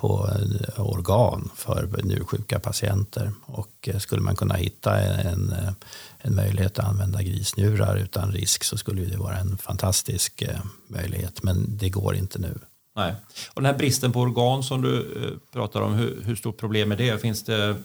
på 0.00 0.28
eh, 0.28 0.80
organ 0.80 1.50
för 1.54 2.02
njursjuka 2.02 2.60
patienter. 2.60 3.32
Och 3.42 3.88
eh, 3.88 3.98
skulle 3.98 4.22
man 4.22 4.36
kunna 4.36 4.54
hitta 4.54 5.00
en, 5.00 5.52
eh, 5.52 5.72
en 6.18 6.34
möjlighet 6.34 6.78
att 6.78 6.84
använda 6.84 7.22
grisnjurar 7.22 7.96
utan 7.96 8.32
risk 8.32 8.64
så 8.64 8.76
skulle 8.76 9.04
det 9.04 9.16
vara 9.16 9.36
en 9.36 9.58
fantastisk 9.58 10.42
möjlighet. 10.86 11.42
Men 11.42 11.76
det 11.76 11.88
går 11.88 12.16
inte 12.16 12.38
nu. 12.38 12.58
Nej. 12.96 13.14
Och 13.54 13.62
den 13.62 13.72
här 13.72 13.78
bristen 13.78 14.12
på 14.12 14.20
organ 14.20 14.62
som 14.62 14.82
du 14.82 15.38
pratar 15.52 15.80
om, 15.80 15.94
hur, 15.94 16.22
hur 16.24 16.36
stort 16.36 16.58
problem 16.58 16.92
är 16.92 16.96
det? 16.96 17.18
Finns 17.18 17.44
det, 17.44 17.76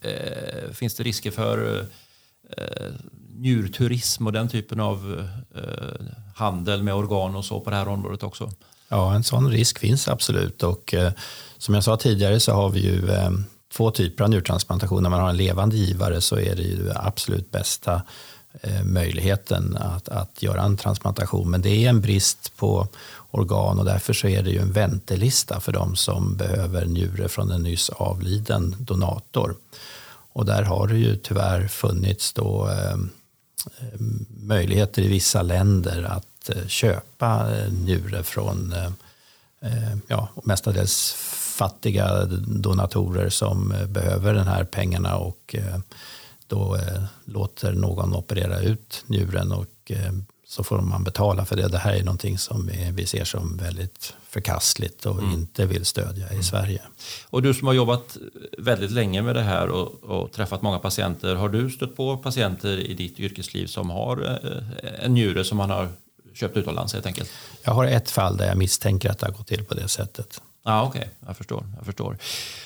eh, 0.00 0.72
finns 0.72 0.94
det 0.94 1.02
risker 1.02 1.30
för 1.30 1.86
eh, 2.56 2.92
njurturism 3.36 4.26
och 4.26 4.32
den 4.32 4.48
typen 4.48 4.80
av 4.80 5.28
eh, 5.54 6.06
handel 6.36 6.82
med 6.82 6.94
organ 6.94 7.36
och 7.36 7.44
så 7.44 7.60
på 7.60 7.70
det 7.70 7.76
här 7.76 7.88
området 7.88 8.22
också? 8.22 8.50
Ja, 8.88 9.14
en 9.14 9.24
sån 9.24 9.50
risk 9.50 9.78
finns 9.78 10.08
absolut. 10.08 10.62
Och, 10.62 10.94
eh, 10.94 11.12
som 11.58 11.74
jag 11.74 11.84
sa 11.84 11.96
tidigare 11.96 12.40
så 12.40 12.52
har 12.52 12.70
vi 12.70 12.80
ju 12.80 13.10
eh, 13.10 13.30
två 13.72 13.90
typer 13.90 14.24
av 14.24 14.30
njurtransplantation. 14.30 15.02
När 15.02 15.10
man 15.10 15.20
har 15.20 15.28
en 15.28 15.36
levande 15.36 15.76
givare 15.76 16.20
så 16.20 16.38
är 16.38 16.56
det 16.56 16.62
ju 16.62 16.90
absolut 16.94 17.50
bästa 17.50 18.02
eh, 18.60 18.84
möjligheten 18.84 19.76
att, 19.76 20.08
att 20.08 20.42
göra 20.42 20.62
en 20.62 20.76
transplantation. 20.76 21.50
Men 21.50 21.62
det 21.62 21.84
är 21.84 21.88
en 21.88 22.00
brist 22.00 22.56
på 22.56 22.88
organ 23.30 23.78
och 23.78 23.84
därför 23.84 24.12
så 24.12 24.28
är 24.28 24.42
det 24.42 24.50
ju 24.50 24.58
en 24.58 24.72
väntelista 24.72 25.60
för 25.60 25.72
de 25.72 25.96
som 25.96 26.36
behöver 26.36 26.86
njure 26.86 27.28
från 27.28 27.50
en 27.50 27.62
nyss 27.62 27.90
avliden 27.90 28.76
donator. 28.78 29.56
Och 30.32 30.46
där 30.46 30.62
har 30.62 30.88
det 30.88 30.98
ju 30.98 31.16
tyvärr 31.16 31.68
funnits 31.68 32.32
då, 32.32 32.68
eh, 32.68 32.96
möjligheter 34.28 35.02
i 35.02 35.08
vissa 35.08 35.42
länder 35.42 36.02
att 36.02 36.26
Eh, 36.50 36.66
köpa 36.66 37.56
eh, 37.56 37.72
njure 37.72 38.22
från 38.22 38.72
eh, 38.72 39.96
ja, 40.08 40.28
mestadels 40.44 41.12
fattiga 41.56 42.24
donatorer 42.46 43.28
som 43.28 43.74
behöver 43.88 44.34
den 44.34 44.46
här 44.46 44.64
pengarna 44.64 45.16
och 45.16 45.54
då 46.46 46.78
låter 47.24 47.72
någon 47.72 48.14
operera 48.14 48.60
ut 48.60 49.04
njuren 49.06 49.52
och 49.52 49.92
så 50.46 50.64
får 50.64 50.80
man 50.80 51.04
betala 51.04 51.44
för 51.44 51.56
det. 51.56 51.68
Det 51.68 51.78
här 51.78 51.94
är 51.94 52.04
någonting 52.04 52.38
som 52.38 52.70
vi 52.92 53.06
ser 53.06 53.24
som 53.24 53.56
väldigt 53.56 54.14
förkastligt 54.28 55.06
och 55.06 55.18
mm. 55.18 55.32
inte 55.32 55.66
vill 55.66 55.84
stödja 55.84 56.26
i 56.26 56.30
mm. 56.30 56.42
Sverige. 56.42 56.82
Och 57.30 57.42
du 57.42 57.54
som 57.54 57.66
har 57.66 57.74
jobbat 57.74 58.16
väldigt 58.58 58.90
länge 58.90 59.22
med 59.22 59.34
det 59.34 59.42
här 59.42 59.68
och, 59.68 60.04
och, 60.04 60.32
träffat 60.32 60.62
många 60.62 60.78
patienter, 60.78 61.34
har 61.34 61.48
du 61.48 61.70
stött 61.70 61.96
på 61.96 62.16
patienter 62.16 62.78
i 62.78 62.94
ditt 62.94 63.20
yrkesliv 63.20 63.66
som 63.66 63.90
har 63.90 64.40
en 65.02 65.14
njure 65.14 65.44
som 65.44 65.58
man 65.58 65.70
har 65.70 65.88
köpt 66.36 66.56
utomlands 66.56 66.92
helt 66.92 67.06
enkelt? 67.06 67.30
Jag 67.62 67.72
har 67.72 67.84
ett 67.84 68.10
fall 68.10 68.36
där 68.36 68.46
jag 68.46 68.56
misstänker 68.56 69.10
att 69.10 69.18
det 69.18 69.26
har 69.26 69.32
gått 69.32 69.46
till 69.46 69.64
på 69.64 69.74
det 69.74 69.88
sättet. 69.88 70.40
Ja, 70.64 70.82
Okej, 70.82 70.98
okay. 70.98 71.12
jag, 71.26 71.36
förstår, 71.36 71.64
jag 71.76 71.86
förstår. 71.86 72.16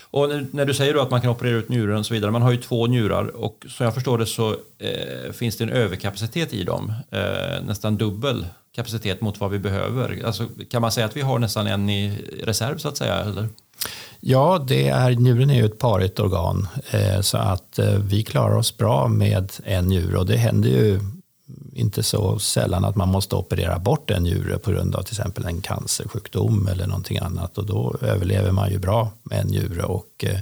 Och 0.03 0.29
när 0.51 0.64
du 0.64 0.75
säger 0.75 1.03
att 1.03 1.11
man 1.11 1.21
kan 1.21 1.31
operera 1.31 1.57
ut 1.57 1.68
njuren 1.68 1.99
och 1.99 2.07
så 2.07 2.14
vidare, 2.14 2.31
man 2.31 2.43
har 2.43 2.51
ju 2.51 2.57
två 2.57 2.87
njurar 2.87 3.37
och 3.37 3.66
som 3.68 3.85
jag 3.85 3.95
förstår 3.95 4.18
det 4.18 4.27
så 4.27 4.51
eh, 4.79 5.33
finns 5.33 5.57
det 5.57 5.64
en 5.64 5.71
överkapacitet 5.71 6.55
i 6.55 6.64
dem, 6.64 6.93
eh, 7.11 7.62
nästan 7.66 7.97
dubbel 7.97 8.47
kapacitet 8.73 9.21
mot 9.21 9.41
vad 9.41 9.51
vi 9.51 9.59
behöver. 9.59 10.23
Alltså, 10.27 10.49
kan 10.71 10.83
man 10.83 10.93
säga 10.93 11.07
att 11.07 11.16
vi 11.16 11.21
har 11.21 11.39
nästan 11.39 11.66
en 11.66 11.91
i 11.91 12.18
reserv 12.43 12.79
så 12.79 12.89
att 12.89 12.97
säga? 12.97 13.14
Eller? 13.14 13.49
Ja, 14.21 14.64
det 14.68 14.89
är, 14.89 15.11
njuren 15.11 15.51
är 15.51 15.55
ju 15.55 15.64
ett 15.64 15.79
parigt 15.79 16.21
organ 16.21 16.68
eh, 16.91 17.21
så 17.21 17.39
att 17.39 17.79
eh, 17.79 17.95
vi 17.95 18.23
klarar 18.25 18.57
oss 18.57 18.77
bra 18.77 19.09
med 19.09 19.53
en 19.64 19.87
njure 19.87 20.18
och 20.18 20.27
det 20.27 20.37
händer 20.37 20.68
ju 20.68 21.01
inte 21.81 22.03
så 22.03 22.39
sällan 22.39 22.85
att 22.85 22.97
man 22.97 23.09
måste 23.09 23.37
operera 23.37 23.78
bort 23.78 24.11
en 24.11 24.22
njure 24.22 24.59
på 24.59 24.70
grund 24.70 24.95
av 24.95 25.03
till 25.03 25.12
exempel 25.12 25.45
en 25.45 25.61
cancersjukdom 25.61 26.68
eller 26.68 26.87
någonting 26.87 27.18
annat 27.18 27.59
och 27.59 27.66
då 27.66 27.97
överlever 28.01 28.53
man 28.53 28.70
ju 28.70 28.78
bra 28.78 29.12
med 29.22 29.41
en 29.41 29.47
njure 29.47 29.83
och 29.83 30.24
eh, 30.24 30.41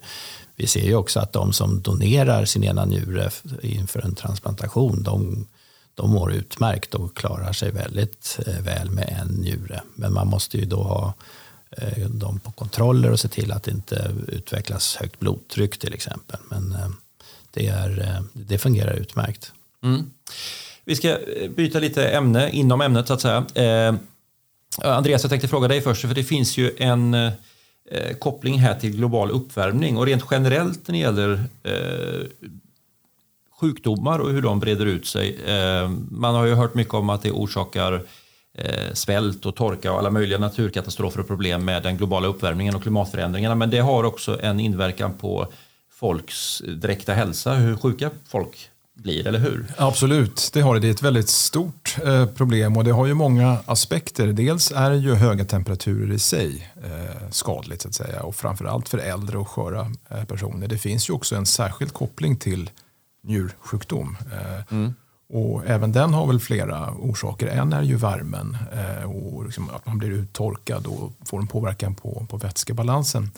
vi 0.57 0.67
ser 0.67 0.87
ju 0.87 0.95
också 0.95 1.21
att 1.21 1.33
de 1.33 1.53
som 1.53 1.83
donerar 1.83 2.45
sin 2.45 2.65
ena 2.65 2.85
njure 2.85 3.31
inför 3.63 4.01
en 4.01 4.15
transplantation 4.15 5.03
de, 5.03 5.47
de 5.95 6.11
mår 6.11 6.33
utmärkt 6.33 6.95
och 6.95 7.17
klarar 7.17 7.53
sig 7.53 7.71
väldigt 7.71 8.39
eh, 8.47 8.61
väl 8.61 8.91
med 8.91 9.17
en 9.21 9.29
njure. 9.29 9.83
Men 9.95 10.13
man 10.13 10.27
måste 10.29 10.59
ju 10.59 10.65
då 10.65 10.83
ha 10.83 11.15
eh, 11.71 12.09
dem 12.09 12.41
på 12.41 12.53
kontroller 12.53 13.11
och 13.11 13.21
se 13.21 13.29
till 13.29 13.53
att 13.53 13.63
det 13.63 13.71
inte 13.71 14.13
utvecklas 14.29 14.97
högt 14.97 15.19
blodtryck 15.19 15.79
till 15.79 15.95
exempel. 15.95 16.41
Men 16.51 16.77
det, 17.51 17.67
är, 17.67 18.23
det 18.33 18.59
fungerar 18.59 18.93
utmärkt. 18.93 19.53
Mm. 19.83 20.11
Vi 20.89 20.97
ska 20.97 21.09
eh, 21.09 21.51
byta 21.51 21.79
lite 21.79 22.09
ämne 22.09 22.51
inom 22.51 22.81
ämnet 22.81 23.07
så 23.07 23.15
att 23.15 23.21
säga. 23.21 23.47
Eh, 23.55 23.95
Andreas, 24.83 25.23
jag 25.23 25.31
tänkte 25.31 25.49
fråga 25.49 25.69
dig 25.69 25.81
först, 25.81 26.01
för 26.01 26.15
det 26.15 26.25
finns 26.25 26.57
ju 26.57 26.75
en 26.79 27.15
eh, 27.15 27.33
koppling 28.19 28.59
här 28.59 28.75
till 28.75 28.97
global 28.97 29.31
uppvärmning 29.31 29.97
och 29.97 30.07
rent 30.07 30.25
generellt 30.31 30.89
när 30.89 30.93
det 30.93 30.99
gäller 30.99 31.45
eh, 31.63 32.27
sjukdomar 33.61 34.19
och 34.19 34.31
hur 34.31 34.43
de 34.43 34.61
breder 34.61 34.87
ut 34.87 35.07
sig. 35.07 35.39
Eh, 35.47 35.91
man 36.11 36.35
har 36.35 36.47
ju 36.47 36.55
hört 36.55 36.75
mycket 36.75 36.95
om 36.95 37.11
att 37.11 37.23
det 37.23 37.31
orsakar 37.31 38.03
eh, 38.55 38.93
svält 38.93 39.47
och 39.47 39.57
torka 39.57 39.93
och 39.93 39.99
alla 39.99 40.11
möjliga 40.11 40.39
naturkatastrofer 40.39 41.21
och 41.21 41.27
problem 41.27 41.65
med 41.65 41.83
den 41.83 41.97
globala 41.97 42.29
uppvärmningen 42.29 42.75
och 42.75 42.83
klimatförändringarna. 42.83 43.55
Men 43.55 43.71
det 43.71 43.79
har 43.79 44.05
också 44.05 44.41
en 44.43 44.61
inverkan 44.61 45.15
på 45.15 45.53
folks 45.91 46.61
eh, 46.61 46.71
direkta 46.71 47.13
hälsa, 47.13 47.55
hur 47.55 47.77
sjuka 47.77 48.11
folk 48.29 48.71
blir, 49.03 49.27
eller 49.27 49.39
hur? 49.39 49.67
Absolut, 49.77 50.51
det 50.53 50.61
har 50.61 50.75
det. 50.75 50.81
Det 50.81 50.89
är 50.89 50.91
ett 50.91 51.03
väldigt 51.03 51.29
stort 51.29 51.97
eh, 52.05 52.27
problem 52.27 52.77
och 52.77 52.85
det 52.85 52.91
har 52.91 53.07
ju 53.07 53.15
många 53.15 53.59
aspekter. 53.67 54.27
Dels 54.27 54.73
är 54.73 54.93
ju 54.93 55.15
höga 55.15 55.45
temperaturer 55.45 56.15
i 56.15 56.19
sig 56.19 56.73
eh, 56.85 57.31
skadligt 57.31 57.83
så 57.83 57.89
att 57.89 57.95
säga 57.95 58.23
och 58.23 58.35
framförallt 58.35 58.89
för 58.89 58.99
äldre 58.99 59.39
och 59.39 59.49
sköra 59.49 59.91
eh, 60.09 60.25
personer. 60.25 60.69
Det 60.69 60.79
finns 60.79 61.09
ju 61.11 61.15
också 61.15 61.37
en 61.37 61.47
särskild 61.47 61.93
koppling 61.93 62.37
till 62.37 62.71
njursjukdom. 63.23 64.17
Eh, 64.33 64.73
mm. 64.73 64.95
Och 65.33 65.67
även 65.67 65.93
den 65.93 66.15
har 66.15 66.27
väl 66.27 66.41
flera 66.41 66.91
orsaker. 66.91 67.47
En 67.47 67.73
är 67.73 67.83
ju 67.83 67.97
värmen 67.97 68.57
eh, 68.73 69.11
och 69.11 69.45
liksom 69.45 69.71
att 69.71 69.87
man 69.87 69.99
blir 69.99 70.11
uttorkad 70.11 70.87
och 70.87 71.13
får 71.25 71.39
en 71.39 71.47
påverkan 71.47 71.95
på, 71.95 72.27
på 72.31 72.37
vätskebalansen. 72.37 73.31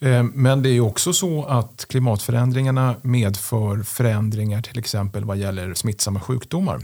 Eh, 0.00 0.22
men 0.22 0.62
det 0.62 0.70
är 0.70 0.80
också 0.80 1.12
så 1.12 1.44
att 1.44 1.86
klimatförändringarna 1.88 2.96
medför 3.02 3.82
förändringar 3.82 4.62
till 4.62 4.78
exempel 4.78 5.24
vad 5.24 5.36
gäller 5.36 5.74
smittsamma 5.74 6.20
sjukdomar. 6.20 6.80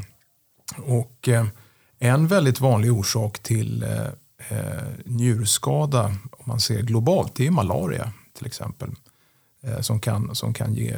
Och 0.76 1.28
eh, 1.28 1.46
en 1.98 2.26
väldigt 2.26 2.60
vanlig 2.60 2.92
orsak 2.92 3.38
till 3.38 3.82
eh, 3.82 4.56
njurskada 5.04 6.04
om 6.32 6.44
man 6.44 6.60
ser 6.60 6.82
globalt 6.82 7.34
det 7.34 7.46
är 7.46 7.50
malaria 7.50 8.12
till 8.36 8.46
exempel. 8.46 8.90
Som 9.80 10.00
kan, 10.00 10.34
som 10.34 10.54
kan 10.54 10.74
ge 10.74 10.96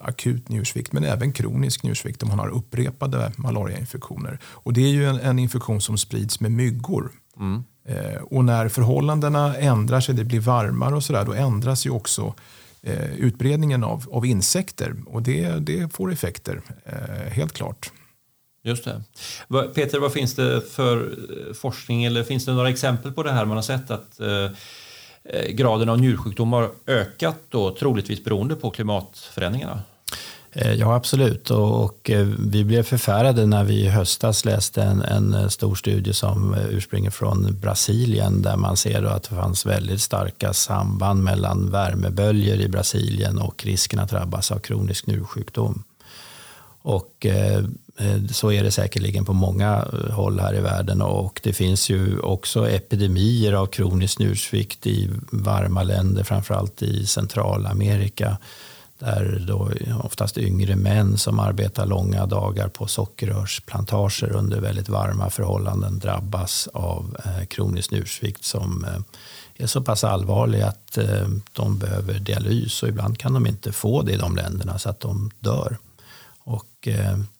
akut 0.00 0.48
njursvikt 0.48 0.92
men 0.92 1.04
även 1.04 1.32
kronisk 1.32 1.82
njursvikt 1.82 2.22
om 2.22 2.28
man 2.28 2.38
har 2.38 2.48
upprepade 2.48 3.32
malariainfektioner. 3.36 4.38
Och 4.44 4.72
det 4.72 4.80
är 4.80 4.88
ju 4.88 5.08
en, 5.08 5.20
en 5.20 5.38
infektion 5.38 5.80
som 5.80 5.98
sprids 5.98 6.40
med 6.40 6.52
myggor. 6.52 7.12
Mm. 7.36 7.64
Eh, 7.88 8.22
och 8.22 8.44
när 8.44 8.68
förhållandena 8.68 9.56
ändrar 9.56 10.00
sig, 10.00 10.14
det 10.14 10.24
blir 10.24 10.40
varmare 10.40 10.94
och 10.94 11.04
sådär, 11.04 11.24
då 11.24 11.32
ändras 11.32 11.86
ju 11.86 11.90
också 11.90 12.34
eh, 12.82 13.14
utbredningen 13.14 13.84
av, 13.84 14.06
av 14.10 14.26
insekter 14.26 14.94
och 15.06 15.22
det, 15.22 15.48
det 15.48 15.92
får 15.92 16.12
effekter, 16.12 16.60
eh, 16.84 17.32
helt 17.32 17.52
klart. 17.52 17.92
Just 18.62 18.84
det. 18.84 19.02
Peter, 19.74 19.98
vad 19.98 20.12
finns 20.12 20.34
det 20.34 20.60
för 20.60 21.18
forskning 21.54 22.04
eller 22.04 22.24
finns 22.24 22.44
det 22.44 22.52
några 22.52 22.68
exempel 22.68 23.12
på 23.12 23.22
det 23.22 23.32
här 23.32 23.44
man 23.44 23.56
har 23.56 23.62
sett 23.62 23.90
att 23.90 24.20
eh, 24.20 24.50
graden 25.48 25.88
av 25.88 26.00
njursjukdom 26.00 26.52
har 26.52 26.70
ökat 26.86 27.38
då, 27.48 27.76
troligtvis 27.76 28.24
beroende 28.24 28.54
på 28.54 28.70
klimatförändringarna? 28.70 29.82
Eh, 30.58 30.74
ja, 30.74 30.94
absolut. 30.94 31.50
Och, 31.50 31.84
och, 31.84 32.10
eh, 32.10 32.26
vi 32.38 32.64
blev 32.64 32.82
förfärade 32.82 33.46
när 33.46 33.64
vi 33.64 33.74
i 33.74 33.88
höstas 33.88 34.44
läste 34.44 34.82
en, 34.82 35.02
en 35.02 35.34
eh, 35.34 35.48
stor 35.48 35.74
studie 35.74 36.12
som 36.12 36.54
urspringer 36.70 37.10
från 37.10 37.56
Brasilien 37.60 38.42
där 38.42 38.56
man 38.56 38.76
ser 38.76 39.02
att 39.02 39.22
det 39.22 39.34
fanns 39.34 39.66
väldigt 39.66 40.00
starka 40.00 40.52
samband 40.52 41.22
mellan 41.22 41.70
värmeböljor 41.70 42.60
i 42.60 42.68
Brasilien 42.68 43.38
och 43.38 43.64
risken 43.64 43.98
att 43.98 44.10
drabbas 44.10 44.50
av 44.50 44.58
kronisk 44.58 45.06
njursjukdom. 45.06 45.82
Och 46.82 47.26
eh, 47.26 47.64
så 48.30 48.52
är 48.52 48.62
det 48.62 48.70
säkerligen 48.70 49.24
på 49.24 49.32
många 49.32 49.84
håll 50.10 50.40
här 50.40 50.54
i 50.54 50.60
världen 50.60 51.02
och 51.02 51.40
det 51.42 51.52
finns 51.52 51.90
ju 51.90 52.20
också 52.20 52.68
epidemier 52.68 53.52
av 53.52 53.66
kronisk 53.66 54.18
njursvikt 54.18 54.86
i 54.86 55.10
varma 55.30 55.82
länder, 55.82 56.22
framförallt 56.24 56.82
i 56.82 57.06
Centralamerika 57.06 58.36
där 58.98 59.44
då 59.46 59.70
oftast 60.04 60.38
yngre 60.38 60.76
män 60.76 61.18
som 61.18 61.40
arbetar 61.40 61.86
långa 61.86 62.26
dagar 62.26 62.68
på 62.68 62.86
sockerrörsplantager 62.86 64.32
under 64.32 64.60
väldigt 64.60 64.88
varma 64.88 65.30
förhållanden 65.30 65.98
drabbas 65.98 66.68
av 66.72 67.16
eh, 67.24 67.46
kronisk 67.46 67.90
njursvikt 67.90 68.44
som 68.44 68.84
eh, 68.84 69.00
är 69.64 69.66
så 69.66 69.82
pass 69.82 70.04
allvarlig 70.04 70.62
att 70.62 70.98
eh, 70.98 71.28
de 71.52 71.78
behöver 71.78 72.14
dialys 72.14 72.82
och 72.82 72.88
ibland 72.88 73.18
kan 73.18 73.32
de 73.32 73.46
inte 73.46 73.72
få 73.72 74.02
det 74.02 74.12
i 74.12 74.16
de 74.16 74.36
länderna 74.36 74.78
så 74.78 74.90
att 74.90 75.00
de 75.00 75.30
dör. 75.38 75.78
Och 76.38 76.88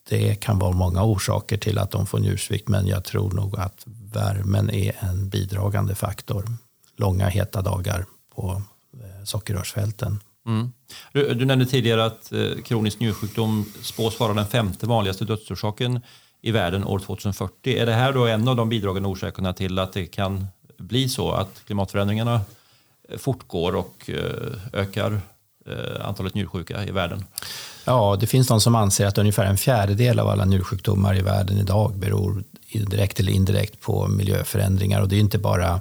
det 0.09 0.35
kan 0.35 0.59
vara 0.59 0.73
många 0.73 1.03
orsaker 1.03 1.57
till 1.57 1.79
att 1.79 1.91
de 1.91 2.07
får 2.07 2.19
njursvikt 2.19 2.69
men 2.69 2.87
jag 2.87 3.05
tror 3.05 3.31
nog 3.31 3.59
att 3.59 3.87
värmen 4.13 4.71
är 4.71 4.97
en 5.01 5.29
bidragande 5.29 5.95
faktor. 5.95 6.45
Långa 6.97 7.29
heta 7.29 7.63
dagar 7.63 8.07
på 8.35 8.63
sockerrörsfälten. 9.25 10.21
Mm. 10.47 10.73
Du, 11.13 11.35
du, 11.35 11.45
nämnde 11.45 11.67
tidigare 11.67 12.05
att 12.05 12.33
eh, 12.33 12.63
kronisk 12.65 13.01
njursjukdom 13.01 13.65
spås 13.83 14.21
vara 14.21 14.35
den 14.35 14.47
femte 14.47 14.87
vanligaste 14.87 15.25
dödsorsaken 15.25 16.01
i 16.43 16.51
världen 16.51 16.85
år 16.85 16.99
2040. 16.99 17.79
Är 17.79 17.87
det 17.87 17.93
här 17.93 18.13
då 18.13 18.27
en 18.27 18.49
av 18.49 18.57
de 18.57 18.69
bidragande 18.69 19.09
orsakerna 19.09 19.53
till 19.53 19.79
att 19.79 19.93
det 19.93 20.07
kan 20.07 20.47
bli 20.79 21.09
så 21.09 21.33
att 21.33 21.63
klimatförändringarna 21.67 22.41
eh, 23.09 23.19
fortgår 23.19 23.75
och 23.75 24.11
eh, 24.11 24.81
ökar 24.81 25.21
eh, 25.67 26.07
antalet 26.07 26.35
njursjuka 26.35 26.85
i 26.85 26.91
världen? 26.91 27.25
Ja, 27.85 28.17
det 28.21 28.27
finns 28.27 28.47
de 28.49 28.61
som 28.61 28.75
anser 28.75 29.07
att 29.07 29.19
ungefär 29.19 29.45
en 29.45 29.57
fjärdedel 29.57 30.19
av 30.19 30.29
alla 30.29 30.45
njursjukdomar 30.45 31.19
i 31.19 31.23
världen 31.23 31.59
idag 31.59 31.97
beror 31.97 32.45
direkt 32.73 33.21
eller 33.21 33.33
indirekt 33.33 33.81
på 33.81 34.09
miljöförändringar. 34.09 35.01
Och 35.01 35.09
det 35.09 35.17
är 35.17 35.21
inte 35.21 35.39
bara 35.39 35.81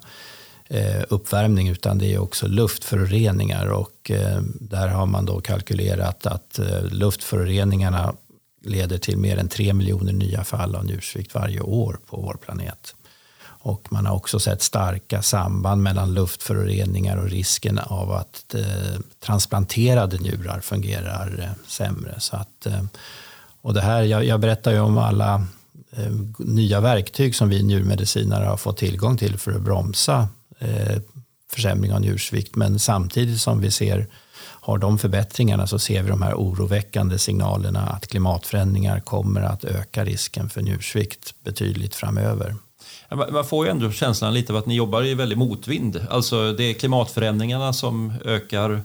Eh, 0.70 1.04
uppvärmning 1.10 1.68
utan 1.68 1.98
det 1.98 2.14
är 2.14 2.20
också 2.20 2.48
luftföroreningar 2.48 3.68
och 3.68 4.12
eh, 4.12 4.42
där 4.60 4.88
har 4.88 5.06
man 5.06 5.26
då 5.26 5.42
kalkylerat 5.42 6.26
att 6.26 6.60
eh, 6.60 6.84
luftföroreningarna 6.84 8.16
leder 8.62 8.98
till 8.98 9.18
mer 9.18 9.38
än 9.38 9.48
tre 9.48 9.74
miljoner 9.74 10.14
nya 10.14 10.44
fall 10.44 10.76
av 10.76 10.86
njursvikt 10.86 11.34
varje 11.34 11.62
år 11.62 12.00
på 12.06 12.22
vår 12.22 12.34
planet. 12.34 12.96
Och 13.44 13.88
man 13.92 14.06
har 14.06 14.16
också 14.16 14.40
sett 14.40 14.62
starka 14.62 15.22
samband 15.22 15.84
mellan 15.84 16.14
luftföroreningar 16.14 17.18
och 17.18 17.30
risken 17.30 17.80
av 17.80 18.12
att 18.12 18.56
eh, 18.56 19.00
transplanterade 19.20 20.18
njurar 20.18 20.60
fungerar 20.60 21.40
eh, 21.40 21.68
sämre. 21.68 22.20
Så 22.20 22.36
att, 22.36 22.66
eh, 22.66 22.84
och 23.62 23.74
det 23.74 23.82
här, 23.82 24.04
jag, 24.04 24.26
jag 24.26 24.40
berättar 24.40 24.72
ju 24.72 24.80
om 24.80 24.98
alla 24.98 25.46
nya 26.38 26.80
verktyg 26.80 27.36
som 27.36 27.50
vi 27.50 27.64
njurmedicinare 27.64 28.46
har 28.46 28.58
fått 28.58 28.78
tillgång 28.78 29.18
till 29.18 29.38
för 29.38 29.52
att 29.52 29.62
bromsa 29.62 30.28
Eh, 30.60 30.98
försämring 31.52 31.94
av 31.94 32.02
njursvikt. 32.02 32.56
Men 32.56 32.80
samtidigt 32.80 33.42
som 33.42 33.62
vi 33.62 33.72
ser 33.72 34.08
har 34.38 34.78
de 34.78 34.98
förbättringarna 34.98 35.68
så 35.68 35.80
ser 35.80 36.04
vi 36.04 36.10
de 36.10 36.22
här 36.22 36.34
oroväckande 36.34 37.20
signalerna 37.20 37.80
att 37.80 38.08
klimatförändringar 38.08 39.00
kommer 39.00 39.42
att 39.42 39.64
öka 39.64 40.06
risken 40.06 40.50
för 40.50 40.62
njursvikt 40.62 41.34
betydligt 41.44 41.96
framöver. 41.96 42.56
Man 43.32 43.46
får 43.46 43.66
ju 43.66 43.72
ändå 43.72 43.92
känslan 43.92 44.34
lite 44.34 44.54
av 44.54 44.60
att 44.60 44.66
ni 44.66 44.76
jobbar 44.76 45.04
i 45.04 45.14
väldigt 45.14 45.38
motvind. 45.38 46.08
Alltså 46.10 46.54
det 46.54 46.64
är 46.64 46.74
klimatförändringarna 46.74 47.74
som 47.74 48.14
ökar 48.26 48.72
Eh, 48.72 48.82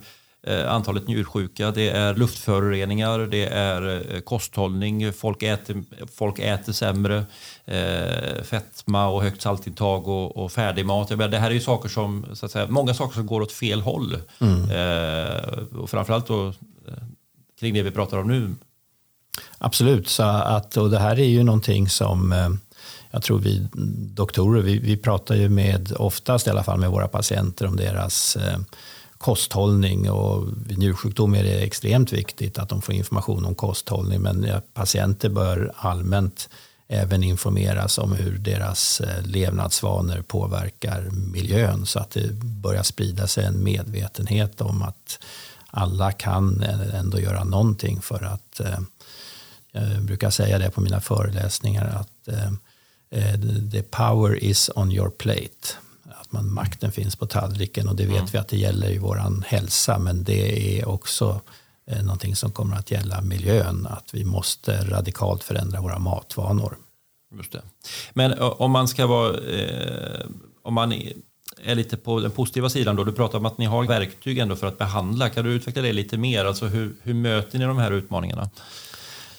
antalet 0.47 1.07
njursjuka, 1.07 1.71
det 1.71 1.89
är 1.89 2.15
luftföroreningar, 2.15 3.19
det 3.19 3.45
är 3.45 4.13
eh, 4.15 4.19
kosthållning, 4.19 5.13
folk 5.13 5.43
äter, 5.43 5.83
folk 6.15 6.39
äter 6.39 6.73
sämre, 6.73 7.25
eh, 7.65 8.43
fetma 8.43 9.07
och 9.07 9.23
högt 9.23 9.41
saltintag 9.41 10.07
och, 10.07 10.37
och 10.37 10.51
färdigmat. 10.51 11.07
det 11.07 11.37
här 11.37 11.49
är 11.49 11.53
ju 11.53 11.59
saker 11.59 11.89
som, 11.89 12.25
så 12.33 12.45
att 12.45 12.51
säga, 12.51 12.67
många 12.67 12.93
saker 12.93 13.15
som 13.15 13.25
går 13.25 13.41
åt 13.41 13.51
fel 13.51 13.81
håll. 13.81 14.17
Mm. 14.39 14.61
och 15.75 15.89
framförallt 15.89 16.27
då, 16.27 16.53
kring 17.59 17.73
det 17.73 17.83
vi 17.83 17.91
pratar 17.91 18.17
om 18.17 18.27
nu. 18.27 18.55
Absolut, 19.57 20.07
så 20.07 20.23
att, 20.23 20.77
och 20.77 20.89
det 20.89 20.99
här 20.99 21.19
är 21.19 21.25
ju 21.25 21.43
någonting 21.43 21.89
som 21.89 22.33
jag 23.11 23.23
tror 23.23 23.39
vi 23.39 23.67
doktorer, 24.15 24.61
vi, 24.61 24.79
vi 24.79 24.97
pratar 24.97 25.35
ju 25.35 25.49
med, 25.49 25.93
oftast 25.95 26.47
i 26.47 26.49
alla 26.49 26.63
fall 26.63 26.79
med 26.79 26.89
våra 26.89 27.07
patienter 27.07 27.65
om 27.67 27.75
deras 27.75 28.37
kosthållning 29.21 30.11
och 30.11 30.47
vid 30.65 30.77
njursjukdom 30.77 31.35
är 31.35 31.43
det 31.43 31.63
extremt 31.63 32.13
viktigt 32.13 32.57
att 32.57 32.69
de 32.69 32.81
får 32.81 32.95
information 32.95 33.45
om 33.45 33.55
kosthållning 33.55 34.21
men 34.21 34.47
patienter 34.73 35.29
bör 35.29 35.73
allmänt 35.75 36.49
även 36.87 37.23
informeras 37.23 37.97
om 37.97 38.11
hur 38.11 38.37
deras 38.37 39.01
eh, 39.01 39.25
levnadsvanor 39.25 40.21
påverkar 40.21 41.09
miljön 41.11 41.85
så 41.85 41.99
att 41.99 42.11
det 42.11 42.33
börjar 42.33 42.83
sprida 42.83 43.27
sig 43.27 43.45
en 43.45 43.63
medvetenhet 43.63 44.61
om 44.61 44.81
att 44.81 45.23
alla 45.67 46.11
kan 46.11 46.63
ändå 46.93 47.19
göra 47.19 47.43
någonting 47.43 48.01
för 48.01 48.23
att 48.23 48.59
eh, 48.59 48.79
jag 49.71 50.01
brukar 50.01 50.29
säga 50.29 50.57
det 50.59 50.71
på 50.71 50.81
mina 50.81 51.01
föreläsningar 51.01 51.85
att 51.85 52.27
eh, 52.27 52.51
the 53.71 53.83
power 53.83 54.43
is 54.43 54.69
on 54.75 54.91
your 54.91 55.09
plate 55.09 55.75
man, 56.31 56.53
makten 56.53 56.91
finns 56.91 57.15
på 57.15 57.25
tallriken 57.25 57.87
och 57.87 57.95
det 57.95 58.05
vet 58.05 58.15
mm. 58.15 58.29
vi 58.31 58.37
att 58.37 58.47
det 58.47 58.57
gäller 58.57 58.89
i 58.89 58.97
vår 58.97 59.43
hälsa 59.45 59.99
men 59.99 60.23
det 60.23 60.79
är 60.79 60.87
också 60.87 61.41
eh, 61.87 62.03
någonting 62.03 62.35
som 62.35 62.51
kommer 62.51 62.75
att 62.75 62.91
gälla 62.91 63.21
miljön, 63.21 63.87
att 63.89 64.13
vi 64.13 64.25
måste 64.25 64.85
radikalt 64.85 65.43
förändra 65.43 65.81
våra 65.81 65.99
matvanor. 65.99 66.77
Just 67.35 67.51
det. 67.51 67.61
Men 68.13 68.39
om 68.39 68.71
man 68.71 68.87
ska 68.87 69.07
vara, 69.07 69.37
eh, 69.37 70.25
om 70.63 70.73
man 70.73 70.93
är 71.63 71.75
lite 71.75 71.97
på 71.97 72.19
den 72.19 72.31
positiva 72.31 72.69
sidan 72.69 72.95
då, 72.95 73.03
du 73.03 73.11
pratar 73.11 73.37
om 73.37 73.45
att 73.45 73.57
ni 73.57 73.65
har 73.65 73.87
verktyg 73.87 74.37
ändå 74.37 74.55
för 74.55 74.67
att 74.67 74.77
behandla, 74.77 75.29
kan 75.29 75.45
du 75.45 75.51
utveckla 75.51 75.81
det 75.81 75.93
lite 75.93 76.17
mer? 76.17 76.45
Alltså 76.45 76.65
hur, 76.65 76.95
hur 77.01 77.13
möter 77.13 77.59
ni 77.59 77.65
de 77.65 77.77
här 77.77 77.91
utmaningarna? 77.91 78.49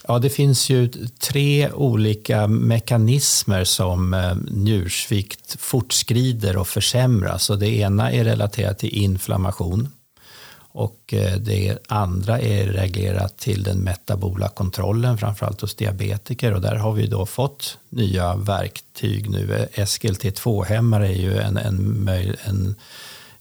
Ja, 0.09 0.19
det 0.19 0.31
finns 0.31 0.71
ju 0.71 0.89
tre 1.19 1.71
olika 1.73 2.47
mekanismer 2.47 3.65
som 3.65 4.15
eh, 4.15 4.37
njursvikt 4.51 5.57
fortskrider 5.61 6.57
och 6.57 6.69
försämras. 6.69 7.51
Och 7.51 7.59
det 7.59 7.69
ena 7.69 8.13
är 8.13 8.25
relaterat 8.25 8.79
till 8.79 8.95
inflammation 8.95 9.89
och 10.75 11.15
eh, 11.15 11.37
det 11.37 11.79
andra 11.89 12.41
är 12.41 12.67
reglerat 12.67 13.39
till 13.39 13.63
den 13.63 13.79
metabola 13.79 14.49
kontrollen, 14.49 15.19
framförallt 15.19 15.61
hos 15.61 15.75
diabetiker. 15.75 16.55
Och 16.55 16.61
där 16.61 16.77
har 16.77 16.93
vi 16.93 17.07
då 17.07 17.27
fått 17.27 17.79
nya 17.89 18.37
verktyg 18.37 19.31
nu. 19.31 19.69
SGLT2-hämmare 19.75 21.09
är 21.09 21.21
ju 21.21 21.39
en, 21.39 21.57
en, 21.57 22.09
en, 22.45 22.75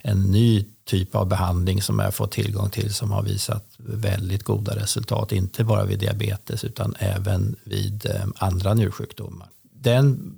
en 0.02 0.24
ny 0.24 0.66
typ 0.92 1.16
av 1.16 1.28
behandling 1.28 1.82
som 1.82 2.00
jag 2.00 2.14
fått 2.14 2.32
tillgång 2.32 2.70
till 2.70 2.94
som 2.94 3.12
har 3.12 3.24
visat 3.24 3.66
väldigt 3.78 4.44
goda 4.44 4.76
resultat. 4.76 5.32
Inte 5.32 5.64
bara 5.64 5.86
vid 5.86 6.00
diabetes 6.00 6.64
utan 6.64 6.96
även 7.00 7.56
vid 7.64 8.06
eh, 8.06 8.26
andra 8.36 8.74
njursjukdomar. 8.74 9.48
Den, 9.74 10.36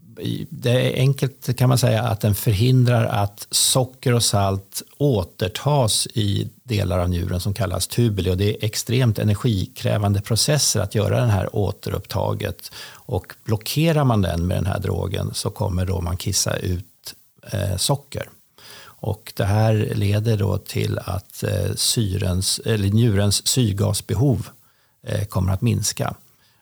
det 0.50 0.72
är 0.72 1.00
enkelt 1.00 1.58
kan 1.58 1.70
man 1.70 1.78
säga 1.78 2.04
att 2.04 2.22
den 2.22 2.36
förhindrar 2.36 3.06
att 3.06 3.48
socker 3.52 4.14
och 4.14 4.24
salt 4.24 4.82
återtas 4.98 6.08
i 6.14 6.50
delar 6.64 7.00
av 7.00 7.10
njuren 7.10 7.40
som 7.40 7.54
kallas 7.54 7.88
tubuli 7.88 8.32
och 8.32 8.38
det 8.38 8.50
är 8.50 8.66
extremt 8.66 9.20
energikrävande 9.20 10.22
processer 10.22 10.80
att 10.80 10.96
göra 10.96 11.22
det 11.22 11.32
här 11.32 11.56
återupptaget 11.56 12.72
och 12.92 13.34
blockerar 13.46 14.04
man 14.04 14.22
den 14.22 14.48
med 14.48 14.58
den 14.58 14.66
här 14.66 14.80
drogen 14.80 15.34
så 15.34 15.50
kommer 15.50 15.86
då 15.86 16.02
man 16.02 16.18
kissa 16.18 16.56
ut 16.56 16.86
eh, 17.52 17.78
socker. 17.78 18.30
Och 19.04 19.34
det 19.36 19.46
här 19.46 19.74
leder 19.96 20.38
då 20.38 20.58
till 20.58 21.00
att 21.00 21.44
eh, 21.44 21.74
syrens, 21.76 22.60
eller 22.66 22.88
njurens 22.88 23.48
syrgasbehov 23.48 24.48
eh, 25.08 25.26
kommer 25.26 25.54
att 25.54 25.62
minska. 25.62 26.16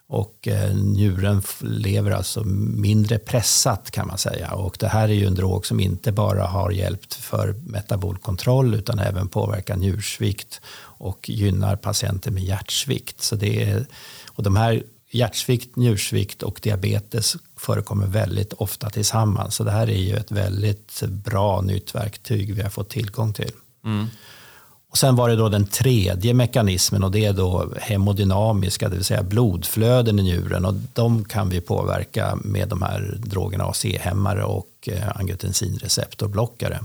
Och 0.07 0.47
eh, 0.47 0.75
njuren 0.75 1.41
lever 1.59 2.11
alltså 2.11 2.43
mindre 2.43 3.19
pressat 3.19 3.91
kan 3.91 4.07
man 4.07 4.17
säga. 4.17 4.51
Och 4.51 4.77
det 4.79 4.87
här 4.87 5.09
är 5.09 5.13
ju 5.13 5.25
en 5.25 5.35
drog 5.35 5.65
som 5.65 5.79
inte 5.79 6.11
bara 6.11 6.45
har 6.45 6.71
hjälpt 6.71 7.13
för 7.13 7.53
metabolkontroll 7.65 8.75
utan 8.75 8.99
även 8.99 9.27
påverkar 9.27 9.75
njursvikt 9.75 10.61
och 10.79 11.29
gynnar 11.29 11.75
patienter 11.75 12.31
med 12.31 12.43
hjärtsvikt. 12.43 13.21
Så 13.21 13.35
det 13.35 13.63
är, 13.63 13.85
och 14.27 14.43
de 14.43 14.55
här 14.55 14.83
hjärtsvikt, 15.11 15.75
njursvikt 15.75 16.43
och 16.43 16.59
diabetes 16.63 17.37
förekommer 17.61 18.07
väldigt 18.07 18.53
ofta 18.53 18.89
tillsammans. 18.89 19.55
Så 19.55 19.63
det 19.63 19.71
här 19.71 19.89
är 19.89 20.01
ju 20.01 20.15
ett 20.15 20.31
väldigt 20.31 21.01
bra 21.07 21.61
nytt 21.61 21.95
verktyg 21.95 22.55
vi 22.55 22.61
har 22.61 22.69
fått 22.69 22.89
tillgång 22.89 23.33
till. 23.33 23.51
Mm. 23.85 24.07
Och 24.89 24.97
sen 24.97 25.15
var 25.15 25.29
det 25.29 25.35
då 25.35 25.49
den 25.49 25.65
tredje 25.65 26.33
mekanismen 26.33 27.03
och 27.03 27.11
det 27.11 27.25
är 27.25 27.33
då 27.33 27.73
hemodynamiska, 27.81 28.89
det 28.89 28.95
vill 28.95 29.05
säga 29.05 29.23
blodflöden 29.23 30.19
i 30.19 30.23
njuren. 30.23 30.65
Och 30.65 30.73
de 30.93 31.23
kan 31.25 31.49
vi 31.49 31.61
påverka 31.61 32.35
med 32.43 32.67
de 32.67 32.81
här 32.81 33.15
drogerna 33.17 33.63
AC-hämmare 33.63 34.43
och 34.43 34.89
eh, 34.91 35.17
angiotensinreceptorblockare. 35.17 36.79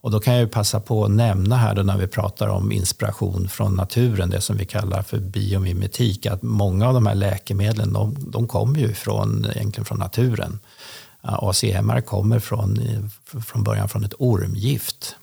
Och 0.00 0.10
då 0.10 0.20
kan 0.20 0.34
jag 0.34 0.50
passa 0.50 0.80
på 0.80 1.04
att 1.04 1.10
nämna 1.10 1.56
här 1.56 1.74
då 1.74 1.82
när 1.82 1.96
vi 1.96 2.06
pratar 2.06 2.48
om 2.48 2.72
inspiration 2.72 3.48
från 3.48 3.74
naturen, 3.74 4.30
det 4.30 4.40
som 4.40 4.56
vi 4.56 4.64
kallar 4.64 5.02
för 5.02 5.18
biomimetik, 5.18 6.26
att 6.26 6.42
många 6.42 6.88
av 6.88 6.94
de 6.94 7.06
här 7.06 7.14
läkemedlen 7.14 7.92
de, 7.92 8.16
de 8.30 8.48
kommer 8.48 8.78
ju 8.78 8.94
från, 8.94 9.46
egentligen 9.54 9.84
från 9.84 9.98
naturen. 9.98 10.58
ACMR 11.20 12.00
kommer 12.00 12.38
från, 12.38 12.80
från 13.46 13.64
början 13.64 13.88
från 13.88 14.04
ett 14.04 14.14
ormgift 14.18 15.16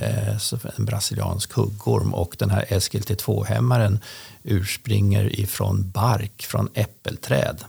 Mm. 0.00 0.38
en 0.76 0.84
brasiliansk 0.84 1.52
huggorm. 1.52 2.14
Och 2.14 2.36
den 2.38 2.50
här 2.50 2.64
SGLT2-hämmaren 2.64 4.00
urspringer 4.42 5.40
ifrån 5.40 5.90
bark 5.90 6.42
från 6.42 6.68
äppelträd. 6.74 7.64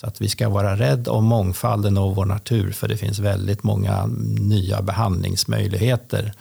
Så 0.00 0.06
att 0.06 0.20
vi 0.20 0.28
ska 0.28 0.48
vara 0.48 0.76
rädda 0.76 1.12
om 1.12 1.24
mångfalden 1.24 1.98
av 1.98 2.14
vår 2.14 2.24
natur 2.24 2.72
för 2.72 2.88
det 2.88 2.96
finns 2.96 3.18
väldigt 3.18 3.62
många 3.62 4.06
nya 4.40 4.82
behandlingsmöjligheter 4.82 6.32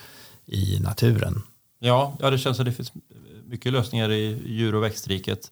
i 0.45 0.79
naturen. 0.79 1.41
Ja, 1.79 2.17
ja 2.19 2.29
det 2.29 2.37
känns 2.37 2.57
som 2.57 2.65
det 2.65 2.71
finns 2.71 2.91
mycket 3.45 3.73
lösningar 3.73 4.11
i 4.11 4.41
djur 4.45 4.75
och 4.75 4.83
växtriket. 4.83 5.51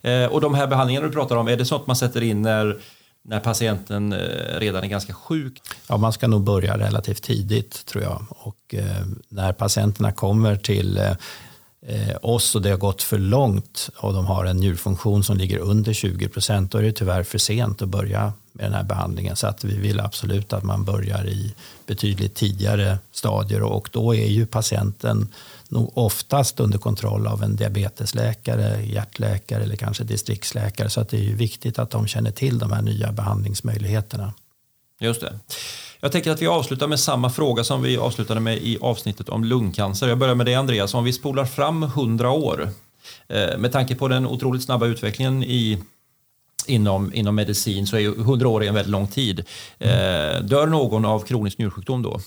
Eh, 0.00 0.24
och 0.24 0.40
de 0.40 0.54
här 0.54 0.66
behandlingarna 0.66 1.06
du 1.06 1.12
pratar 1.12 1.36
om, 1.36 1.48
är 1.48 1.56
det 1.56 1.64
sånt 1.64 1.86
man 1.86 1.96
sätter 1.96 2.22
in 2.22 2.42
när, 2.42 2.80
när 3.22 3.40
patienten 3.40 4.12
eh, 4.12 4.58
redan 4.58 4.84
är 4.84 4.88
ganska 4.88 5.14
sjuk? 5.14 5.60
Ja, 5.88 5.96
man 5.96 6.12
ska 6.12 6.28
nog 6.28 6.42
börja 6.42 6.78
relativt 6.78 7.22
tidigt 7.22 7.86
tror 7.86 8.04
jag. 8.04 8.26
Och 8.28 8.74
eh, 8.74 9.06
när 9.28 9.52
patienterna 9.52 10.12
kommer 10.12 10.56
till 10.56 10.98
eh, 10.98 11.12
Eh, 11.88 12.16
oss 12.22 12.54
och 12.54 12.62
det 12.62 12.70
har 12.70 12.76
gått 12.76 13.02
för 13.02 13.18
långt 13.18 13.90
och 13.96 14.12
de 14.12 14.26
har 14.26 14.44
en 14.44 14.56
njurfunktion 14.56 15.24
som 15.24 15.36
ligger 15.36 15.58
under 15.58 15.92
20 15.92 16.28
procent, 16.28 16.72
då 16.72 16.78
är 16.78 16.82
det 16.82 16.92
tyvärr 16.92 17.22
för 17.22 17.38
sent 17.38 17.82
att 17.82 17.88
börja 17.88 18.32
med 18.52 18.64
den 18.64 18.72
här 18.72 18.82
behandlingen. 18.82 19.36
Så 19.36 19.46
att 19.46 19.64
vi 19.64 19.76
vill 19.76 20.00
absolut 20.00 20.52
att 20.52 20.62
man 20.62 20.84
börjar 20.84 21.26
i 21.26 21.54
betydligt 21.86 22.34
tidigare 22.34 22.98
stadier 23.12 23.62
och 23.62 23.88
då 23.92 24.14
är 24.14 24.26
ju 24.26 24.46
patienten 24.46 25.28
nog 25.68 25.98
oftast 25.98 26.60
under 26.60 26.78
kontroll 26.78 27.26
av 27.26 27.42
en 27.42 27.56
diabetesläkare, 27.56 28.86
hjärtläkare 28.86 29.62
eller 29.62 29.76
kanske 29.76 30.04
distriktsläkare. 30.04 30.90
Så 30.90 31.00
att 31.00 31.08
det 31.08 31.16
är 31.16 31.24
ju 31.24 31.34
viktigt 31.34 31.78
att 31.78 31.90
de 31.90 32.06
känner 32.06 32.30
till 32.30 32.58
de 32.58 32.72
här 32.72 32.82
nya 32.82 33.12
behandlingsmöjligheterna. 33.12 34.32
Just 34.98 35.20
det. 35.20 35.38
Jag 36.00 36.12
tänker 36.12 36.30
att 36.30 36.42
vi 36.42 36.46
avslutar 36.46 36.86
med 36.86 37.00
samma 37.00 37.30
fråga 37.30 37.64
som 37.64 37.82
vi 37.82 37.96
avslutade 37.96 38.40
med 38.40 38.58
i 38.58 38.78
avsnittet 38.80 39.28
om 39.28 39.44
lungcancer. 39.44 40.08
Jag 40.08 40.18
börjar 40.18 40.34
med 40.34 40.46
dig 40.46 40.54
Andreas. 40.54 40.94
Om 40.94 41.04
vi 41.04 41.12
spolar 41.12 41.44
fram 41.44 41.82
100 41.82 42.30
år 42.30 42.68
eh, 43.28 43.58
med 43.58 43.72
tanke 43.72 43.94
på 43.94 44.08
den 44.08 44.26
otroligt 44.26 44.62
snabba 44.62 44.86
utvecklingen 44.86 45.42
i 45.42 45.82
inom, 46.66 47.14
inom 47.14 47.34
medicin 47.34 47.86
så 47.86 47.96
är 47.96 48.20
100 48.20 48.48
år 48.48 48.64
en 48.64 48.74
väldigt 48.74 48.90
lång 48.90 49.08
tid. 49.08 49.44
Mm. 49.78 50.46
dör 50.46 50.66
någon 50.66 51.04
av 51.04 51.20
kronisk 51.20 51.58
njursjukdom 51.58 52.02
då? 52.02 52.20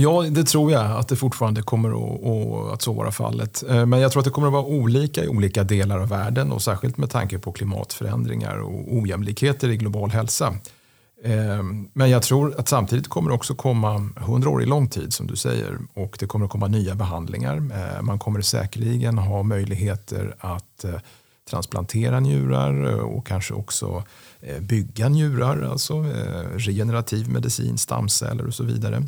Ja, 0.00 0.22
det 0.30 0.44
tror 0.44 0.72
jag 0.72 0.90
att 0.90 1.08
det 1.08 1.16
fortfarande 1.16 1.62
kommer 1.62 1.88
att, 1.88 2.74
att 2.74 2.82
så 2.82 2.92
vara 2.92 3.12
fallet. 3.12 3.64
Eh, 3.68 3.86
men 3.86 4.00
jag 4.00 4.12
tror 4.12 4.20
att 4.20 4.24
det 4.24 4.30
kommer 4.30 4.48
att 4.48 4.52
vara 4.52 4.64
olika 4.64 5.24
i 5.24 5.28
olika 5.28 5.64
delar 5.64 5.98
av 5.98 6.08
världen 6.08 6.52
och 6.52 6.62
särskilt 6.62 6.96
med 6.96 7.10
tanke 7.10 7.38
på 7.38 7.52
klimatförändringar 7.52 8.58
och 8.58 8.94
ojämlikheter 8.94 9.68
i 9.68 9.76
global 9.76 10.10
hälsa. 10.10 10.54
Eh, 11.24 11.62
men 11.92 12.10
jag 12.10 12.22
tror 12.22 12.54
att 12.58 12.68
samtidigt 12.68 13.08
kommer 13.08 13.30
det 13.30 13.34
också 13.34 13.54
komma, 13.54 14.10
100 14.16 14.50
år 14.50 14.62
i 14.62 14.66
lång 14.66 14.88
tid 14.88 15.12
som 15.12 15.26
du 15.26 15.36
säger, 15.36 15.78
och 15.94 16.16
det 16.20 16.26
kommer 16.26 16.44
att 16.44 16.52
komma 16.52 16.68
nya 16.68 16.94
behandlingar. 16.94 17.56
Eh, 17.56 18.02
man 18.02 18.18
kommer 18.18 18.40
säkerligen 18.40 19.18
ha 19.18 19.42
möjligheter 19.42 20.34
att 20.38 20.84
transplantera 21.50 22.20
njurar 22.20 23.00
och 23.00 23.26
kanske 23.26 23.54
också 23.54 24.02
bygga 24.60 25.08
njurar, 25.08 25.62
alltså 25.70 26.04
regenerativ 26.54 27.28
medicin, 27.30 27.78
stamceller 27.78 28.46
och 28.46 28.54
så 28.54 28.64
vidare. 28.64 29.02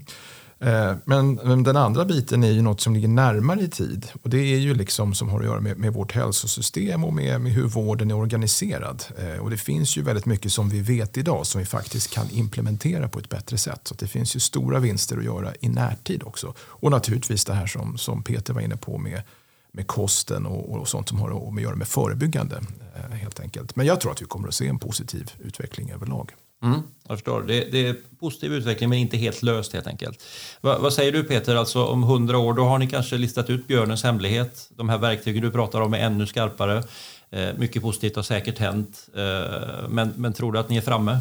Eh, 0.63 0.97
men, 1.05 1.35
men, 1.35 1.63
den 1.63 1.77
andra 1.77 2.05
biten 2.05 2.45
är 2.45 2.51
ju 2.51 2.63
något 2.63 2.81
som 2.81 2.95
ligger 2.95 3.09
närmare 3.09 3.61
i 3.61 3.69
tid. 3.69 4.07
Och 4.23 4.31
det 4.31 4.39
är 4.39 4.59
ju 4.59 4.75
liksom 4.75 5.15
som 5.15 5.29
har 5.29 5.41
att 5.41 5.47
göra 5.47 5.61
med, 5.61 5.79
med 5.79 5.93
vårt 5.93 6.13
hälsosystem 6.13 7.05
och 7.05 7.13
med, 7.13 7.41
med 7.41 7.53
hur 7.53 7.67
vården 7.67 8.11
är 8.11 8.15
organiserad. 8.15 9.05
Eh, 9.19 9.41
och 9.41 9.51
det 9.51 9.57
finns 9.57 9.97
ju 9.97 10.03
väldigt 10.03 10.27
mycket 10.27 10.53
som 10.53 10.69
vi 10.69 10.81
vet 10.81 11.17
idag 11.17 11.47
som 11.47 11.59
vi 11.59 11.65
faktiskt 11.65 12.11
kan 12.11 12.31
implementera 12.31 13.09
på 13.09 13.19
ett 13.19 13.29
bättre 13.29 13.59
sätt. 13.59 13.81
Så 13.85 13.95
det 13.95 14.07
finns 14.07 14.37
ju 14.37 14.41
stora 14.41 14.79
vinster 14.79 15.19
att 15.19 15.25
göra 15.25 15.53
i 15.61 15.69
närtid 15.69 16.23
också. 16.23 16.55
Och 16.59 16.91
naturligtvis 16.91 17.45
det 17.45 17.55
här 17.55 17.67
som, 17.67 17.99
som 17.99 18.23
Peter 18.23 18.55
var 18.55 18.61
inne 18.61 18.77
på 18.77 18.99
med, 18.99 19.23
med 19.73 19.87
kosten 19.87 20.47
och, 20.47 20.81
och 20.81 20.89
sånt 20.89 21.09
som 21.09 21.19
har 21.19 21.55
att 21.57 21.63
göra 21.63 21.77
med 21.77 21.89
förebyggande. 21.89 22.61
Eh, 22.97 23.17
helt 23.17 23.41
enkelt. 23.41 23.77
Men 23.77 23.87
jag 23.87 24.01
tror 24.01 24.13
att 24.13 24.23
vi 24.23 24.27
kommer 24.27 24.49
att 24.49 24.55
se 24.55 24.69
en 24.69 24.79
positiv 24.79 25.31
utveckling 25.39 25.91
överlag. 25.91 26.31
Mm, 26.63 26.83
jag 27.09 27.19
förstår. 27.19 27.43
Det, 27.43 27.65
det, 27.73 27.87
är 27.87 27.97
positiv 28.21 28.53
utveckling 28.53 28.89
men 28.89 28.99
inte 28.99 29.17
helt 29.17 29.43
löst 29.43 29.73
helt 29.73 29.87
enkelt. 29.87 30.23
Va, 30.61 30.79
vad 30.79 30.93
säger 30.93 31.13
du 31.13 31.25
Peter, 31.25 31.57
alltså 31.57 31.85
om 31.85 32.03
hundra 32.03 32.39
år 32.39 32.55
då 32.55 32.65
har 32.65 32.79
ni 32.79 32.87
kanske 32.87 33.17
listat 33.17 33.51
ut 33.51 33.67
björnens 33.67 34.05
hemlighet. 34.05 34.71
De 34.77 34.89
här 34.89 34.99
verktygen 34.99 35.43
du 35.43 35.51
pratar 35.51 35.81
om 35.81 35.95
är 35.95 35.99
ännu 35.99 36.27
skarpare. 36.27 36.83
Eh, 37.31 37.49
mycket 37.57 37.83
positivt 37.83 38.17
har 38.17 38.23
säkert 38.23 38.59
hänt. 38.59 39.09
Eh, 39.17 39.89
men, 39.89 40.13
men 40.17 40.33
tror 40.33 40.53
du 40.53 40.59
att 40.59 40.69
ni 40.69 40.77
är 40.77 40.81
framme? 40.81 41.19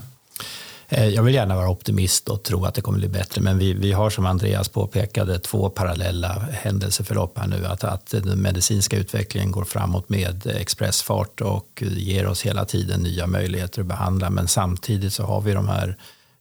Eh, 0.92 1.08
jag 1.08 1.24
vill 1.24 1.36
gärna 1.36 1.56
vara 1.56 1.70
optimist 1.70 2.30
och 2.30 2.44
tro 2.44 2.66
att 2.66 2.74
det 2.76 2.82
kommer 2.82 3.00
bli 3.00 3.08
bättre, 3.08 3.42
men 3.42 3.58
vi, 3.58 3.74
vi 3.74 3.92
har 3.92 4.10
som 4.10 4.26
Andreas 4.26 4.70
påpekade 4.70 5.40
två 5.40 5.70
parallella 5.70 6.48
händelseförlopp 6.52 7.38
här 7.38 7.48
nu. 7.48 7.66
Att, 7.66 7.84
att 7.84 8.12
den 8.12 8.42
medicinska 8.42 8.98
utvecklingen 8.98 9.52
går 9.52 9.66
framåt 9.66 10.10
med 10.10 10.48
expressfart 10.48 11.42
och 11.42 11.84
ger 11.98 12.28
oss 12.28 12.42
hela 12.42 12.66
tiden 12.66 13.02
nya 13.02 13.28
möjligheter 13.28 13.82
att 13.82 13.88
behandla, 13.88 14.30
men 14.30 14.48
samtidigt 14.48 15.14
så 15.14 15.24
har 15.24 15.42
vi 15.42 15.54
de 15.54 15.68
här 15.68 15.98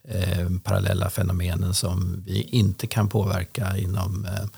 eh, 0.09 0.49
parallella 0.64 1.11
fenomenen 1.11 1.74
som 1.74 2.22
vi 2.26 2.42
inte 2.42 2.86
kan 2.86 3.09
påverka 3.09 3.76
inom 3.76 4.24
eh, 4.24 4.49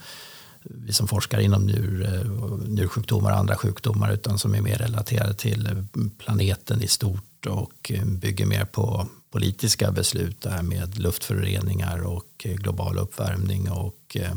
vi 0.63 0.93
som 0.93 1.07
forskar 1.07 1.39
inom 1.39 1.65
njur, 1.65 2.05
eh, 2.05 2.31
njursjukdomar 2.67 3.31
och 3.31 3.37
andra 3.37 3.55
sjukdomar 3.55 4.11
utan 4.11 4.37
som 4.37 4.55
är 4.55 4.61
mer 4.61 4.77
relaterade 4.77 5.33
till 5.33 5.85
planeten 6.17 6.83
i 6.83 6.87
stort 6.87 7.45
och 7.45 7.91
bygger 8.05 8.45
mer 8.45 8.65
på 8.65 9.07
politiska 9.31 9.91
beslut 9.91 10.41
där 10.41 10.61
med 10.61 10.97
luftföroreningar 10.97 12.01
och 12.01 12.45
eh, 12.45 12.55
global 12.55 12.97
uppvärmning 12.97 13.71
och 13.71 14.17
eh, 14.19 14.35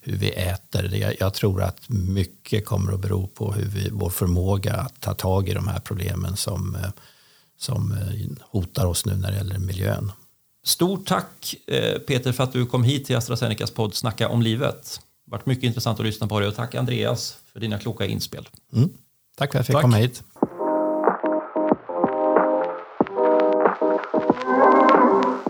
hur 0.00 0.16
vi 0.16 0.30
äter. 0.30 1.14
Jag 1.20 1.34
tror 1.34 1.62
att 1.62 1.88
mycket 1.88 2.64
kommer 2.64 2.92
att 2.92 3.00
bero 3.00 3.26
på 3.26 3.52
hur 3.52 3.66
vi, 3.66 3.88
vår 3.92 4.10
förmåga 4.10 4.74
att 4.74 5.00
ta 5.00 5.14
tag 5.14 5.48
i 5.48 5.54
de 5.54 5.68
här 5.68 5.80
problemen 5.80 6.36
som, 6.36 6.76
som 7.58 7.98
hotar 8.40 8.86
oss 8.86 9.06
nu 9.06 9.16
när 9.16 9.30
det 9.30 9.36
gäller 9.36 9.58
miljön. 9.58 10.12
Stort 10.64 11.06
tack 11.06 11.54
Peter 12.06 12.32
för 12.32 12.44
att 12.44 12.52
du 12.52 12.66
kom 12.66 12.84
hit 12.84 13.06
till 13.06 13.16
AstraZenecas 13.16 13.70
podd 13.70 13.94
Snacka 13.94 14.28
om 14.28 14.42
livet. 14.42 15.00
Varit 15.24 15.46
mycket 15.46 15.64
intressant 15.64 16.00
att 16.00 16.06
lyssna 16.06 16.26
på 16.26 16.40
dig 16.40 16.48
och 16.48 16.54
tack 16.54 16.74
Andreas 16.74 17.38
för 17.52 17.60
dina 17.60 17.78
kloka 17.78 18.06
inspel. 18.06 18.48
Mm. 18.72 18.90
Tack 19.36 19.52
för 19.52 19.58
att 19.58 19.60
jag 19.60 19.66
fick 19.66 19.74
tack. 19.74 19.82
komma 19.82 19.96
hit. 19.96 20.22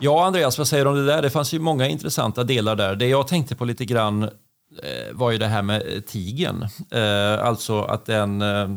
Ja, 0.00 0.24
Andreas, 0.26 0.58
vad 0.58 0.68
säger 0.68 0.84
du 0.84 0.90
om 0.90 0.96
det 0.96 1.06
där? 1.06 1.22
Det 1.22 1.30
fanns 1.30 1.54
ju 1.54 1.58
många 1.58 1.88
intressanta 1.88 2.44
delar 2.44 2.76
där. 2.76 2.96
Det 2.96 3.06
jag 3.06 3.28
tänkte 3.28 3.56
på 3.56 3.64
lite 3.64 3.84
grann 3.84 4.22
eh, 4.22 5.12
var 5.12 5.30
ju 5.30 5.38
det 5.38 5.46
här 5.46 5.62
med 5.62 6.06
tigen. 6.06 6.66
Eh, 6.90 7.44
alltså 7.44 7.82
att 7.82 8.06
den 8.06 8.42
eh, 8.42 8.68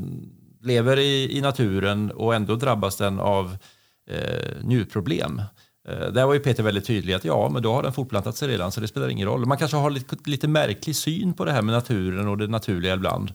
lever 0.62 1.00
i, 1.00 1.42
naturen 1.42 2.12
och 2.12 2.36
ändå 2.36 2.56
drabbas 2.56 2.96
den 2.96 3.20
av 3.20 3.58
njurproblem. 4.62 5.42
Eh, 5.88 6.08
där 6.08 6.26
var 6.26 6.34
ju 6.34 6.40
Peter 6.40 6.64
väldigt 6.64 6.86
tydlig 6.86 7.14
att 7.14 7.26
ja, 7.26 7.50
men 7.50 7.64
då 7.64 7.74
har 7.74 7.84
den 7.84 7.94
fortplantat 7.94 8.38
sig 8.38 8.48
redan 8.48 8.72
så 8.72 8.82
det 8.82 8.88
spelar 8.88 9.10
ingen 9.10 9.28
roll. 9.28 9.46
Man 9.46 9.58
kanske 9.58 9.78
har 9.78 9.90
lite, 9.90 10.18
lite 10.26 10.48
märklig 10.48 10.96
syn 10.96 11.34
på 11.34 11.46
det 11.46 11.52
här 11.52 11.62
med 11.62 11.76
naturen 11.76 12.28
och 12.28 12.38
det 12.38 12.48
naturliga 12.48 12.94
ibland. 12.94 13.34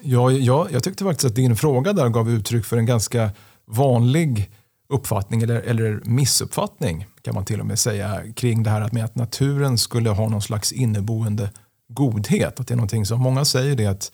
Ja, 0.00 0.30
ja, 0.32 0.66
jag 0.70 0.82
tyckte 0.82 1.04
faktiskt 1.04 1.26
att 1.26 1.34
din 1.34 1.56
fråga 1.56 1.92
där 1.92 2.08
gav 2.08 2.30
uttryck 2.30 2.64
för 2.64 2.76
en 2.76 2.86
ganska 2.86 3.30
vanlig 3.66 4.50
uppfattning 4.88 5.42
eller, 5.42 5.60
eller 5.60 6.00
missuppfattning 6.04 7.06
kan 7.22 7.34
man 7.34 7.44
till 7.44 7.60
och 7.60 7.66
med 7.66 7.78
säga 7.78 8.22
kring 8.36 8.62
det 8.62 8.70
här 8.70 8.88
med 8.92 9.04
att 9.04 9.14
naturen 9.14 9.78
skulle 9.78 10.10
ha 10.10 10.28
någon 10.28 10.42
slags 10.42 10.72
inneboende 10.72 11.50
godhet. 11.88 12.60
Att 12.60 12.66
det 12.66 12.74
är 12.74 12.76
någonting 12.76 13.06
som 13.06 13.20
många 13.20 13.44
säger 13.44 13.76
det 13.76 13.86
att 13.86 14.12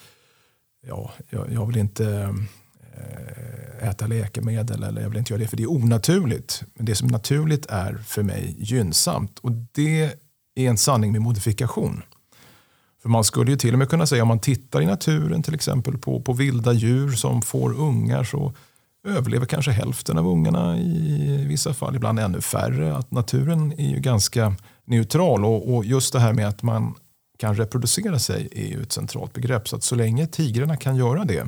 ja, 0.87 1.13
jag, 1.31 1.53
jag 1.53 1.67
vill 1.67 1.77
inte 1.77 2.35
Eh, 2.97 3.89
äta 3.89 4.07
läkemedel 4.07 4.83
eller 4.83 5.03
jag 5.03 5.09
vill 5.09 5.19
inte 5.19 5.33
göra 5.33 5.43
det 5.43 5.49
för 5.49 5.57
det 5.57 5.63
är 5.63 5.71
onaturligt. 5.71 6.63
Men 6.75 6.87
det 6.87 6.95
som 6.95 7.09
är 7.09 7.13
naturligt 7.13 7.67
är 7.67 7.95
för 7.95 8.23
mig 8.23 8.57
gynnsamt 8.59 9.39
och 9.39 9.53
det 9.73 10.03
är 10.55 10.69
en 10.69 10.79
sanning 10.79 11.13
med 11.13 11.23
modifikation. 11.23 12.03
För 13.03 13.09
man 13.09 13.25
skulle 13.25 13.51
ju 13.51 13.57
till 13.57 13.73
och 13.73 13.79
med 13.79 13.89
kunna 13.89 14.07
säga 14.07 14.23
om 14.23 14.29
man 14.29 14.41
tittar 14.41 14.83
i 14.83 14.87
naturen 14.87 15.43
till 15.43 15.55
exempel 15.55 15.99
på, 15.99 16.21
på 16.21 16.33
vilda 16.33 16.73
djur 16.73 17.11
som 17.11 17.43
får 17.43 17.73
ungar 17.73 18.25
så 18.25 18.55
överlever 19.07 19.47
kanske 19.47 19.71
hälften 19.71 20.19
av 20.19 20.29
ungarna 20.29 20.79
i 20.79 21.45
vissa 21.49 21.75
fall, 21.75 21.97
ibland 21.97 22.19
ännu 22.19 22.41
färre. 22.41 22.97
Att 22.97 23.11
naturen 23.11 23.73
är 23.79 23.89
ju 23.89 24.01
ganska 24.01 24.55
neutral 24.85 25.45
och, 25.45 25.75
och 25.75 25.85
just 25.85 26.13
det 26.13 26.21
här 26.21 26.33
med 26.33 26.49
att 26.49 26.63
man 26.63 26.95
kan 27.39 27.55
reproducera 27.55 28.19
sig 28.19 28.49
är 28.53 28.67
ju 28.67 28.83
ett 28.83 28.93
centralt 28.93 29.33
begrepp. 29.33 29.69
Så 29.69 29.77
att 29.77 29.83
så 29.83 29.95
länge 29.95 30.27
tigrarna 30.27 30.77
kan 30.77 30.97
göra 30.97 31.25
det, 31.25 31.47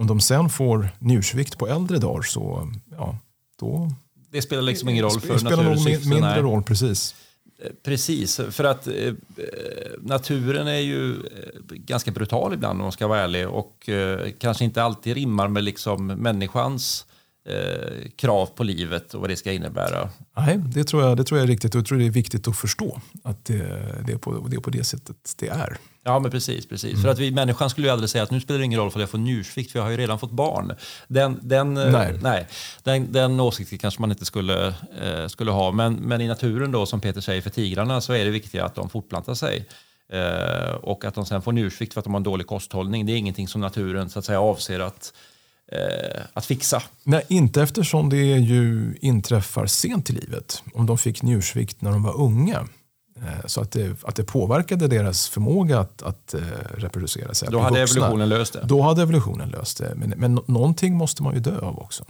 om 0.00 0.06
de 0.06 0.20
sen 0.20 0.48
får 0.48 0.88
njursvikt 0.98 1.58
på 1.58 1.68
äldre 1.68 1.98
dagar 1.98 2.22
så 2.22 2.72
ja, 2.90 3.18
då... 3.60 3.90
Det 4.32 4.42
spelar 4.42 4.62
liksom 4.62 4.88
ingen 4.88 5.04
roll 5.04 5.20
för 5.20 5.32
Det 5.32 5.38
spelar 5.38 5.62
nog 5.62 6.06
mindre 6.06 6.42
roll, 6.42 6.62
precis. 6.62 7.14
Precis, 7.82 8.40
för 8.50 8.64
att 8.64 8.86
eh, 8.86 9.12
naturen 10.00 10.66
är 10.66 10.78
ju 10.78 11.12
eh, 11.12 11.20
ganska 11.68 12.10
brutal 12.10 12.54
ibland 12.54 12.80
om 12.80 12.82
man 12.82 12.92
ska 12.92 13.06
vara 13.06 13.20
ärlig 13.20 13.48
och 13.48 13.88
eh, 13.88 14.30
kanske 14.38 14.64
inte 14.64 14.82
alltid 14.82 15.14
rimmar 15.14 15.48
med 15.48 15.64
liksom 15.64 16.06
människans 16.06 17.06
eh, 17.48 18.10
krav 18.16 18.46
på 18.46 18.64
livet 18.64 19.14
och 19.14 19.20
vad 19.20 19.30
det 19.30 19.36
ska 19.36 19.52
innebära. 19.52 20.10
Nej, 20.36 20.58
det 20.58 20.84
tror 20.84 21.02
jag, 21.02 21.16
det 21.16 21.24
tror 21.24 21.38
jag 21.38 21.44
är 21.44 21.48
riktigt 21.48 21.74
och 21.74 21.78
jag 21.78 21.86
tror 21.86 21.98
det 21.98 22.06
är 22.06 22.10
viktigt 22.10 22.48
att 22.48 22.56
förstå 22.56 23.00
att 23.24 23.44
det, 23.44 23.56
det, 24.06 24.12
är, 24.12 24.18
på, 24.18 24.48
det 24.48 24.56
är 24.56 24.60
på 24.60 24.70
det 24.70 24.84
sättet 24.84 25.16
det 25.38 25.48
är. 25.48 25.78
Ja, 26.02 26.18
men 26.18 26.30
precis. 26.30 26.68
precis. 26.68 26.90
Mm. 26.90 27.02
För 27.02 27.08
att 27.08 27.18
vi, 27.18 27.30
människan 27.30 27.70
skulle 27.70 27.86
ju 27.86 27.92
aldrig 27.92 28.10
säga 28.10 28.24
att 28.24 28.30
nu 28.30 28.40
spelar 28.40 28.58
det 28.58 28.64
ingen 28.64 28.80
roll 28.80 28.90
för 28.90 29.00
jag 29.00 29.10
får 29.10 29.18
njursvikt 29.18 29.72
för 29.72 29.78
jag 29.78 29.84
har 29.84 29.90
ju 29.90 29.96
redan 29.96 30.18
fått 30.18 30.30
barn. 30.30 30.72
Den, 31.08 31.38
den, 31.42 31.76
eh, 31.76 31.92
nej. 31.92 32.18
nej 32.22 32.46
den, 32.82 33.12
den 33.12 33.40
åsikten 33.40 33.78
kanske 33.78 34.00
man 34.00 34.10
inte 34.10 34.24
skulle, 34.24 34.74
eh, 35.02 35.26
skulle 35.26 35.50
ha. 35.50 35.72
Men, 35.72 35.94
men 35.94 36.20
i 36.20 36.28
naturen 36.28 36.72
då, 36.72 36.86
som 36.86 37.00
Peter 37.00 37.20
säger, 37.20 37.42
för 37.42 37.50
tigrarna 37.50 38.00
så 38.00 38.12
är 38.12 38.24
det 38.24 38.30
viktigt 38.30 38.60
att 38.60 38.74
de 38.74 38.88
fortplantar 38.88 39.34
sig. 39.34 39.66
Eh, 40.12 40.74
och 40.74 41.04
att 41.04 41.14
de 41.14 41.26
sen 41.26 41.42
får 41.42 41.52
njursvikt 41.52 41.92
för 41.92 42.00
att 42.00 42.04
de 42.04 42.14
har 42.14 42.20
en 42.20 42.24
dålig 42.24 42.46
kosthållning, 42.46 43.06
det 43.06 43.12
är 43.12 43.16
ingenting 43.16 43.48
som 43.48 43.60
naturen 43.60 44.10
så 44.10 44.18
att 44.18 44.24
säga 44.24 44.40
avser 44.40 44.80
att 44.80 45.12
eh, 45.72 46.22
att 46.32 46.46
fixa. 46.46 46.82
Nej, 47.04 47.24
inte 47.28 47.62
eftersom 47.62 48.08
det 48.08 48.16
ju 48.16 48.94
inträffar 49.00 49.66
sent 49.66 50.10
i 50.10 50.12
livet. 50.12 50.62
Om 50.74 50.86
de 50.86 50.98
fick 50.98 51.22
njursvikt 51.22 51.82
när 51.82 51.90
de 51.90 52.02
var 52.02 52.16
unga. 52.16 52.68
Eh, 53.16 53.46
så 53.46 53.60
att 53.60 53.72
det, 53.72 54.04
att 54.04 54.16
det 54.16 54.24
påverkade 54.24 54.88
deras 54.88 55.28
förmåga 55.28 55.80
att, 55.80 56.02
att 56.02 56.34
uh, 56.34 56.42
reproducera 56.74 57.34
sig. 57.34 57.48
Då 57.50 57.58
hade 57.58 57.80
vuxna. 57.80 58.00
evolutionen 58.00 58.28
löst 58.28 58.52
det. 58.52 58.60
Då 58.64 58.82
hade 58.82 59.02
evolutionen 59.02 59.48
löst 59.48 59.78
det. 59.78 59.94
Men, 59.96 60.14
men 60.16 60.40
någonting 60.46 60.94
måste 60.94 61.22
man 61.22 61.34
ju 61.34 61.40
dö 61.40 61.58
av 61.58 61.78
också. 61.78 62.04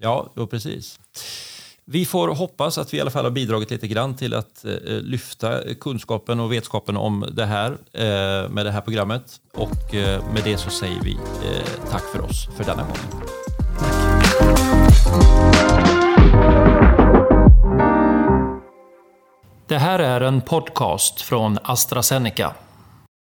Ja, 0.00 0.32
precis. 0.50 1.00
Vi 1.92 2.06
får 2.06 2.28
hoppas 2.28 2.78
att 2.78 2.94
vi 2.94 2.98
i 2.98 3.00
alla 3.00 3.10
fall 3.10 3.24
har 3.24 3.30
bidragit 3.30 3.70
lite 3.70 3.88
grann 3.88 4.16
till 4.16 4.34
att 4.34 4.64
eh, 4.64 4.72
lyfta 4.86 5.74
kunskapen 5.74 6.40
och 6.40 6.52
vetskapen 6.52 6.96
om 6.96 7.26
det 7.32 7.44
här 7.44 7.70
eh, 7.92 8.48
med 8.50 8.66
det 8.66 8.70
här 8.70 8.80
programmet. 8.80 9.40
Och 9.54 9.94
eh, 9.94 10.24
med 10.34 10.44
det 10.44 10.56
så 10.56 10.70
säger 10.70 11.00
vi 11.02 11.12
eh, 11.12 11.90
tack 11.90 12.02
för 12.02 12.20
oss 12.20 12.48
för 12.56 12.64
denna 12.64 12.82
gång. 12.82 12.96
Det 19.66 19.78
här 19.78 19.98
är 19.98 20.20
en 20.20 20.40
podcast 20.40 21.20
från 21.20 21.58
AstraZeneca. 21.62 22.54